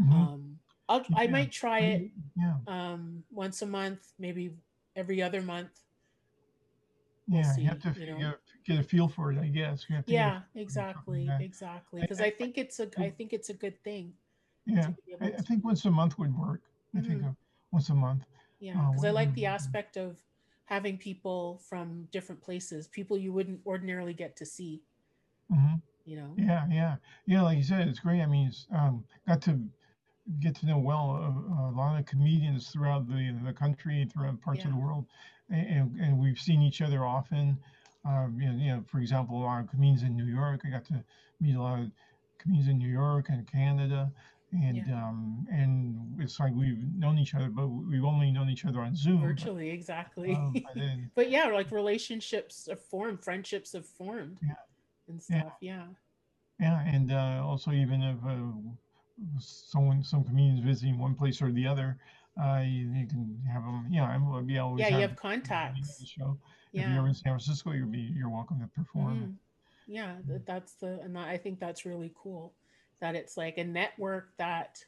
Mhm. 0.00 0.12
um 0.12 0.58
I'll, 0.90 1.04
i 1.16 1.26
might 1.26 1.50
try 1.52 1.80
it 1.80 2.10
Yeah, 2.36 2.56
um 2.66 3.22
once 3.30 3.62
a 3.62 3.66
month 3.66 4.12
maybe 4.18 4.52
every 4.96 5.22
other 5.22 5.42
month 5.42 5.70
we'll 7.28 7.40
yeah. 7.42 7.52
see, 7.52 7.62
You 7.62 7.68
have 7.68 7.82
to 7.82 8.00
you 8.00 8.06
know. 8.06 8.18
get, 8.18 8.38
get 8.68 8.78
a 8.78 8.82
feel 8.84 9.08
for 9.08 9.32
it, 9.32 9.38
I 9.38 9.48
guess. 9.48 9.86
You 9.88 9.96
have 9.96 10.06
to 10.06 10.14
yeah 10.16 10.42
exactly 10.54 11.36
exactly 11.38 12.02
because 12.02 12.20
I- 12.20 12.26
i 12.26 12.30
think 12.30 12.56
it's 12.58 12.80
a 12.80 12.90
i 12.98 13.10
think 13.10 13.32
it's 13.32 13.50
a 13.50 13.54
good 13.54 13.82
thing 13.84 14.14
Yeah, 14.66 14.92
to 14.92 14.92
be 15.06 15.12
able 15.12 15.26
I, 15.26 15.38
I 15.38 15.42
think 15.42 15.64
once 15.64 15.84
a 15.84 15.90
month 15.90 16.18
would 16.18 16.36
work. 16.38 16.62
I 16.94 17.00
think 17.00 17.22
Mhm. 17.22 17.24
uh, 17.24 17.32
once 17.72 17.88
a 17.88 17.94
month. 17.94 18.24
Yeah, 18.60 18.74
Uh, 18.74 18.90
because 18.90 19.04
I 19.04 19.10
like 19.10 19.34
the 19.34 19.46
mm, 19.46 19.46
aspect 19.46 19.96
of 19.96 20.22
having 20.66 20.98
people 20.98 21.58
from 21.58 22.04
different 22.12 22.40
places, 22.42 22.86
people 22.88 23.16
you 23.18 23.32
wouldn't 23.32 23.66
ordinarily 23.66 24.14
get 24.14 24.36
to 24.36 24.46
see, 24.46 24.82
hmm 25.50 25.74
you 26.04 26.16
know? 26.16 26.38
Yeah, 26.38 26.66
yeah, 26.70 26.96
yeah. 27.26 27.42
Like 27.42 27.58
you 27.58 27.64
said, 27.64 27.88
it's 27.88 28.00
great. 28.00 28.22
I 28.22 28.26
mean, 28.26 28.48
it's, 28.48 28.66
um, 28.72 29.04
got 29.28 29.42
to 29.42 29.60
get 30.40 30.56
to 30.56 30.66
know 30.66 30.78
well 30.78 31.10
a, 31.16 31.70
a 31.70 31.76
lot 31.76 31.98
of 32.00 32.06
comedians 32.06 32.70
throughout 32.70 33.08
the 33.08 33.38
the 33.44 33.52
country, 33.52 34.06
throughout 34.12 34.40
parts 34.42 34.64
of 34.64 34.72
the 34.72 34.78
world, 34.78 35.06
and, 35.50 35.96
and 36.00 36.18
we've 36.18 36.40
seen 36.40 36.62
each 36.62 36.82
other 36.82 37.04
often. 37.06 37.58
Um, 38.04 38.38
you, 38.40 38.48
know, 38.48 38.58
you 38.58 38.70
know, 38.72 38.84
for 38.86 39.00
example, 39.00 39.44
of 39.44 39.68
comedians 39.70 40.02
in 40.02 40.16
New 40.16 40.24
York. 40.24 40.62
I 40.64 40.70
got 40.70 40.84
to 40.86 41.04
meet 41.40 41.56
a 41.56 41.60
lot 41.60 41.80
of 41.80 41.90
comedians 42.38 42.68
in 42.68 42.78
New 42.78 42.88
York 42.88 43.26
and 43.28 43.50
Canada, 43.50 44.10
and 44.52 44.90
um, 44.92 45.46
and 45.50 46.16
it's 46.20 46.40
like 46.40 46.54
we've 46.54 46.78
known 46.96 47.18
each 47.18 47.34
other, 47.34 47.48
but 47.48 47.66
we've 47.66 48.04
only 48.04 48.30
known 48.30 48.48
each 48.48 48.64
other 48.64 48.80
on 48.80 48.94
Zoom. 48.94 49.20
but, 49.20 49.28
Virtually, 49.28 49.70
exactly. 49.70 50.34
um, 50.34 50.52
but 50.52 50.74
then, 50.74 51.10
but 51.14 51.30
yeah, 51.30 51.46
like 51.46 51.70
relationships 51.70 52.66
have 52.70 52.80
formed, 52.80 53.22
friendships 53.22 53.72
have 53.72 53.86
formed 53.86 54.38
Yeah. 54.42 54.54
and 55.08 55.22
stuff. 55.22 55.52
Yeah. 55.60 55.86
Yeah, 56.60 56.80
and 56.86 57.12
uh, 57.12 57.42
also 57.44 57.70
even 57.70 58.02
if 58.02 58.16
uh, 58.26 59.38
someone, 59.38 60.02
some 60.02 60.24
comedians 60.24 60.60
visiting 60.60 60.98
one 60.98 61.14
place 61.14 61.40
or 61.40 61.52
the 61.52 61.66
other, 61.66 61.98
uh, 62.40 62.62
you, 62.64 62.90
you 62.92 63.06
can 63.06 63.40
have 63.52 63.62
them. 63.62 63.86
Yeah, 63.90 64.04
I'm, 64.04 64.44
be 64.46 64.58
always 64.58 64.80
Yeah, 64.80 64.88
you 64.88 65.00
have 65.02 65.10
happy 65.10 65.16
to 65.16 65.22
be 65.22 65.28
on 65.28 65.40
contacts. 65.40 65.98
the 65.98 66.06
show. 66.06 66.36
If 66.72 66.80
you're 66.82 66.90
Yeah. 66.90 67.06
in 67.06 67.14
San 67.14 67.32
Francisco, 67.32 67.72
you'll 67.72 67.88
be 67.88 68.00
you're 68.00 68.28
welcome 68.28 68.60
to 68.60 68.66
perform. 68.68 69.18
Mhm. 69.20 69.36
Yeah, 69.86 70.16
th- 70.26 70.42
that's 70.44 70.74
the, 70.74 71.00
and 71.00 71.18
I 71.18 71.38
think 71.38 71.58
that's 71.58 71.86
really 71.86 72.12
cool 72.14 72.54
that 73.00 73.14
it's 73.14 73.36
like 73.36 73.58
a 73.58 73.64
network 73.64 74.36
that 74.36 74.84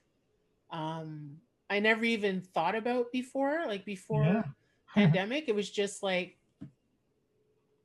um 0.70 1.41
I 1.70 1.78
never 1.81 2.05
even 2.05 2.41
thought 2.43 2.74
about 2.74 3.12
before. 3.12 3.64
Like 3.66 3.85
before 3.85 4.24
Yeah. 4.24 4.43
pandemic, 4.95 5.49
it 5.49 5.55
was 5.55 5.70
just 5.70 6.03
like 6.03 6.37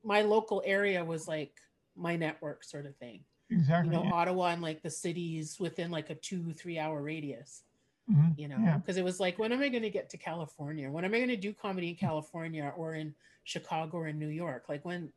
my 0.03 0.21
local 0.21 0.61
area 0.65 1.03
was 1.03 1.27
like 1.27 1.59
my 1.95 2.15
network 2.15 2.63
sort 2.63 2.85
of 2.85 2.95
thing. 2.97 3.23
Exactly. 3.49 3.93
You 3.95 3.99
know, 4.01 4.05
yeah. 4.05 4.13
Ottawa 4.13 4.47
and 4.47 4.61
like 4.61 4.81
the 4.81 4.89
cities 4.89 5.59
within 5.59 5.91
like 5.91 6.09
a 6.09 6.15
two, 6.15 6.51
three 6.53 6.79
hour 6.79 7.01
radius, 7.01 7.63
Mhm, 8.09 8.37
you 8.37 8.47
know, 8.47 8.59
Yeah. 8.65 8.77
because 8.77 8.97
it 8.97 9.03
was 9.03 9.19
like, 9.19 9.39
when 9.39 9.51
am 9.51 9.61
I 9.61 9.69
going 9.69 9.83
to 9.83 9.89
get 9.89 10.09
to 10.09 10.17
California? 10.17 10.91
When 10.91 11.05
am 11.05 11.13
I 11.13 11.17
going 11.17 11.29
to 11.29 11.37
do 11.37 11.53
comedy 11.53 11.89
in 11.89 11.95
California 11.95 12.73
or 12.75 12.95
in 12.95 13.15
Chicago 13.43 13.97
or 13.97 14.07
in 14.07 14.19
New 14.19 14.29
York? 14.29 14.69
Like 14.69 14.85
when, 14.85 15.13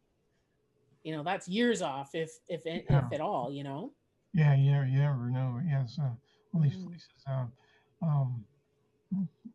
you 1.03 1.15
know, 1.17 1.23
that's 1.23 1.49
years 1.49 1.83
off, 1.83 2.15
if, 2.15 2.31
if, 2.49 2.63
if 2.67 2.85
Yeah. 2.91 3.09
at 3.13 3.21
all, 3.21 3.53
you 3.53 3.65
know? 3.65 3.95
Yeah, 4.33 4.55
yeah, 4.55 4.85
you 4.85 4.99
never 4.99 5.31
know. 5.31 5.61
Yes, 5.67 5.99
uh, 5.99 6.15
all 6.53 6.61
these 6.61 6.77
places. 6.77 7.09
Uh, 7.27 7.47
um, 8.03 8.47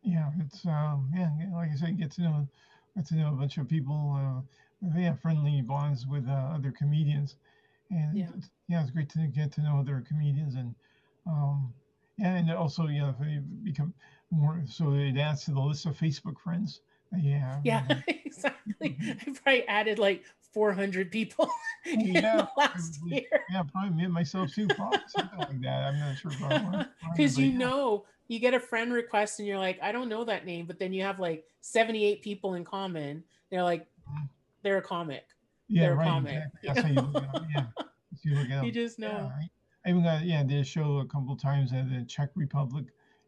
yeah, 0.02 0.32
it's 0.40 0.66
um, 0.66 1.12
yeah, 1.14 1.30
yeah, 1.40 1.54
like 1.54 1.72
I 1.72 1.76
said, 1.76 1.98
get 1.98 2.12
to 2.14 2.22
know, 2.22 2.50
get 2.96 3.06
to 3.08 3.16
know 3.16 3.30
a 3.30 3.36
bunch 3.36 3.58
of 3.58 3.68
people. 3.68 4.14
Uh, 4.18 4.42
they 4.82 5.04
have 5.04 5.20
friendly 5.22 5.62
bonds 5.62 6.06
with 6.08 6.28
uh, 6.28 6.32
other 6.32 6.72
comedians, 6.72 7.38
and 7.90 8.18
Yeah. 8.18 8.30
it's, 8.38 8.50
yeah, 8.68 8.82
it's 8.82 8.92
great 8.92 9.10
to 9.10 9.28
get 9.28 9.52
to 9.54 9.62
know 9.62 9.80
other 9.80 10.02
comedians, 10.02 10.56
and 10.56 10.76
um, 11.28 11.74
yeah, 11.76 11.83
and 12.20 12.52
also 12.52 12.88
yeah, 12.88 13.10
if 13.10 13.20
they 13.20 13.40
become 13.64 13.94
more, 14.32 14.62
so 14.68 14.94
it 14.94 15.18
adds 15.18 15.46
to 15.46 15.52
the 15.52 15.60
list 15.60 15.86
of 15.86 15.98
Facebook 15.98 16.40
friends. 16.40 16.82
yeah 17.18 17.60
you. 17.64 17.72
Yeah, 17.72 17.84
exactly. 18.08 18.98
I 19.02 19.16
probably 19.44 19.68
added 19.68 20.00
like 20.00 20.26
400 20.54 21.12
people 21.12 21.50
Yeah, 21.86 22.46
last 22.58 23.00
probably. 23.02 23.12
year. 23.12 23.46
yeah, 23.52 23.64
probably 23.72 23.92
me 23.92 24.08
myself 24.08 24.54
too, 24.54 24.70
probably 24.70 25.00
something 25.08 25.40
like 25.40 25.62
that. 25.62 25.84
I'm 25.84 26.00
not 26.00 26.18
sure 26.18 26.32
because 27.16 27.38
you 27.38 27.52
yeah. 27.52 27.58
know 27.58 28.06
you 28.28 28.40
get 28.40 28.54
a 28.54 28.60
friend 28.60 28.94
request 28.94 29.40
and 29.40 29.48
you're 29.48 29.58
like 29.60 29.78
i 29.82 29.92
don't 29.92 30.10
know 30.10 30.24
that 30.24 30.46
name 30.46 30.66
but 30.66 30.80
then 30.80 30.94
you 30.94 31.04
have 31.04 31.20
like 31.20 31.44
78 31.62 32.22
people 32.22 32.54
in 32.56 32.64
common 32.64 33.24
they're 33.52 33.64
like 33.64 33.86
Mhm. 34.10 34.30
they're 34.64 34.78
a 34.78 34.82
comic 34.82 35.26
Yeah, 35.68 35.84
they're 35.84 35.94
a 35.94 35.98
right. 35.98 36.08
comic, 36.08 36.34
Exactly. 36.36 36.60
you 36.64 36.68
That's 36.70 36.82
how 36.82 36.88
you 36.90 37.08
Yeah. 37.52 37.66
You 38.24 38.66
you 38.68 38.72
just 38.72 39.00
Yeah, 39.00 39.08
know 39.08 39.32
I, 39.86 39.90
even 39.90 40.04
got 40.04 40.26
yeah, 40.26 40.44
did 40.44 40.62
a 40.62 40.64
show 40.64 41.00
a 41.00 41.08
couple 41.08 41.36
times 41.38 41.74
at 41.74 41.90
the 41.90 42.06
Czech 42.06 42.32
Republic, 42.36 42.86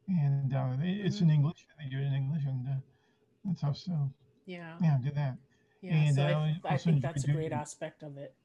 and 0.07 0.53
uh, 0.53 0.77
it- 0.81 1.05
it's 1.05 1.11
Mm-hmm. 1.11 1.21
in 1.21 1.29
English. 1.31 1.67
They 1.79 1.89
do 1.89 1.99
it 1.99 2.03
in 2.07 2.13
English, 2.13 2.45
and 2.45 2.67
uh, 2.67 2.79
that's 3.43 3.61
how 3.61 3.73
so 3.73 4.11
yeah 4.45 4.81
yeah, 4.81 4.97
did 5.01 5.15
that. 5.15 5.37
yeah 5.81 6.03
And 6.03 6.19
so 6.19 6.25
I 6.25 6.33
I, 6.67 6.75
I 6.75 6.77
think 6.77 7.01
that's 7.01 7.23
a 7.23 7.27
great 7.27 7.51
aspect 7.53 8.03
of 8.03 8.17
it 8.17 8.35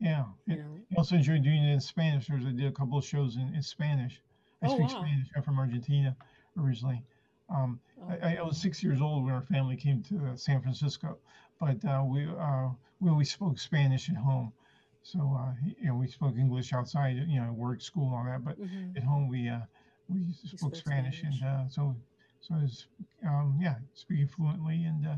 Yeah, 0.00 0.26
you 0.46 0.56
know 0.58 0.86
I 0.92 0.96
also 0.96 1.16
enjoyed 1.16 1.42
doing 1.42 1.62
it 1.62 1.72
in 1.72 1.80
Spanish. 1.80 2.26
There's 2.28 2.44
I 2.46 2.50
did 2.52 2.66
a 2.66 2.72
couple 2.72 2.98
of 2.98 3.04
shows 3.04 3.36
in, 3.36 3.54
in 3.54 3.62
Spanish. 3.62 4.22
I 4.62 4.66
Oh, 4.66 4.68
speak 4.68 4.90
wow. 4.90 4.90
Spanish. 4.90 5.28
I'm 5.36 5.42
from 5.42 5.58
Argentina 5.58 6.16
originally. 6.56 7.04
Um, 7.48 7.80
Oh, 7.96 8.22
I, 8.22 8.36
I 8.36 8.42
was 8.42 8.60
six 8.60 8.82
years 8.82 9.00
old 9.00 9.24
when 9.24 9.34
our 9.34 9.42
family 9.42 9.76
came 9.76 10.02
to 10.04 10.26
uh, 10.28 10.36
San 10.36 10.60
Francisco, 10.62 11.18
but 11.58 11.84
uh, 11.84 12.02
we 12.06 12.26
uh, 12.28 12.70
we 13.00 13.10
always 13.10 13.32
spoke 13.32 13.58
Spanish 13.58 14.08
at 14.10 14.16
home. 14.16 14.52
So 15.02 15.34
uh, 15.34 15.54
you 15.62 15.86
know, 15.88 15.96
we 15.96 16.06
spoke 16.08 16.36
English 16.36 16.72
outside, 16.72 17.16
you 17.16 17.40
know, 17.40 17.52
work, 17.52 17.80
school, 17.80 18.14
all 18.14 18.24
that. 18.24 18.44
But 18.44 18.56
mhm. 18.56 18.96
at 18.96 19.02
home, 19.04 19.28
we 19.28 19.48
uh, 19.48 19.66
we 20.08 20.32
spoke 20.32 20.74
spoke 20.74 20.74
Spanish, 20.74 21.22
Spanish. 21.22 21.24
and 21.24 21.42
uh, 21.42 21.68
so 21.68 21.96
so 22.40 22.56
it's 22.62 22.86
um, 23.26 23.58
yeah, 23.60 23.78
speaking 23.94 24.28
fluently, 24.28 24.84
and 24.84 25.06
uh, 25.06 25.16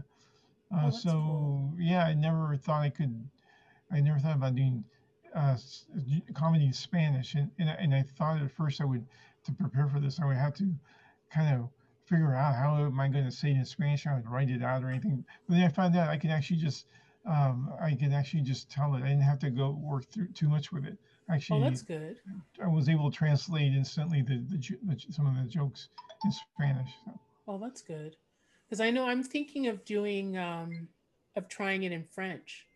Oh, 0.80 0.86
uh, 0.86 0.90
that's 0.90 1.10
so 1.10 1.10
cool. 1.14 1.74
yeah, 1.78 2.04
I 2.06 2.14
never 2.14 2.56
thought 2.56 2.82
I 2.82 2.90
could. 2.90 3.30
I 3.90 4.00
never 4.00 4.18
thought 4.18 4.36
about 4.36 4.54
doing 4.56 4.84
uh, 5.34 5.56
comedy 6.34 6.66
in 6.66 6.72
Spanish, 6.72 7.34
and, 7.34 7.50
and 7.58 7.70
I- 7.70 7.74
and 7.74 7.94
I 7.94 8.02
thought 8.02 8.40
at 8.42 8.50
first 8.50 8.80
I 8.80 8.84
would 8.84 9.06
to 9.44 9.52
prepare 9.52 9.88
for 9.88 10.00
this 10.00 10.20
I 10.20 10.24
would 10.26 10.36
have 10.36 10.54
to 10.54 10.78
kind 11.30 11.54
of 11.56 11.70
figure 12.04 12.34
out 12.34 12.54
how 12.54 12.76
am 12.84 13.00
I 13.00 13.08
going 13.08 13.24
to 13.24 13.30
say 13.32 13.50
it 13.50 13.56
in 13.56 13.64
Spanish. 13.64 14.06
I 14.06 14.14
would 14.14 14.28
write 14.28 14.50
it 14.50 14.62
out 14.62 14.84
or 14.84 14.88
anything. 14.90 15.24
But 15.46 15.54
then 15.54 15.64
I 15.64 15.68
found 15.68 15.96
out 15.96 16.08
I 16.08 16.18
could 16.18 16.30
actually 16.30 16.58
just 16.58 16.86
um, 17.26 17.72
I 17.80 17.94
can 17.94 18.12
actually 18.12 18.42
just 18.42 18.70
tell 18.70 18.94
it. 18.94 19.02
I 19.02 19.08
didn't 19.08 19.22
have 19.22 19.38
to 19.40 19.50
go 19.50 19.70
work 19.70 20.04
through 20.10 20.28
too 20.28 20.48
much 20.48 20.72
with 20.72 20.84
it. 20.84 20.96
oh 21.28 21.34
Actually, 21.34 21.60
that's 21.62 21.82
good 21.82 22.16
I 22.62 22.68
was 22.68 22.88
able 22.88 23.10
to 23.10 23.16
translate 23.16 23.72
instantly 23.72 24.22
the, 24.22 24.42
the, 24.48 24.56
the 24.84 25.00
some 25.10 25.26
of 25.26 25.42
the 25.42 25.48
jokes 25.48 25.88
in 26.24 26.32
Spanish. 26.32 26.90
So, 27.04 27.20
oh 27.48 27.58
that's 27.58 27.82
good 27.82 28.16
because 28.66 28.80
i 28.80 28.88
know 28.88 29.04
i'm 29.06 29.22
thinking 29.22 29.66
of 29.66 29.84
doing 29.84 30.38
um 30.38 30.88
of 31.36 31.48
trying 31.48 31.82
it 31.82 31.92
in 31.92 32.04
French. 32.04 32.66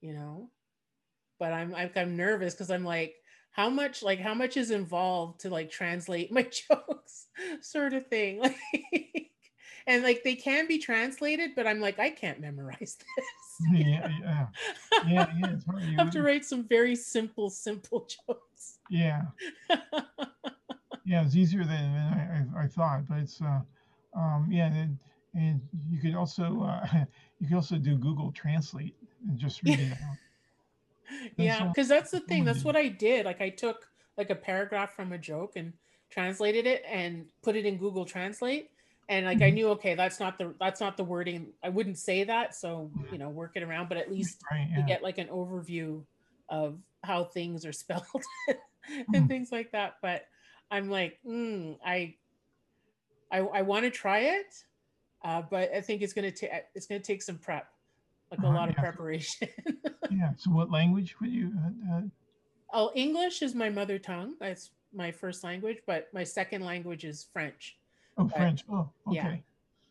You 0.00 0.14
know, 0.14 0.50
but 1.38 1.52
I'm 1.52 1.74
I'm, 1.74 1.90
I'm 1.96 2.16
nervous 2.16 2.54
because 2.54 2.70
I'm 2.70 2.84
like, 2.84 3.16
how 3.50 3.68
much 3.68 4.02
like 4.02 4.20
how 4.20 4.34
much 4.34 4.56
is 4.56 4.70
involved 4.70 5.40
to 5.40 5.50
like 5.50 5.70
translate 5.70 6.32
my 6.32 6.42
jokes, 6.42 7.26
sort 7.60 7.94
of 7.94 8.06
thing. 8.06 8.40
Like, 8.40 9.27
and 9.88 10.02
like 10.02 10.22
they 10.22 10.34
can 10.34 10.68
be 10.68 10.78
translated, 10.78 11.52
but 11.56 11.66
I'm 11.66 11.80
like, 11.80 11.98
I 11.98 12.10
can't 12.10 12.40
memorize 12.40 12.98
this. 13.16 13.26
Yeah, 13.72 14.08
yeah, 14.22 14.46
yeah, 15.08 15.26
yeah. 15.40 15.56
I 15.74 15.80
You 15.80 15.96
have 15.96 16.10
to 16.10 16.22
write 16.22 16.44
some 16.44 16.62
very 16.68 16.94
simple, 16.94 17.50
simple 17.50 18.06
jokes. 18.28 18.78
yeah, 18.90 19.22
yeah. 21.04 21.24
It's 21.24 21.34
easier 21.34 21.64
than, 21.64 21.92
than 21.92 22.46
I, 22.54 22.60
I, 22.60 22.64
I 22.64 22.66
thought, 22.68 23.08
but 23.08 23.18
it's 23.18 23.40
uh, 23.40 23.60
um, 24.14 24.48
yeah, 24.50 24.66
and, 24.72 24.98
and 25.34 25.60
you 25.90 25.98
could 25.98 26.14
also 26.14 26.62
uh, 26.62 26.86
you 27.40 27.48
could 27.48 27.56
also 27.56 27.76
do 27.76 27.96
Google 27.96 28.30
Translate 28.30 28.94
and 29.26 29.38
just 29.38 29.62
read 29.64 29.80
it 29.80 29.92
out. 29.92 30.16
yeah, 31.36 31.66
because 31.66 31.88
that's 31.88 32.10
the 32.10 32.20
thing. 32.20 32.44
That's 32.44 32.62
what 32.62 32.76
I 32.76 32.88
did. 32.88 33.24
Like 33.24 33.40
I 33.40 33.48
took 33.48 33.88
like 34.18 34.28
a 34.28 34.34
paragraph 34.36 34.94
from 34.94 35.12
a 35.12 35.18
joke 35.18 35.54
and 35.56 35.72
translated 36.10 36.66
it 36.66 36.84
and 36.86 37.26
put 37.42 37.56
it 37.56 37.64
in 37.64 37.78
Google 37.78 38.04
Translate. 38.04 38.70
And 39.08 39.24
like 39.26 39.40
I 39.42 39.50
Mhm. 39.50 39.50
knew, 39.50 39.70
okay, 39.70 39.94
that's 39.94 40.20
not 40.20 40.38
the 40.38 40.54
that's 40.60 40.80
not 40.80 40.96
the 40.96 41.04
wording. 41.04 41.54
I 41.62 41.70
wouldn't 41.70 41.98
say 41.98 42.24
that, 42.24 42.54
so 42.54 42.92
you 43.10 43.18
know, 43.18 43.30
work 43.30 43.52
it 43.56 43.62
around. 43.62 43.88
But 43.88 43.98
at 43.98 44.10
least 44.10 44.44
Right? 44.50 44.68
you 44.74 44.82
get 44.84 45.02
like 45.02 45.18
an 45.18 45.28
overview 45.28 46.04
of 46.48 46.80
how 47.04 47.24
things 47.24 47.64
are 47.64 47.72
spelled 47.74 48.04
and 49.12 49.26
Mm. 49.26 49.28
things 49.28 49.50
like 49.52 49.72
that. 49.72 49.94
But 50.02 50.26
I'm 50.70 50.90
like, 50.90 51.18
mm, 51.26 51.78
I, 51.84 52.16
I, 53.30 53.38
I 53.38 53.62
want 53.62 53.84
to 53.84 53.90
try 53.90 54.20
it, 54.20 54.54
uh, 55.24 55.42
but 55.42 55.72
I 55.74 55.80
think 55.82 56.02
it's 56.02 56.14
gonna 56.14 56.32
take 56.32 56.50
it's 56.74 56.86
gonna 56.86 57.00
take 57.00 57.22
some 57.22 57.38
prep, 57.38 57.68
like 58.30 58.42
a 58.44 58.48
Uh-huh, 58.48 58.50
lot 58.50 58.70
of 58.70 58.76
preparation. 58.78 59.48
yeah. 60.08 60.32
So, 60.36 60.50
what 60.50 60.70
language 60.70 61.20
would 61.20 61.30
you? 61.30 61.52
Uh, 61.58 61.94
uh, 61.96 62.02
oh, 62.72 62.90
English 62.94 63.42
is 63.42 63.54
my 63.54 63.68
mother 63.70 63.98
tongue. 63.98 64.36
That's 64.40 64.70
my 64.92 65.12
first 65.12 65.44
language, 65.44 65.78
but 65.86 66.08
my 66.14 66.24
second 66.24 66.62
language 66.64 67.04
is 67.04 67.24
French. 67.32 67.78
Oh. 68.18 68.28
French. 68.28 68.64
Oh, 68.70 68.90
Yeah. 69.10 69.26
okay. 69.28 69.44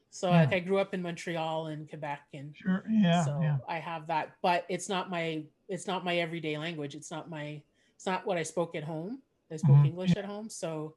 So 0.09 0.30
Yeah. 0.32 0.41
like 0.41 0.53
I 0.53 0.59
grew 0.59 0.78
up 0.80 0.93
in 0.93 1.01
Montreal 1.01 1.67
and 1.67 1.89
Quebec, 1.89 2.21
and 2.34 2.55
Sure. 2.55 2.84
Yeah. 2.89 3.23
so 3.25 3.41
yeah. 3.41 3.57
I 3.67 3.80
have 3.80 4.07
that. 4.07 4.36
But 4.41 4.65
it's 4.69 4.89
not 4.89 5.09
my 5.09 5.45
it's 5.69 5.88
not 5.88 6.05
my 6.05 6.17
everyday 6.17 6.57
language. 6.57 6.95
It's 6.95 7.11
not 7.11 7.30
my 7.30 7.61
it's 7.95 8.05
not 8.05 8.25
what 8.25 8.38
I 8.38 8.43
spoke 8.43 8.75
at 8.75 8.84
home. 8.84 9.21
I 9.51 9.57
spoke 9.57 9.78
Mhm, 9.78 9.86
English 9.88 10.15
at 10.17 10.25
home, 10.25 10.49
so 10.49 10.95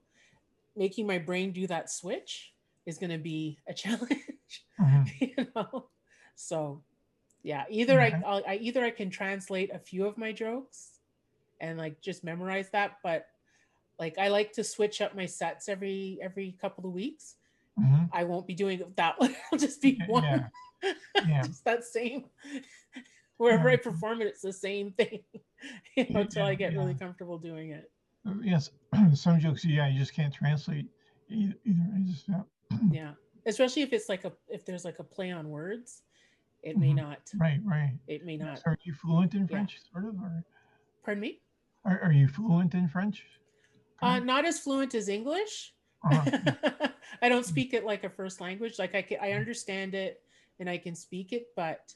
making 0.77 1.07
my 1.07 1.19
brain 1.19 1.53
do 1.53 1.67
that 1.67 1.91
switch 1.91 2.55
is 2.87 2.99
going 2.99 3.11
to 3.11 3.19
be 3.19 3.59
a 3.69 3.75
challenge. 3.83 4.67
Mhm. 4.79 5.07
you 5.21 5.47
know, 5.55 5.91
so 6.35 6.85
yeah, 7.43 7.65
either 7.71 8.01
I 8.01 8.21
I'll, 8.27 8.43
I 8.47 8.57
either 8.57 8.85
I 8.85 8.91
can 8.91 9.11
translate 9.11 9.71
a 9.75 9.79
few 9.79 10.07
of 10.07 10.19
my 10.19 10.33
jokes 10.33 11.01
and 11.61 11.79
like 11.79 12.01
just 12.01 12.25
memorize 12.25 12.71
that, 12.71 12.99
but 13.03 13.27
like 14.01 14.19
I 14.19 14.29
like 14.29 14.53
to 14.55 14.65
switch 14.65 15.01
up 15.01 15.15
my 15.15 15.27
sets 15.27 15.69
every 15.69 16.19
every 16.23 16.57
couple 16.61 16.87
of 16.87 16.93
weeks. 16.93 17.37
Mhm. 17.79 18.09
I 18.13 18.25
won't 18.25 18.47
be 18.47 18.55
doing 18.55 18.83
that 18.97 19.21
one. 19.21 19.37
I'll 19.53 19.59
just 19.59 19.81
be 19.81 20.01
one. 20.09 20.25
yeah. 20.25 20.49
Yeah. 21.29 21.43
just 21.43 21.65
that 21.67 21.85
same. 21.85 22.25
Wherever 23.37 23.69
I 23.69 23.77
perform 23.77 24.23
it, 24.23 24.27
it's 24.27 24.41
the 24.43 24.53
same 24.53 24.93
thing. 24.93 25.21
you 25.97 26.07
know, 26.11 26.21
until 26.23 26.45
I 26.47 26.51
Yeah, 26.53 26.57
get 26.57 26.73
really 26.77 26.95
comfortable 26.95 27.39
doing 27.39 27.71
it. 27.73 27.91
Uh, 28.27 28.33
Yes. 28.43 28.71
Some 29.15 29.39
jokes. 29.39 29.65
Yeah. 29.65 29.89
You 29.89 29.99
just 29.99 30.15
can't 30.15 30.33
translate 30.33 30.87
either. 31.29 31.55
either. 31.65 31.85
Just. 32.07 32.27
Yeah, 32.93 33.13
especially 33.47 33.83
if 33.83 33.93
it's 33.93 34.09
like 34.09 34.25
a 34.25 34.33
if 34.49 34.65
there's 34.65 34.85
like 34.85 35.01
a 35.01 35.05
play 35.05 35.31
on 35.33 35.51
words, 35.51 36.03
it 36.63 36.79
may 36.79 36.91
Mhm. 36.93 36.97
not. 36.97 37.19
right. 37.37 37.61
Right. 37.65 37.99
It 38.07 38.25
may 38.25 38.37
not. 38.37 38.63
Are 38.65 38.79
you 38.85 38.95
fluent 38.95 39.35
in 39.35 39.41
Yeah. 39.43 39.47
French, 39.49 39.79
sort 39.93 40.05
of, 40.07 40.15
or 40.23 40.45
Pardon 41.05 41.21
me. 41.21 41.41
are, 41.85 41.99
are 42.01 42.13
you 42.13 42.29
fluent 42.29 42.75
in 42.75 42.87
French? 42.89 43.25
Uh, 44.03 44.19
not 44.19 44.45
as 44.45 44.59
fluent 44.61 44.95
as 44.95 45.09
English. 45.09 45.75
Uh-huh. 46.11 46.89
I 47.23 47.29
don't 47.29 47.45
speak 47.45 47.75
it 47.75 47.85
like 47.85 48.05
a 48.05 48.11
first 48.11 48.41
language. 48.41 48.79
Like 48.79 48.95
I 48.95 49.03
can, 49.03 49.19
I 49.21 49.33
understand 49.33 49.95
it 49.95 50.23
and 50.59 50.69
I 50.71 50.79
can 50.79 50.95
speak 50.95 51.33
it, 51.33 51.49
but 51.57 51.93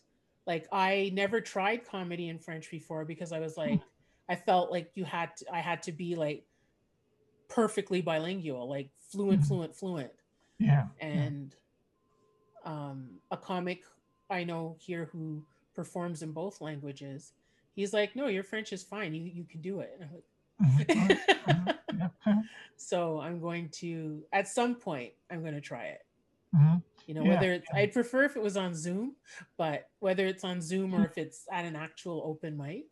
like 0.47 0.67
I 0.73 1.11
never 1.15 1.41
tried 1.41 1.87
comedy 1.87 2.29
in 2.29 2.39
French 2.39 2.71
before 2.71 3.05
because 3.07 3.33
I 3.33 3.39
was 3.41 3.57
like, 3.57 3.81
I 4.29 4.37
felt 4.37 4.71
like 4.71 4.91
you 4.95 5.05
had 5.05 5.35
to, 5.39 5.55
I 5.55 5.61
had 5.61 5.83
to 5.85 5.93
be 5.93 6.15
like 6.15 6.45
perfectly 7.49 8.03
bilingual, 8.03 8.69
like 8.69 8.91
fluent, 9.11 9.45
fluent, 9.45 9.75
fluent. 9.75 10.11
Yeah. 10.59 10.87
And 11.01 11.55
um, 12.65 13.09
a 13.31 13.37
comic 13.37 13.83
I 14.31 14.45
know 14.45 14.77
here 14.79 15.09
who 15.13 15.43
performs 15.75 16.23
in 16.23 16.33
both 16.33 16.61
languages, 16.61 17.33
he's 17.75 17.93
like, 17.93 18.15
no, 18.17 18.27
your 18.27 18.43
French 18.43 18.73
is 18.73 18.83
fine. 18.83 19.15
You 19.15 19.23
you 19.23 19.45
can 19.45 19.61
do 19.63 19.81
it. 19.81 19.99
And 19.99 20.09
I'm 20.11 20.15
like, 20.15 20.89
yeah. 20.89 21.09
Mhm. 21.09 21.19
Uh-huh. 21.47 21.73
So 22.77 23.21
I'm 23.21 23.41
going 23.41 23.69
to 23.81 24.23
at 24.33 24.49
some 24.49 24.75
point 24.75 25.13
I'm 25.31 25.41
going 25.43 25.55
to 25.55 25.61
try 25.61 25.85
it. 25.87 26.01
Mhm. 26.55 26.83
You 27.07 27.15
know, 27.15 27.23
Yeah, 27.25 27.29
whether 27.35 27.53
it's 27.53 27.67
yeah. 27.73 27.81
I'd 27.81 27.93
prefer 27.93 28.25
if 28.25 28.37
it 28.37 28.43
was 28.43 28.57
on 28.57 28.75
Zoom, 28.75 29.17
but 29.57 29.89
whether 30.01 30.27
it's 30.27 30.45
on 30.45 30.61
Zoom 30.61 30.95
or 30.95 31.05
if 31.05 31.19
it's 31.19 31.47
at 31.53 31.65
an 31.65 31.77
actual 31.77 32.23
open 32.25 32.57
mic, 32.57 32.87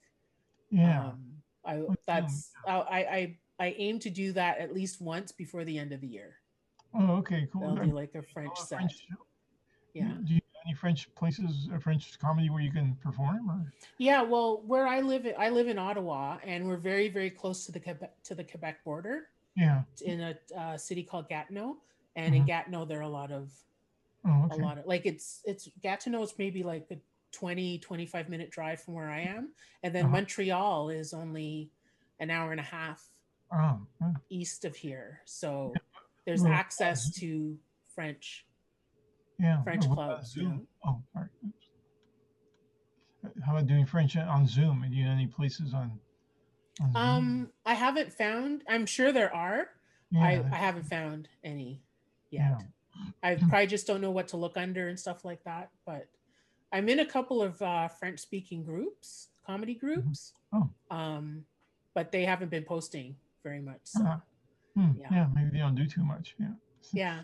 Yeah. 0.70 1.06
um, 1.08 1.24
I 1.64 1.82
that's 2.06 2.50
I, 2.66 2.74
I 2.80 3.38
I 3.58 3.74
aim 3.78 3.98
to 4.00 4.10
do 4.10 4.32
that 4.32 4.58
at 4.58 4.74
least 4.74 5.00
once 5.00 5.30
before 5.32 5.64
the 5.64 5.78
end 5.78 5.92
of 5.92 6.00
the 6.00 6.08
year. 6.08 6.36
oh, 6.94 7.12
okay. 7.18 7.46
Cool. 7.52 7.64
I'll 7.68 7.78
Are 7.78 7.84
do 7.84 7.92
like 7.92 8.14
a 8.14 8.22
French 8.22 8.56
set. 8.58 8.78
French- 8.80 9.06
Yeah. 9.94 10.12
Do 10.24 10.34
you 10.34 10.40
any 10.64 10.74
French 10.74 11.12
places, 11.14 11.68
uh, 11.74 11.78
French 11.78 12.18
comedy 12.18 12.50
where 12.50 12.62
you 12.62 12.70
can 12.70 12.96
perform? 13.02 13.50
Or? 13.50 13.72
Yeah, 13.98 14.22
well, 14.22 14.62
where 14.66 14.86
I 14.86 15.00
live, 15.00 15.26
I 15.38 15.48
live 15.50 15.68
in 15.68 15.78
Ottawa, 15.78 16.38
and 16.44 16.66
we're 16.66 16.76
very, 16.76 17.08
very 17.08 17.30
close 17.30 17.66
to 17.66 17.72
the 17.72 17.80
Quebec 17.80 18.12
to 18.24 18.34
the 18.34 18.44
Quebec 18.44 18.84
border 18.84 19.28
Yeah. 19.56 19.82
in 20.04 20.20
a 20.20 20.38
uh, 20.56 20.76
city 20.76 21.02
called 21.02 21.28
Gatineau. 21.28 21.78
And 22.16 22.34
in 22.34 22.42
Mhm. 22.42 22.46
Gatineau, 22.46 22.84
there 22.84 22.98
are 22.98 23.02
a 23.02 23.08
lot 23.08 23.32
of 23.32 23.52
Oh, 24.24 24.44
okay. 24.44 24.62
a 24.62 24.64
lot 24.64 24.78
of 24.78 24.86
like 24.86 25.04
it's 25.06 25.42
it's 25.44 25.68
Gatineau 25.82 26.22
is 26.22 26.34
maybe 26.38 26.62
like 26.62 26.86
a 26.90 26.98
20 27.32 27.78
25 27.78 28.28
minute 28.28 28.50
drive 28.50 28.80
from 28.80 28.94
where 28.94 29.08
I 29.10 29.20
am, 29.20 29.52
and 29.82 29.94
then 29.94 30.04
Uh-huh. 30.04 30.12
Montreal 30.12 30.90
is 30.90 31.12
only 31.14 31.70
an 32.20 32.30
hour 32.30 32.52
and 32.52 32.60
a 32.60 32.64
half 32.64 33.08
Oh, 33.50 33.80
yeah. 34.00 34.12
east 34.28 34.64
of 34.64 34.76
here. 34.76 35.22
So 35.24 35.74
there's 36.24 36.44
access 36.44 37.10
to 37.16 37.58
French. 37.88 38.46
Yeah. 39.38 39.62
French 39.62 39.84
about 39.86 39.94
clubs, 39.96 40.32
Zoom. 40.32 40.66
Oh, 40.86 41.02
sorry. 41.12 41.26
Oops. 41.46 41.66
Uh, 43.24 43.28
How 43.46 43.52
about 43.52 43.66
doing 43.66 43.86
French 43.86 44.16
on 44.16 44.46
Zoom? 44.46 44.84
Do 44.88 44.94
you 44.96 45.04
know 45.04 45.12
any 45.12 45.26
places 45.26 45.74
on? 45.74 45.98
on? 46.80 46.96
Um, 46.96 47.48
I 47.66 47.74
haven't 47.74 48.12
found. 48.12 48.62
I'm 48.68 48.86
sure 48.86 49.12
there 49.12 49.34
are. 49.34 49.68
yeah, 50.10 50.20
I, 50.24 50.44
I 50.52 50.56
haven't 50.56 50.84
found 50.86 51.28
any 51.44 51.82
Yeah. 52.30 52.56
yet. 52.58 52.66
I 53.22 53.34
probably 53.36 53.66
just 53.66 53.86
don't 53.86 54.00
know 54.00 54.10
what 54.10 54.28
to 54.28 54.36
look 54.36 54.56
under 54.56 54.88
and 54.88 54.98
stuff 54.98 55.24
like 55.24 55.42
that. 55.44 55.70
But 55.86 56.08
I'm 56.72 56.88
in 56.88 56.98
a 57.00 57.06
couple 57.06 57.42
of 57.42 57.60
uh, 57.62 57.88
French 57.88 58.20
speaking 58.20 58.64
groups, 58.64 59.28
comedy 59.46 59.74
groups. 59.74 60.32
Oh. 60.52 60.68
Um, 60.90 61.44
but 61.94 62.12
they 62.12 62.24
haven't 62.24 62.50
been 62.50 62.64
posting 62.64 63.16
very 63.42 63.60
much. 63.60 63.80
So 63.84 64.02
Uh-huh. 64.02 64.16
Hmm, 64.74 64.90
yeah. 64.98 65.06
yeah. 65.10 65.26
maybe 65.34 65.50
they 65.50 65.58
don't 65.58 65.74
do 65.74 65.86
too 65.86 66.02
much. 66.04 66.34
Yeah. 66.40 66.48
yeah. 66.92 67.20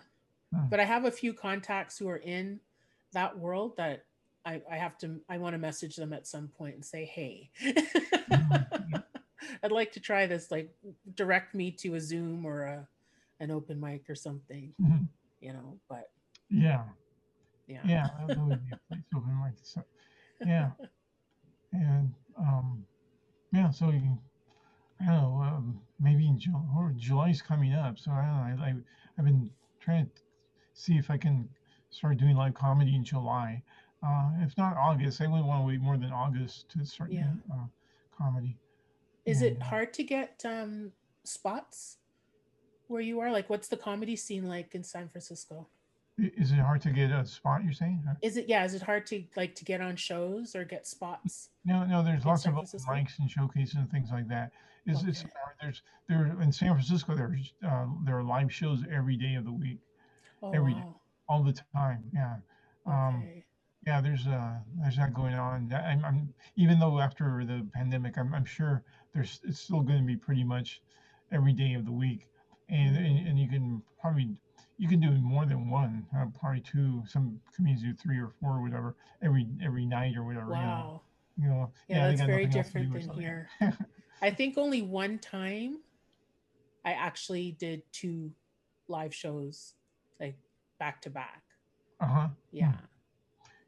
Oh. 0.54 0.66
But 0.70 0.80
I 0.80 0.84
have 0.84 1.04
a 1.04 1.10
few 1.10 1.32
contacts 1.32 1.98
who 1.98 2.08
are 2.08 2.16
in 2.16 2.60
that 3.12 3.38
world 3.38 3.76
that 3.76 4.04
I, 4.44 4.62
I 4.70 4.76
have 4.76 4.96
to 4.98 5.20
I 5.28 5.38
want 5.38 5.54
to 5.54 5.58
message 5.58 5.96
them 5.96 6.12
at 6.12 6.26
some 6.26 6.48
point 6.48 6.74
and 6.76 6.84
say, 6.84 7.04
hey. 7.04 7.50
I'd 9.62 9.72
like 9.72 9.92
to 9.92 10.00
try 10.00 10.26
this, 10.26 10.50
like 10.50 10.70
direct 11.14 11.54
me 11.54 11.70
to 11.72 11.94
a 11.94 12.00
Zoom 12.00 12.44
or 12.46 12.62
a 12.64 12.88
an 13.40 13.50
open 13.50 13.78
mic 13.80 14.08
or 14.08 14.14
something, 14.14 14.72
Mhm. 14.80 15.08
you 15.40 15.52
know. 15.52 15.78
But 15.88 16.10
Yeah. 16.50 16.84
yeah. 17.66 17.80
Yeah. 17.84 18.08
That, 18.26 18.38
would 18.38 18.64
be 18.64 18.72
a 18.72 18.78
place 18.88 19.04
open 19.14 19.40
like 19.40 19.54
so. 19.62 19.82
Yeah. 20.44 20.70
And 21.72 22.14
um, 22.38 22.84
yeah. 23.52 23.70
So 23.70 23.86
you 23.86 24.00
can, 24.00 24.18
I 25.00 25.06
don't 25.06 25.14
know. 25.22 25.42
Um, 25.42 25.80
maybe 26.00 26.26
in 26.26 26.38
July 26.38 26.60
or 26.76 26.92
July's 26.96 27.42
coming 27.42 27.72
up. 27.74 27.98
So 27.98 28.10
I 28.10 28.22
don't 28.22 28.58
know. 28.58 28.64
I, 28.64 28.68
I 28.70 28.74
I've 29.18 29.24
been 29.24 29.50
trying 29.80 30.06
to 30.06 30.10
see 30.78 30.96
if 30.96 31.10
I 31.10 31.18
can 31.18 31.48
start 31.90 32.18
doing 32.18 32.36
live 32.36 32.54
comedy 32.54 32.94
in 32.94 33.04
July. 33.04 33.62
Uh, 34.02 34.30
if 34.40 34.56
not 34.56 34.76
August, 34.76 35.20
I 35.20 35.26
wouldn't 35.26 35.46
want 35.46 35.62
to 35.62 35.66
wait 35.66 35.80
more 35.80 35.96
than 35.96 36.12
August 36.12 36.68
to 36.70 36.84
start 36.84 37.10
Yeah. 37.10 37.24
doing 37.24 37.42
uh, 37.52 37.66
comedy. 38.16 38.56
Is 39.26 39.42
it 39.42 39.54
And, 39.54 39.62
uh, 39.62 39.66
hard 39.66 39.92
to 39.94 40.04
get 40.04 40.42
um, 40.44 40.92
spots 41.24 41.98
where 42.86 43.00
you 43.02 43.18
are? 43.20 43.32
Like, 43.32 43.50
what's 43.50 43.68
the 43.68 43.76
comedy 43.76 44.14
scene 44.14 44.46
like 44.46 44.74
in 44.74 44.84
San 44.84 45.08
Francisco? 45.08 45.66
Is 46.16 46.52
it 46.52 46.58
hard 46.58 46.80
to 46.82 46.90
get 46.90 47.10
a 47.10 47.24
spot? 47.24 47.62
You're 47.64 47.72
saying? 47.72 48.02
Is 48.22 48.36
it 48.36 48.48
yeah? 48.48 48.64
Is 48.64 48.74
it 48.74 48.82
hard 48.82 49.06
to 49.06 49.22
like 49.36 49.54
to 49.56 49.64
get 49.64 49.80
on 49.80 49.94
shows 49.94 50.56
or 50.56 50.64
get 50.64 50.84
spots? 50.84 51.50
No, 51.64 51.84
no. 51.84 52.02
There's 52.02 52.24
lots 52.24 52.44
of 52.44 52.56
open 52.56 52.80
mics 52.80 53.20
and 53.20 53.30
showcases 53.30 53.76
and 53.76 53.88
things 53.88 54.10
like 54.10 54.26
that. 54.28 54.50
It's, 54.86 55.04
it's 55.04 55.24
there's 55.60 55.82
there 56.08 56.26
in 56.40 56.50
San 56.50 56.70
Francisco. 56.74 57.14
There's 57.14 57.52
uh, 57.64 57.86
there 58.04 58.18
are 58.18 58.24
live 58.24 58.52
shows 58.52 58.82
every 58.90 59.16
day 59.16 59.34
of 59.34 59.44
the 59.44 59.52
week, 59.52 59.78
Oh, 60.42 60.52
Every 60.52 60.74
day. 60.74 60.80
wow. 60.80 61.00
all 61.28 61.42
the 61.42 61.52
time. 61.74 62.04
Yeah. 62.14 62.36
Um, 62.86 63.24
yeah, 63.86 64.00
there's 64.00 64.26
uh 64.26 64.54
there's 64.80 64.96
that 64.96 65.14
going 65.14 65.34
on. 65.34 65.72
I'm, 65.72 66.04
I'm 66.04 66.34
even 66.56 66.78
though 66.78 67.00
after 67.00 67.44
the 67.46 67.66
pandemic, 67.74 68.18
I'm, 68.18 68.34
I'm 68.34 68.44
sure 68.44 68.82
there's 69.14 69.40
it's 69.44 69.60
still 69.60 69.80
going 69.82 69.98
to 70.00 70.04
be 70.06 70.16
pretty 70.16 70.44
much 70.44 70.82
every 71.32 71.52
day 71.52 71.74
of 71.74 71.84
the 71.84 71.92
week, 71.92 72.26
and 72.68 72.96
Mhm. 72.96 73.06
and, 73.06 73.28
and 73.28 73.38
you 73.38 73.48
can 73.48 73.82
probably 74.00 74.40
you 74.78 74.88
can 74.88 75.00
do 75.00 75.10
more 75.12 75.44
than 75.46 75.70
one, 75.70 76.06
uh, 76.16 76.26
probably 76.38 76.60
two. 76.60 77.02
Some 77.06 77.40
communities 77.54 77.84
do 77.84 77.94
three 77.94 78.18
or 78.18 78.30
four, 78.40 78.58
or 78.58 78.62
whatever, 78.62 78.96
every 79.22 79.46
every 79.62 79.86
night 79.86 80.16
or 80.16 80.24
whatever. 80.24 80.50
Wow. 80.52 81.02
You 81.36 81.44
know, 81.44 81.48
you 81.48 81.54
know. 81.54 81.72
Yeah, 81.88 82.08
they 82.08 82.14
that's 82.16 82.26
very 82.26 82.46
nothing 82.46 82.58
else 82.58 82.72
to 82.72 82.78
different 82.80 83.08
than 83.08 83.20
here. 83.20 83.48
I 84.22 84.30
think 84.30 84.58
only 84.58 84.82
one 84.82 85.18
time 85.18 85.78
I 86.84 86.92
actually 86.92 87.52
did 87.52 87.82
two 87.92 88.32
live 88.88 89.14
shows 89.14 89.74
like 90.20 90.36
back 90.78 91.00
to 91.02 91.10
back. 91.10 91.42
Uh 92.00 92.06
huh. 92.06 92.28
Yeah. 92.52 92.72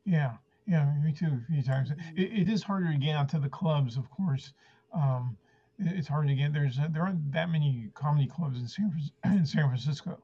Yeah, 0.05 0.37
yeah, 0.67 0.93
me 1.05 1.13
too. 1.13 1.27
A 1.49 1.53
few 1.53 1.63
times. 1.63 1.91
Mhm. 1.91 2.19
It, 2.19 2.43
it 2.43 2.49
is 2.49 2.63
harder 2.63 2.91
to 2.93 2.99
get 2.99 3.15
out 3.17 3.29
to 3.31 3.39
the 3.39 3.49
clubs, 3.49 3.97
of 3.97 4.11
course. 4.11 4.53
Um, 4.95 5.37
it- 5.79 5.97
it's 5.99 6.09
hard 6.09 6.29
to 6.29 6.35
get. 6.35 6.53
There's 6.53 6.79
uh, 6.79 6.89
there 6.91 7.03
aren't 7.03 7.33
that 7.33 7.51
many 7.51 7.91
comedy 7.95 8.27
clubs 8.27 8.59
in 8.61 8.67
San 8.69 8.93
in 9.25 9.47
San 9.47 9.69
Francisco. 9.69 10.23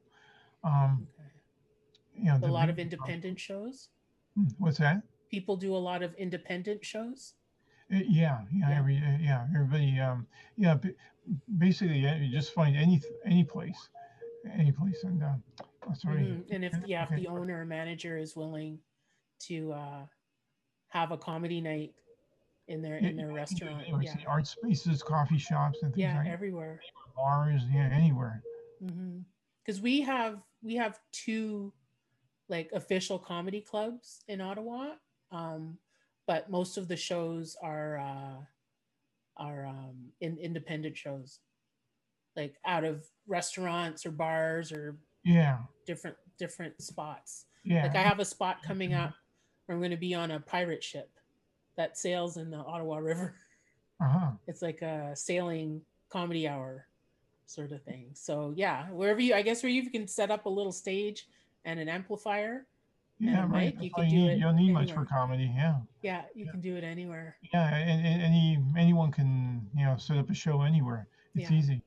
Um, 0.64 1.06
Okay. 1.18 2.22
you 2.24 2.24
know, 2.24 2.38
A 2.42 2.48
lot 2.50 2.68
of 2.70 2.78
independent 2.78 3.38
shows. 3.38 3.90
Hmm, 4.34 4.46
What's 4.58 4.78
that? 4.78 5.02
People 5.30 5.56
do 5.56 5.74
a 5.74 5.78
lot 5.78 6.02
of 6.02 6.14
independent 6.14 6.84
shows. 6.84 7.34
Uh, 7.92 7.96
yeah, 8.08 8.40
yeah, 8.52 8.68
Yeah. 8.70 8.78
every 8.78 8.96
uh, 8.98 9.18
yeah, 9.20 9.46
everybody. 9.54 10.00
Um, 10.00 10.26
yeah, 10.56 10.76
basically, 11.58 11.98
yeah, 11.98 12.16
you 12.16 12.30
just 12.32 12.52
find 12.54 12.76
any 12.76 13.00
any 13.24 13.44
place, 13.44 13.88
any 14.52 14.72
place, 14.72 15.04
and 15.04 15.22
uh, 15.22 15.34
oh, 15.88 15.94
sorry. 15.94 16.22
Mhm. 16.22 16.50
And 16.50 16.64
if 16.64 16.74
yeah, 16.86 17.04
if 17.04 17.10
the 17.10 17.28
owner 17.28 17.60
or 17.60 17.64
manager 17.64 18.16
is 18.16 18.36
willing 18.36 18.78
to 19.40 19.72
uh, 19.72 20.06
have 20.88 21.12
a 21.12 21.18
comedy 21.18 21.60
night 21.60 21.94
in 22.68 22.82
their 22.82 22.96
in 22.96 23.16
their 23.16 23.28
you 23.28 23.32
can 23.32 23.32
do 23.32 23.34
it 23.34 23.38
restaurant, 23.38 23.84
yeah, 24.02 24.14
art 24.26 24.46
spaces, 24.46 25.02
coffee 25.02 25.38
shops, 25.38 25.78
and 25.82 25.92
things 25.92 26.02
yeah, 26.02 26.18
like 26.18 26.28
everywhere. 26.28 26.80
bars. 27.14 27.62
Yeah, 27.72 27.88
anywhere. 27.92 28.42
Because 29.64 29.80
we 29.80 30.00
have 30.02 30.42
we 30.62 30.76
have 30.76 30.98
two 31.12 31.72
like 32.48 32.70
official 32.72 33.18
comedy 33.18 33.60
clubs 33.60 34.22
in 34.28 34.40
Ottawa, 34.40 34.94
um, 35.30 35.78
but 36.26 36.50
most 36.50 36.76
of 36.76 36.88
the 36.88 36.96
shows 36.96 37.56
are 37.62 37.98
uh, 37.98 38.42
are 39.36 39.66
um, 39.66 40.12
in 40.20 40.38
independent 40.38 40.96
shows, 40.96 41.40
like 42.36 42.56
out 42.66 42.84
of 42.84 43.04
restaurants 43.26 44.06
or 44.06 44.10
bars 44.10 44.72
or 44.72 44.96
Yeah, 45.26 45.58
different 45.86 46.16
different 46.38 46.80
spots. 46.80 47.46
yeah. 47.64 47.82
Like 47.82 47.96
I 47.96 48.02
have 48.02 48.20
a 48.20 48.24
spot 48.24 48.62
coming 48.62 48.94
up 48.94 49.12
where 49.66 49.74
I'm 49.74 49.80
going 49.80 49.90
to 49.90 49.96
be 49.96 50.14
on 50.14 50.30
a 50.30 50.40
pirate 50.40 50.84
ship 50.84 51.10
that 51.76 51.98
sails 51.98 52.36
in 52.36 52.50
the 52.50 52.58
Ottawa 52.58 52.96
River. 52.98 53.34
Uh 53.98 54.08
huh. 54.08 54.30
It's 54.46 54.60
like 54.60 54.82
a 54.82 55.12
sailing 55.16 55.80
comedy 56.10 56.46
hour 56.46 56.86
sort 57.46 57.72
of 57.72 57.82
thing. 57.82 58.10
So 58.12 58.52
yeah, 58.54 58.88
wherever 58.90 59.20
you, 59.22 59.32
I 59.34 59.40
guess 59.40 59.62
where 59.62 59.72
you 59.72 59.88
can 59.90 60.06
set 60.06 60.30
up 60.30 60.44
a 60.44 60.50
little 60.50 60.70
stage 60.70 61.26
and 61.64 61.80
an 61.80 61.88
amplifier. 61.88 62.66
Yeah, 63.18 63.46
right. 63.48 63.74
mic, 63.74 63.82
you 63.82 63.90
can 63.90 64.06
do 64.10 64.16
need. 64.16 64.30
it 64.32 64.36
You 64.36 64.42
don't 64.44 64.56
need 64.56 64.72
much 64.74 64.92
for 64.92 65.06
comedy. 65.06 65.50
Yeah, 65.56 65.76
Yeah, 66.02 66.24
you 66.34 66.44
Yeah. 66.44 66.50
can 66.50 66.60
do 66.60 66.76
it 66.76 66.84
anywhere. 66.84 67.38
yeah. 67.54 67.74
And, 67.74 68.06
and 68.06 68.20
any 68.22 68.62
anyone 68.76 69.10
can 69.10 69.66
you 69.74 69.86
know 69.86 69.96
set 69.96 70.18
up 70.18 70.28
a 70.28 70.34
show 70.34 70.60
anywhere. 70.60 71.08
It's 71.34 71.50
Yeah. 71.50 71.56
easy, 71.56 71.82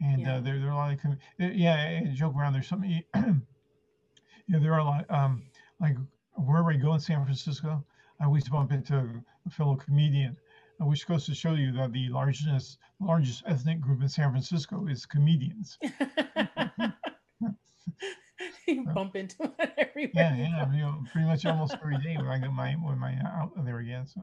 and 0.00 0.20
Yeah. 0.20 0.36
uh, 0.36 0.40
there 0.40 0.58
there 0.58 0.68
are 0.68 0.72
a 0.72 0.76
lot 0.76 0.92
of 0.92 1.00
com- 1.00 1.18
uh, 1.40 1.44
yeah. 1.46 1.76
and 1.76 2.14
joke 2.16 2.34
around. 2.36 2.52
There's 2.52 2.68
something. 2.68 3.02
yeah, 3.14 4.58
there 4.58 4.72
are 4.74 4.80
a 4.80 4.84
lot. 4.84 5.10
Um, 5.10 5.42
like 5.80 5.96
wherever 6.36 6.70
I 6.72 6.76
go 6.76 6.94
in 6.94 7.00
San 7.00 7.24
Francisco, 7.24 7.84
I 8.20 8.24
always 8.24 8.48
bump 8.48 8.72
into 8.72 9.22
a 9.46 9.50
fellow 9.50 9.76
comedian. 9.76 10.36
uh, 10.80 10.86
Which 10.86 11.06
goes 11.06 11.26
to 11.26 11.34
show 11.34 11.54
you 11.54 11.72
that 11.72 11.92
the 11.92 12.08
largest 12.08 12.78
largest 13.00 13.42
ethnic 13.46 13.80
group 13.80 14.02
in 14.02 14.08
San 14.08 14.30
Francisco 14.30 14.86
is 14.86 15.04
comedians. 15.06 15.78
you 18.66 18.84
bump 18.94 19.14
into 19.16 19.36
it 19.58 19.72
everywhere. 19.78 20.10
Yeah, 20.14 20.36
yeah, 20.36 20.72
you 20.72 20.78
know, 20.80 21.04
pretty 21.12 21.26
much 21.26 21.44
almost 21.46 21.74
every 21.82 21.98
day 21.98 22.16
when 22.16 22.26
I 22.26 22.38
get 22.38 22.52
my 22.52 22.72
when 22.74 22.98
my 22.98 23.14
out 23.24 23.52
there 23.64 23.78
again. 23.78 24.06
So 24.06 24.22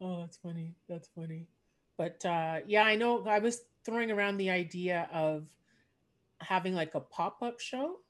Oh, 0.00 0.20
that's 0.20 0.36
funny. 0.36 0.74
That's 0.88 1.08
funny. 1.14 1.48
But 1.96 2.24
uh, 2.24 2.60
yeah, 2.66 2.82
I 2.84 2.96
know 2.96 3.26
I 3.26 3.38
was 3.38 3.62
throwing 3.84 4.10
around 4.10 4.36
the 4.36 4.50
idea 4.50 5.08
of 5.12 5.46
having 6.40 6.74
like 6.74 6.94
a 6.94 7.00
pop 7.00 7.42
up 7.42 7.60
show. 7.60 8.00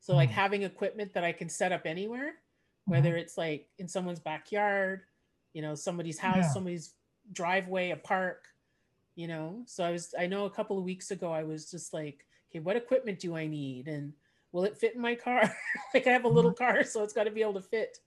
So, 0.00 0.14
like 0.16 0.30
Mhm. 0.30 0.32
having 0.32 0.62
equipment 0.64 1.12
that 1.14 1.22
I 1.24 1.32
can 1.32 1.48
set 1.48 1.70
up 1.72 1.86
anywhere, 1.86 2.30
Mm-hmm. 2.88 2.90
whether 2.94 3.16
it's 3.16 3.38
like 3.38 3.68
in 3.78 3.86
someone's 3.86 4.18
backyard, 4.18 5.04
you 5.52 5.62
know, 5.62 5.74
somebody's 5.76 6.18
house, 6.18 6.38
Yeah. 6.38 6.48
somebody's 6.48 6.94
driveway, 7.32 7.90
a 7.90 7.96
park, 7.96 8.48
you 9.14 9.28
know. 9.28 9.62
So, 9.66 9.84
I 9.84 9.92
was, 9.92 10.12
I 10.18 10.26
know 10.26 10.46
a 10.46 10.50
couple 10.50 10.76
of 10.78 10.84
weeks 10.84 11.12
ago, 11.12 11.30
I 11.30 11.44
was 11.44 11.70
just 11.70 11.92
like, 11.92 12.26
okay, 12.50 12.58
what 12.58 12.76
equipment 12.76 13.20
do 13.20 13.36
I 13.36 13.46
need? 13.46 13.86
And 13.86 14.12
will 14.50 14.64
it 14.64 14.76
fit 14.76 14.96
in 14.96 15.00
my 15.00 15.14
car? 15.14 15.42
like, 15.94 16.06
I 16.08 16.10
have 16.10 16.24
a 16.24 16.28
little 16.28 16.52
car, 16.52 16.82
so 16.82 17.04
it's 17.04 17.12
got 17.14 17.24
to 17.24 17.30
be 17.30 17.42
able 17.42 17.54
to 17.54 17.62
fit. 17.62 17.98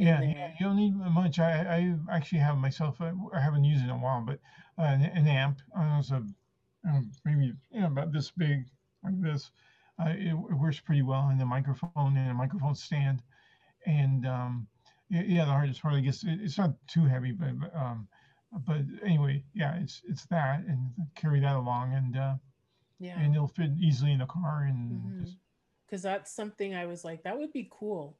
Mm-hmm. 0.00 0.06
Yeah, 0.06 0.20
yeah, 0.22 0.48
you 0.58 0.66
don't 0.66 0.76
need 0.76 0.94
much. 0.96 1.38
I, 1.38 1.76
I 1.78 1.96
actually 2.10 2.38
have 2.38 2.56
myself. 2.56 3.00
uh, 3.00 3.12
I 3.34 3.40
haven't 3.40 3.64
used 3.64 3.82
it 3.82 3.86
in 3.86 3.90
a 3.90 3.98
while, 3.98 4.22
but 4.22 4.40
uh, 4.78 4.82
an, 4.82 5.02
an 5.02 5.26
amp. 5.28 5.60
Uh, 5.76 5.96
it's 5.98 6.10
a 6.10 6.24
um, 6.86 7.12
maybe 7.24 7.46
you 7.70 7.80
know, 7.80 7.86
about 7.86 8.12
this 8.12 8.30
big, 8.30 8.66
like 9.02 9.20
this. 9.20 9.50
Uh, 10.00 10.10
it, 10.10 10.28
it 10.28 10.34
works 10.34 10.80
pretty 10.80 11.02
well, 11.02 11.28
and 11.28 11.40
the 11.40 11.44
microphone 11.44 12.16
and 12.16 12.30
a 12.30 12.34
microphone 12.34 12.74
stand, 12.74 13.22
and 13.86 14.26
um, 14.26 14.68
yeah, 15.10 15.44
the 15.44 15.52
hardest 15.52 15.82
part, 15.82 15.94
I 15.94 16.00
guess, 16.00 16.24
it, 16.24 16.40
it's 16.40 16.58
not 16.58 16.70
too 16.88 17.06
heavy, 17.06 17.32
but 17.32 17.58
but, 17.60 17.74
um, 17.76 18.08
but 18.52 18.82
anyway, 19.04 19.44
yeah, 19.54 19.74
it's 19.76 20.02
it's 20.04 20.26
that, 20.26 20.60
and 20.60 20.94
carry 21.16 21.40
that 21.40 21.56
along, 21.56 21.94
and 21.94 22.16
uh, 22.16 22.36
Yeah. 22.98 23.16
and 23.16 23.34
it'll 23.34 23.48
fit 23.48 23.72
easily 23.80 24.12
in 24.12 24.20
the 24.20 24.26
car, 24.26 24.64
and 24.64 25.14
just 25.18 25.38
because 25.86 26.02
that's 26.02 26.32
something 26.32 26.74
I 26.74 26.86
was 26.86 27.04
like, 27.04 27.22
that 27.24 27.38
would 27.38 27.52
be 27.52 27.68
cool 27.70 28.19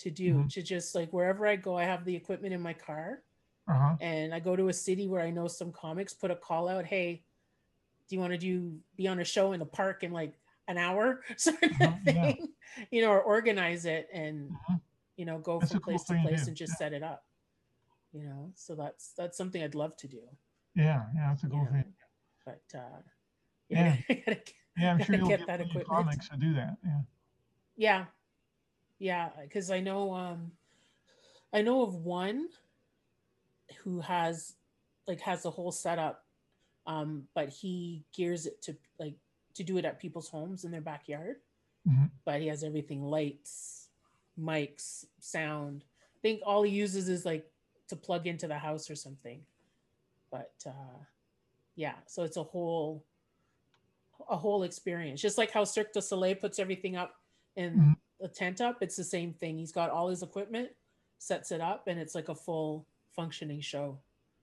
to 0.00 0.10
do. 0.10 0.34
Mhm. 0.34 0.48
To 0.54 0.62
just 0.62 0.94
like 0.94 1.12
wherever 1.12 1.46
I 1.46 1.56
go, 1.56 1.76
I 1.76 1.84
have 1.84 2.04
the 2.04 2.14
equipment 2.14 2.52
in 2.54 2.60
my 2.60 2.72
car, 2.74 3.22
uh 3.68 3.74
huh, 3.74 3.96
and 4.00 4.34
I 4.34 4.40
go 4.40 4.56
to 4.56 4.68
a 4.68 4.72
city 4.72 5.06
where 5.08 5.22
I 5.22 5.30
know 5.30 5.46
some 5.48 5.72
comics, 5.72 6.12
put 6.14 6.30
a 6.30 6.36
call 6.36 6.68
out, 6.68 6.84
hey, 6.86 7.22
do 8.08 8.16
you 8.16 8.20
want 8.20 8.32
to 8.32 8.38
do 8.38 8.78
be 8.96 9.06
on 9.08 9.20
a 9.20 9.24
show 9.24 9.52
in 9.52 9.60
the 9.60 9.66
park 9.66 10.02
in 10.02 10.12
like 10.12 10.34
an 10.68 10.78
hour, 10.78 11.22
sort 11.36 11.62
of 11.62 11.70
Uh-huh, 11.80 11.96
yeah. 12.06 12.32
thing, 12.32 12.48
you 12.90 13.02
know, 13.02 13.10
or 13.10 13.20
organize 13.22 13.84
it 13.84 14.08
and 14.12 14.50
Mhm. 14.50 14.80
you 15.16 15.24
know 15.26 15.38
go 15.38 15.58
That's 15.60 15.72
from 15.72 15.80
place 15.82 16.04
to 16.04 16.14
to 16.14 16.22
place 16.22 16.42
do, 16.44 16.48
and 16.48 16.56
just 16.56 16.72
yeah. 16.74 16.76
set 16.78 16.92
it 16.92 17.02
up, 17.02 17.24
you 18.12 18.24
know. 18.24 18.52
So 18.56 18.74
that's 18.74 19.12
that's 19.12 19.36
something 19.36 19.62
I'd 19.62 19.74
love 19.74 19.96
to 19.98 20.08
do, 20.08 20.22
yeah, 20.74 21.06
yeah, 21.14 21.28
that's 21.30 21.42
a 21.44 21.46
you 21.46 21.52
cool 21.52 21.64
know. 21.64 21.70
thing. 21.72 21.94
But 22.44 22.62
uh, 22.74 23.02
Yeah. 23.68 23.96
Gotta 24.08 24.24
get- 24.24 24.54
Yeah, 24.78 24.92
I'm 24.92 25.02
sure 25.04 25.14
you'll 25.16 25.28
get 25.28 25.40
get 25.40 25.46
that 25.48 25.60
equipment. 25.60 25.86
comics 25.88 26.28
to 26.30 26.36
do 26.36 26.54
that. 26.54 26.76
Yeah. 26.84 27.00
Yeah. 27.76 28.04
Yeah, 29.00 29.30
because 29.42 29.70
I 29.70 29.80
know 29.80 30.14
um 30.14 30.52
I 31.52 31.62
know 31.62 31.82
of 31.82 31.94
one 31.96 32.50
who 33.82 34.00
has 34.00 34.56
like 35.06 35.20
has 35.20 35.42
the 35.42 35.50
whole 35.50 35.72
setup 35.72 36.26
um 36.86 37.26
but 37.34 37.48
he 37.48 38.04
gears 38.12 38.46
it 38.46 38.60
to 38.62 38.76
like 38.98 39.16
to 39.54 39.64
do 39.64 39.78
it 39.78 39.84
at 39.84 39.98
people's 39.98 40.28
homes 40.28 40.64
in 40.64 40.70
their 40.70 40.80
backyard. 40.80 41.36
Mhm. 41.88 42.10
But 42.24 42.40
he 42.40 42.46
has 42.48 42.62
everything 42.62 43.02
lights, 43.02 43.88
mics, 44.38 45.06
sound. 45.18 45.84
I 46.16 46.20
think 46.20 46.42
all 46.44 46.62
he 46.62 46.70
uses 46.72 47.08
is 47.08 47.24
like 47.24 47.50
to 47.88 47.96
plug 47.96 48.26
into 48.26 48.46
the 48.46 48.58
house 48.58 48.90
or 48.90 48.94
something. 48.96 49.44
But 50.30 50.52
uh 50.66 51.04
yeah, 51.74 51.96
so 52.06 52.22
it's 52.24 52.36
a 52.36 52.42
whole 52.42 53.06
a 54.28 54.36
whole 54.36 54.62
experience. 54.64 55.20
Just 55.20 55.38
like 55.38 55.50
how 55.50 55.64
Cirque 55.64 55.92
du 55.92 56.02
Soleil 56.02 56.36
puts 56.36 56.58
everything 56.58 56.96
up 56.96 57.16
in 57.56 57.72
Mhm. 57.72 57.99
A 58.22 58.28
tent 58.28 58.60
up, 58.60 58.82
it's 58.82 58.96
the 58.96 59.04
same 59.04 59.32
thing. 59.32 59.58
He's 59.58 59.72
got 59.72 59.90
all 59.90 60.08
his 60.08 60.22
equipment, 60.22 60.70
sets 61.18 61.52
it 61.52 61.60
up, 61.60 61.86
and 61.88 61.98
it's 61.98 62.14
like 62.14 62.28
a 62.28 62.34
full 62.34 62.86
functioning 63.14 63.60
show. 63.60 63.98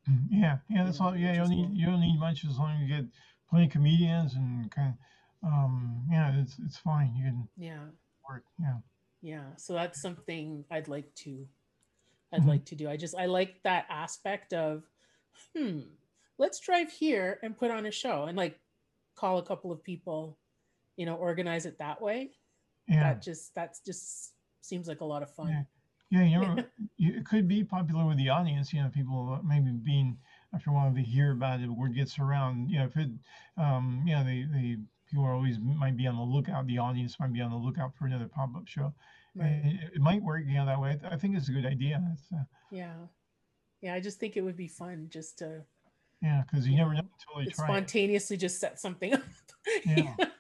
Mm, 0.09 0.25
Yeah, 0.32 0.57
yeah, 0.69 0.84
that's 0.86 0.99
all. 1.01 1.15
Yeah, 1.15 1.34
you 1.34 1.39
don't 1.39 1.49
need 1.49 1.67
cool. 1.67 1.75
you 1.75 1.86
don't 1.86 2.01
need 2.01 2.19
much 2.19 2.45
as 2.45 2.57
long 2.57 2.75
as 2.75 2.82
you 2.82 2.95
get 2.95 3.05
plenty 3.49 3.65
of 3.65 3.71
comedians 3.71 4.36
and 4.36 4.69
kind 4.71 4.93
of, 5.43 5.49
um, 5.49 6.05
yeah, 6.11 6.39
it's 6.41 6.57
it's 6.59 6.78
fine. 6.78 7.13
You 7.15 7.25
can 7.25 7.49
Yeah. 7.57 7.86
work. 8.30 8.43
Yeah, 8.59 8.78
Yeah. 9.21 9.55
So 9.57 9.73
that's 9.73 10.01
something 10.01 10.65
I'd 10.71 10.88
like 10.88 11.13
to 11.15 11.47
I'd 12.34 12.41
Mhm. 12.43 12.47
like 12.47 12.65
to 12.65 12.75
do. 12.75 12.89
I 12.89 12.97
just 12.97 13.15
I 13.15 13.25
like 13.25 13.61
that 13.63 13.86
aspect 13.89 14.53
of 14.53 14.84
hmm, 15.55 15.82
let's 16.38 16.59
drive 16.59 16.91
here 16.91 17.39
and 17.43 17.57
put 17.57 17.71
on 17.71 17.86
a 17.86 17.91
show 17.91 18.25
and 18.25 18.38
like 18.38 18.59
call 19.15 19.38
a 19.38 19.43
couple 19.45 19.71
of 19.71 19.82
people, 19.84 20.38
you 20.97 21.05
know, 21.05 21.15
organize 21.15 21.65
it 21.65 21.78
that 21.80 22.01
way. 22.01 22.32
Yeah, 22.88 23.13
That 23.13 23.21
just 23.21 23.53
that's 23.55 23.79
just 23.79 24.33
seems 24.61 24.88
like 24.88 25.01
a 25.01 25.05
lot 25.05 25.23
of 25.23 25.29
fun. 25.29 25.65
yeah, 26.09 26.21
yeah. 26.21 26.25
You 26.25 26.39
know, 26.39 26.63
it 26.97 27.25
could 27.25 27.47
be 27.47 27.63
popular 27.63 28.05
with 28.05 28.17
the 28.17 28.29
audience. 28.29 28.73
You 28.73 28.83
know, 28.83 28.89
people 28.89 29.39
maybe 29.43 29.71
being 29.71 30.17
after 30.53 30.69
a 30.69 30.73
while 30.73 30.91
they 30.93 31.01
hear 31.01 31.31
about 31.31 31.59
it, 31.61 31.67
word 31.69 31.95
gets 31.95 32.19
around. 32.19 32.69
You 32.69 32.79
know, 32.79 32.85
if 32.85 32.97
it, 32.97 33.09
um, 33.57 34.03
yeah, 34.05 34.23
they 34.23 34.45
they 34.51 34.77
people 35.09 35.25
are 35.25 35.33
always 35.33 35.57
might 35.59 35.97
be 35.97 36.07
on 36.07 36.15
the 36.15 36.21
lookout. 36.23 36.67
The 36.67 36.77
audience 36.79 37.19
might 37.19 37.33
be 37.33 37.41
on 37.41 37.51
the 37.51 37.57
lookout 37.57 37.95
for 37.95 38.05
another 38.05 38.27
pop 38.27 38.55
up 38.55 38.67
show, 38.67 38.93
Right. 39.35 39.61
It, 39.63 39.91
it 39.95 40.01
might 40.01 40.21
work, 40.21 40.43
you 40.47 40.55
know, 40.55 40.65
that 40.65 40.79
way. 40.81 40.99
I, 41.09 41.15
think 41.15 41.38
it's 41.38 41.47
a 41.49 41.51
good 41.51 41.65
idea. 41.65 42.01
Uh, 42.33 42.43
Yeah. 42.71 42.93
Yeah. 43.81 43.93
I 43.93 43.99
just 43.99 44.19
think 44.19 44.35
it 44.35 44.41
would 44.41 44.57
be 44.57 44.67
fun 44.67 45.07
just 45.09 45.38
to 45.39 45.63
yeah, 46.21 46.41
because 46.41 46.65
you 46.65 46.71
You 46.73 46.79
never 46.79 46.93
know, 46.95 47.01
know 47.01 47.07
until 47.29 47.43
you 47.43 47.51
try 47.51 47.65
it. 47.65 47.67
spontaneously 47.67 48.38
just 48.38 48.59
set 48.59 48.79
something 48.79 49.13
up. 49.13 49.21
Yeah. 49.85 50.15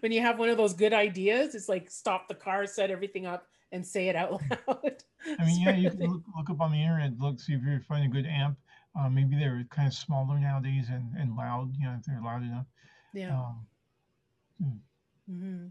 when 0.00 0.12
you 0.12 0.20
have 0.20 0.38
one 0.38 0.48
of 0.48 0.56
those 0.56 0.74
good 0.74 0.92
ideas, 0.92 1.54
it's 1.54 1.68
like 1.68 1.90
stop 1.90 2.28
the 2.28 2.34
car, 2.34 2.66
set 2.66 2.90
everything 2.90 3.26
up, 3.26 3.46
and 3.72 3.86
say 3.86 4.08
it 4.08 4.16
out 4.16 4.40
loud. 4.50 5.02
I 5.38 5.44
mean, 5.44 5.60
yeah, 5.62 5.76
you 5.76 5.90
can 5.90 6.02
look, 6.04 6.22
look 6.36 6.50
up 6.50 6.60
on 6.60 6.72
the 6.72 6.82
internet, 6.82 7.18
look, 7.18 7.40
see 7.40 7.54
if 7.54 7.62
you 7.64 7.80
find 7.80 8.04
a 8.04 8.08
good 8.08 8.26
amp. 8.26 8.58
Uh, 8.98 9.08
maybe 9.10 9.36
they're 9.36 9.64
kind 9.70 9.88
of 9.88 9.94
smaller 9.94 10.38
nowadays 10.38 10.88
and, 10.90 11.14
and 11.18 11.36
loud, 11.36 11.74
you 11.78 11.84
know, 11.86 11.96
if 11.98 12.04
they're 12.06 12.20
loud 12.22 12.42
enough. 12.42 12.66
Yeah. 13.12 13.36
Um, 13.38 13.66
mm, 14.62 14.78
hmm 15.28 15.66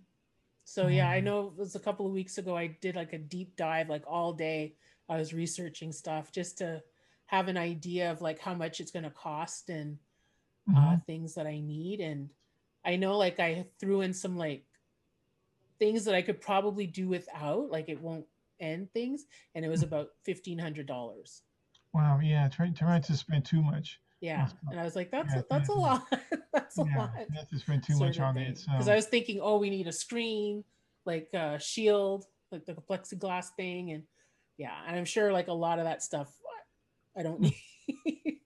So 0.65 0.87
yeah, 0.87 1.09
I 1.09 1.21
know 1.21 1.47
it 1.47 1.57
was 1.57 1.75
a 1.75 1.79
couple 1.79 2.05
of 2.05 2.13
weeks 2.13 2.37
ago. 2.37 2.57
I 2.57 2.67
did 2.67 2.95
like 2.95 3.13
a 3.13 3.17
deep 3.19 3.55
dive, 3.57 3.89
like 3.89 4.03
all 4.07 4.33
day. 4.33 4.75
I 5.09 5.17
was 5.17 5.33
researching 5.33 5.91
stuff 5.91 6.31
just 6.31 6.57
to 6.59 6.83
have 7.27 7.47
an 7.47 7.57
idea 7.57 8.11
of 8.11 8.21
like 8.21 8.39
how 8.39 8.53
much 8.53 8.79
it's 8.79 8.91
going 8.91 9.03
to 9.05 9.11
cost 9.11 9.69
and 9.69 9.97
uh, 10.75 10.97
mhm, 10.97 11.05
things 11.05 11.35
that 11.35 11.47
I 11.47 11.59
need. 11.59 12.01
And 12.01 12.29
I 12.85 12.95
know 12.95 13.17
like 13.17 13.39
I 13.39 13.65
threw 13.79 14.01
in 14.01 14.13
some 14.13 14.37
like 14.37 14.65
things 15.79 16.05
that 16.05 16.15
I 16.15 16.21
could 16.21 16.41
probably 16.41 16.87
do 16.87 17.07
without, 17.07 17.69
like 17.71 17.89
it 17.89 18.01
won't 18.01 18.25
end 18.59 18.91
things, 18.93 19.25
and 19.53 19.65
it 19.65 19.69
was 19.69 19.81
mm. 19.81 19.87
about 19.87 20.09
fifteen 20.23 20.59
hundred 20.59 20.87
dollars. 20.87 21.41
Wow, 21.93 22.19
yeah, 22.21 22.49
try, 22.49 22.69
try 22.69 22.99
to 22.99 23.17
spend 23.17 23.45
too 23.45 23.61
much. 23.61 23.99
Yeah, 24.21 24.45
That's 24.45 24.53
and 24.71 24.79
I 24.79 24.83
was 24.83 24.95
like, 24.95 25.11
that's 25.11 25.33
yeah, 25.33 25.41
a, 25.41 25.43
that's 25.49 25.69
a 25.69 25.73
lot. 25.73 26.03
that's 26.53 26.77
a 26.77 26.85
yeah, 26.85 26.97
lot. 26.97 27.11
not 27.31 27.49
to 27.49 27.59
spend 27.59 27.83
too 27.83 27.97
much 27.97 28.19
on 28.19 28.37
it. 28.37 28.61
Because 28.65 28.87
um, 28.87 28.91
I 28.91 28.95
was 28.95 29.05
thinking, 29.05 29.39
oh, 29.41 29.57
we 29.59 29.69
need 29.69 29.87
a 29.87 29.93
screen, 29.93 30.63
like 31.05 31.29
a 31.33 31.59
shield, 31.59 32.25
like 32.51 32.65
the 32.65 32.73
plexiglass 32.73 33.47
thing, 33.55 33.91
and 33.91 34.03
yeah, 34.57 34.73
and 34.87 34.97
I'm 34.97 35.05
sure 35.05 35.31
like 35.31 35.47
a 35.47 35.53
lot 35.53 35.79
of 35.79 35.85
that 35.85 36.01
stuff 36.01 36.33
I 37.17 37.23
don't 37.23 37.41
Mm. 37.41 37.51
need. 38.03 38.37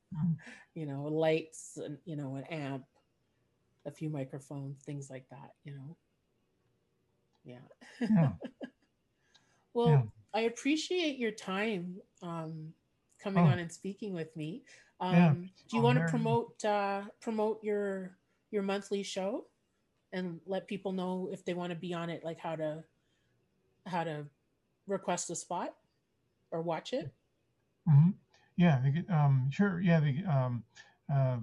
You 0.75 0.85
know, 0.85 1.03
lights 1.03 1.77
and 1.77 1.97
you 2.05 2.15
know, 2.15 2.35
an 2.35 2.43
amp, 2.45 2.85
a 3.85 3.91
few 3.91 4.09
microphones, 4.09 4.83
things 4.83 5.09
like 5.09 5.29
that. 5.29 5.55
You 5.63 5.75
know, 5.75 5.97
yeah. 7.43 7.59
yeah, 8.09 8.33
well, 9.73 10.01
yeah. 10.01 10.03
I 10.33 10.41
appreciate 10.41 11.17
your 11.17 11.31
time 11.31 12.01
um, 12.21 12.73
coming 13.19 13.45
Oh, 13.45 13.47
on 13.47 13.59
and 13.59 13.71
speaking 13.71 14.13
with 14.13 14.35
me. 14.35 14.63
yeah. 15.11 15.33
Um, 15.33 15.49
do 15.67 15.75
you 15.75 15.81
Oh, 15.81 15.83
want 15.83 15.97
to 15.97 16.03
promote 16.03 16.63
uh, 16.65 17.03
promote 17.21 17.63
your 17.63 18.17
your 18.51 18.63
monthly 18.63 19.03
show 19.03 19.47
and 20.13 20.41
let 20.45 20.67
people 20.67 20.93
know 20.93 21.29
if 21.31 21.45
they 21.45 21.53
want 21.53 21.71
to 21.71 21.79
be 21.79 21.93
on 21.93 22.09
it, 22.09 22.23
like 22.23 22.39
how 22.39 22.55
to 22.55 22.83
how 23.85 24.03
to 24.03 24.27
request 24.87 25.29
a 25.29 25.35
spot 25.35 25.75
or 26.51 26.61
watch 26.61 26.93
it? 26.93 27.13
hmm 27.87 28.09
Yeah, 28.55 28.79
they 28.83 28.91
get, 28.91 29.09
um, 29.09 29.49
sure. 29.51 29.79
Yeah, 29.79 29.99
they, 29.99 30.23
um, 30.23 30.63
uh, 31.11 31.39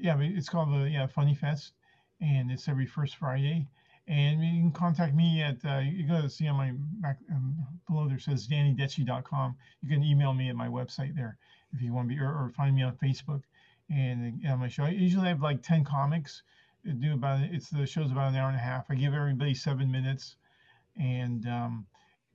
yeah, 0.00 0.16
it's 0.20 0.48
called 0.48 0.72
the 0.72 0.88
yeah 0.90 1.06
Funny 1.06 1.34
Fest, 1.34 1.72
and 2.20 2.50
it's 2.50 2.68
every 2.68 2.86
first 2.86 3.16
Friday. 3.16 3.68
And 4.06 4.42
you 4.42 4.62
can 4.62 4.72
contact 4.72 5.14
me 5.14 5.42
at 5.42 5.64
uh, 5.64 5.78
you 5.80 6.06
go 6.06 6.22
to 6.22 6.30
see 6.30 6.48
on 6.48 6.56
my 6.56 6.72
back 7.00 7.18
um, 7.30 7.54
below 7.86 8.08
there 8.08 8.18
says 8.18 8.48
DannyDetchy.com. 8.48 9.56
You 9.82 9.88
can 9.88 10.02
email 10.02 10.32
me 10.32 10.48
at 10.48 10.56
my 10.56 10.68
website 10.68 11.14
there 11.14 11.36
if 11.74 11.82
you 11.82 11.92
want 11.92 12.08
to 12.08 12.14
be, 12.14 12.20
or, 12.20 12.28
or 12.28 12.50
find 12.56 12.74
me 12.74 12.82
on 12.82 12.96
Facebook. 12.96 13.42
And 13.90 14.40
uh, 14.46 14.52
on 14.52 14.60
my 14.60 14.68
show, 14.68 14.84
I 14.84 14.90
usually 14.90 15.28
have 15.28 15.42
like 15.42 15.62
ten 15.62 15.84
comics. 15.84 16.42
I 16.88 16.92
do 16.92 17.14
about 17.14 17.40
it's 17.42 17.68
the 17.70 17.86
show's 17.86 18.10
about 18.10 18.30
an 18.30 18.36
hour 18.36 18.48
and 18.48 18.56
a 18.56 18.60
half. 18.60 18.86
I 18.90 18.94
give 18.94 19.14
everybody 19.14 19.54
seven 19.54 19.90
minutes, 19.90 20.36
and 20.96 21.46
um, 21.46 21.86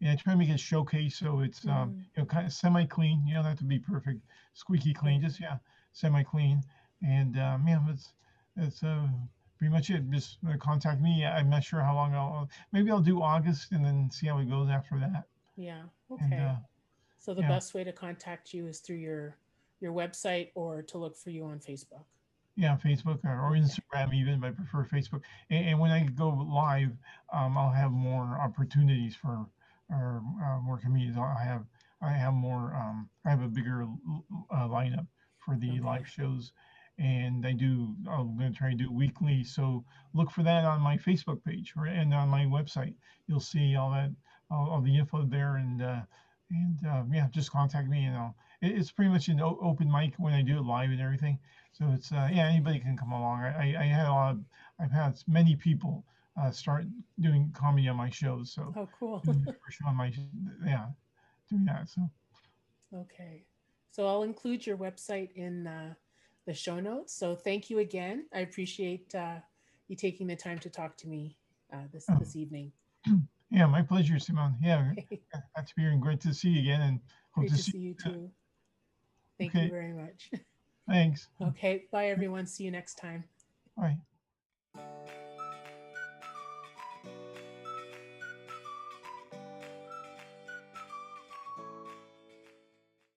and 0.01 0.11
I 0.11 0.15
try 0.15 0.33
to 0.33 0.37
make 0.39 0.49
it 0.49 0.59
showcase 0.59 1.17
so 1.17 1.39
it's 1.41 1.65
um, 1.67 1.93
Mm, 1.93 2.03
you 2.15 2.21
know 2.21 2.25
kind 2.25 2.45
of 2.45 2.53
semi 2.53 2.85
clean. 2.85 3.25
You 3.27 3.35
don't 3.35 3.45
have 3.45 3.57
to 3.59 3.63
be 3.63 3.79
perfect, 3.79 4.21
squeaky 4.53 4.93
clean. 4.93 5.21
Just 5.21 5.39
yeah, 5.39 5.57
semi 5.93 6.23
clean. 6.23 6.61
And 7.03 7.37
um, 7.37 7.67
yeah, 7.67 7.79
that's 7.85 8.13
that's 8.55 8.83
uh, 8.83 9.07
pretty 9.57 9.71
much 9.71 9.89
it. 9.89 10.09
Just 10.09 10.37
uh, 10.47 10.57
contact 10.57 11.01
me. 11.01 11.25
I'm 11.25 11.49
not 11.49 11.63
sure 11.63 11.81
how 11.81 11.95
long 11.95 12.13
I'll. 12.13 12.49
Maybe 12.71 12.91
I'll 12.91 13.01
do 13.01 13.21
August 13.21 13.71
and 13.71 13.83
then 13.85 14.09
see 14.11 14.27
how 14.27 14.39
it 14.39 14.49
goes 14.49 14.69
after 14.69 14.99
that. 14.99 15.25
Yeah. 15.55 15.83
And 16.19 16.33
Okay. 16.33 16.37
uh, 16.39 16.55
So 17.17 17.33
the 17.33 17.41
yeah, 17.41 17.47
best 17.49 17.73
way 17.73 17.83
to 17.83 17.91
contact 17.93 18.53
you 18.53 18.67
is 18.67 18.79
through 18.79 18.97
your 18.97 19.37
your 19.79 19.93
website 19.93 20.51
or 20.55 20.81
to 20.83 20.97
look 20.97 21.15
for 21.17 21.29
you 21.29 21.45
on 21.45 21.59
Facebook. 21.59 22.05
yeah, 22.55 22.77
Facebook 22.77 23.19
or, 23.25 23.39
or. 23.39 23.51
Instagram 23.51 24.13
even, 24.13 24.39
but 24.39 24.47
I 24.47 24.51
prefer 24.51 24.85
Facebook. 24.85 25.21
And, 25.49 25.69
and 25.69 25.79
when 25.79 25.91
I 25.91 26.03
go 26.05 26.29
live, 26.29 26.91
um, 27.33 27.57
I'll 27.57 27.71
have 27.71 27.91
more 27.91 28.39
opportunities 28.39 29.15
for 29.15 29.47
or 29.89 30.21
uh, 30.43 30.59
more 30.61 30.77
comedians. 30.77 31.17
I 31.17 31.43
have 31.43 31.65
I 32.01 32.11
have 32.11 32.33
more. 32.33 32.75
Um, 32.75 33.09
I 33.25 33.29
have 33.29 33.41
a 33.41 33.47
bigger 33.47 33.87
uh, 34.51 34.67
lineup 34.67 35.07
for 35.39 35.57
the 35.57 35.79
Okay. 35.79 35.79
live 35.79 36.07
shows, 36.07 36.51
and 36.99 37.45
I 37.45 37.51
do. 37.53 37.95
I'm 38.09 38.37
going 38.37 38.51
to 38.51 38.57
try 38.57 38.69
to 38.71 38.75
do 38.75 38.91
weekly. 38.91 39.43
So 39.43 39.83
look 40.13 40.29
for 40.31 40.43
that 40.43 40.65
on 40.65 40.81
my 40.81 40.97
Facebook 40.97 41.43
page 41.43 41.73
or 41.77 41.85
and 41.85 42.13
on 42.13 42.29
my 42.29 42.45
website. 42.45 42.93
You'll 43.27 43.39
see 43.39 43.75
all 43.75 43.91
that 43.91 44.11
all, 44.51 44.69
all 44.69 44.81
the 44.81 44.97
info 44.97 45.23
there, 45.25 45.55
and 45.57 45.81
uh, 45.81 46.01
and 46.51 46.77
uh, 46.87 47.03
yeah, 47.11 47.27
just 47.31 47.51
contact 47.51 47.87
me 47.89 48.05
and 48.05 48.15
I'll. 48.15 48.35
it- 48.61 48.77
It's 48.77 48.91
pretty 48.91 49.11
much 49.11 49.27
an 49.29 49.41
o- 49.41 49.59
open 49.61 49.91
mic 49.91 50.13
when 50.17 50.33
I 50.33 50.41
do 50.41 50.57
it 50.57 50.63
live 50.63 50.91
and 50.91 51.01
everything. 51.01 51.39
So 51.71 51.89
it's 51.93 52.11
uh, 52.11 52.29
yeah, 52.31 52.47
anybody 52.47 52.79
can 52.79 52.95
come 52.95 53.11
along. 53.11 53.41
I, 53.41 53.73
I, 53.75 53.81
I 53.81 53.85
had 53.85 54.05
a 54.07 54.11
lot. 54.11 54.31
Of, 54.35 54.43
I've 54.79 54.91
had 54.91 55.17
many 55.27 55.55
people 55.55 56.05
uh, 56.39 56.51
start 56.51 56.85
doing 57.19 57.51
comedy 57.55 57.87
on 57.87 57.95
my 57.95 58.09
shows. 58.09 58.51
So 58.51 58.73
Oh, 58.75 58.87
cool. 58.99 59.19
doing 59.25 59.41
the 59.45 59.53
first 59.53 59.77
show 59.79 59.87
on 59.87 59.95
my 59.95 60.13
yeah, 60.65 60.87
doing 61.49 61.65
that. 61.65 61.89
So 61.89 62.09
Okay. 62.95 63.45
So 63.91 64.07
I'll 64.07 64.23
include 64.23 64.65
your 64.67 64.77
website 64.77 65.31
in 65.35 65.65
uh, 65.67 65.93
the 66.45 66.53
show 66.53 66.79
notes. 66.79 67.13
So 67.13 67.35
thank 67.35 67.69
you 67.69 67.79
again. 67.79 68.25
I 68.33 68.39
appreciate 68.39 69.13
uh, 69.15 69.37
you 69.87 69.95
taking 69.95 70.27
the 70.27 70.35
time 70.35 70.59
to 70.59 70.69
talk 70.69 70.97
to 70.97 71.07
me 71.07 71.37
uh, 71.73 71.87
this 71.91 72.05
oh, 72.09 72.17
this 72.19 72.35
evening. 72.35 72.71
yeah, 73.51 73.65
my 73.65 73.81
pleasure, 73.81 74.19
Simon. 74.19 74.55
Yeah, 74.61 74.91
Okay. 74.91 75.21
glad 75.55 75.67
to 75.67 75.75
be 75.75 75.83
here 75.83 75.91
and 75.91 76.01
great 76.01 76.21
to 76.21 76.33
see 76.33 76.49
you 76.49 76.61
again, 76.61 76.81
and 76.81 76.99
hope 77.31 77.47
Great 77.47 77.51
to 77.51 77.57
see. 77.57 77.71
see 77.71 77.77
you 77.77 77.93
too. 77.93 78.29
Thank 79.39 79.53
you 79.55 79.69
very 79.69 79.93
much. 79.93 80.31
thanks. 80.89 81.27
Okay. 81.41 81.85
Bye, 81.91 82.07
everyone. 82.07 82.45
See 82.45 82.63
you 82.63 82.71
next 82.71 82.95
time. 82.95 83.23
Bye. 83.75 83.97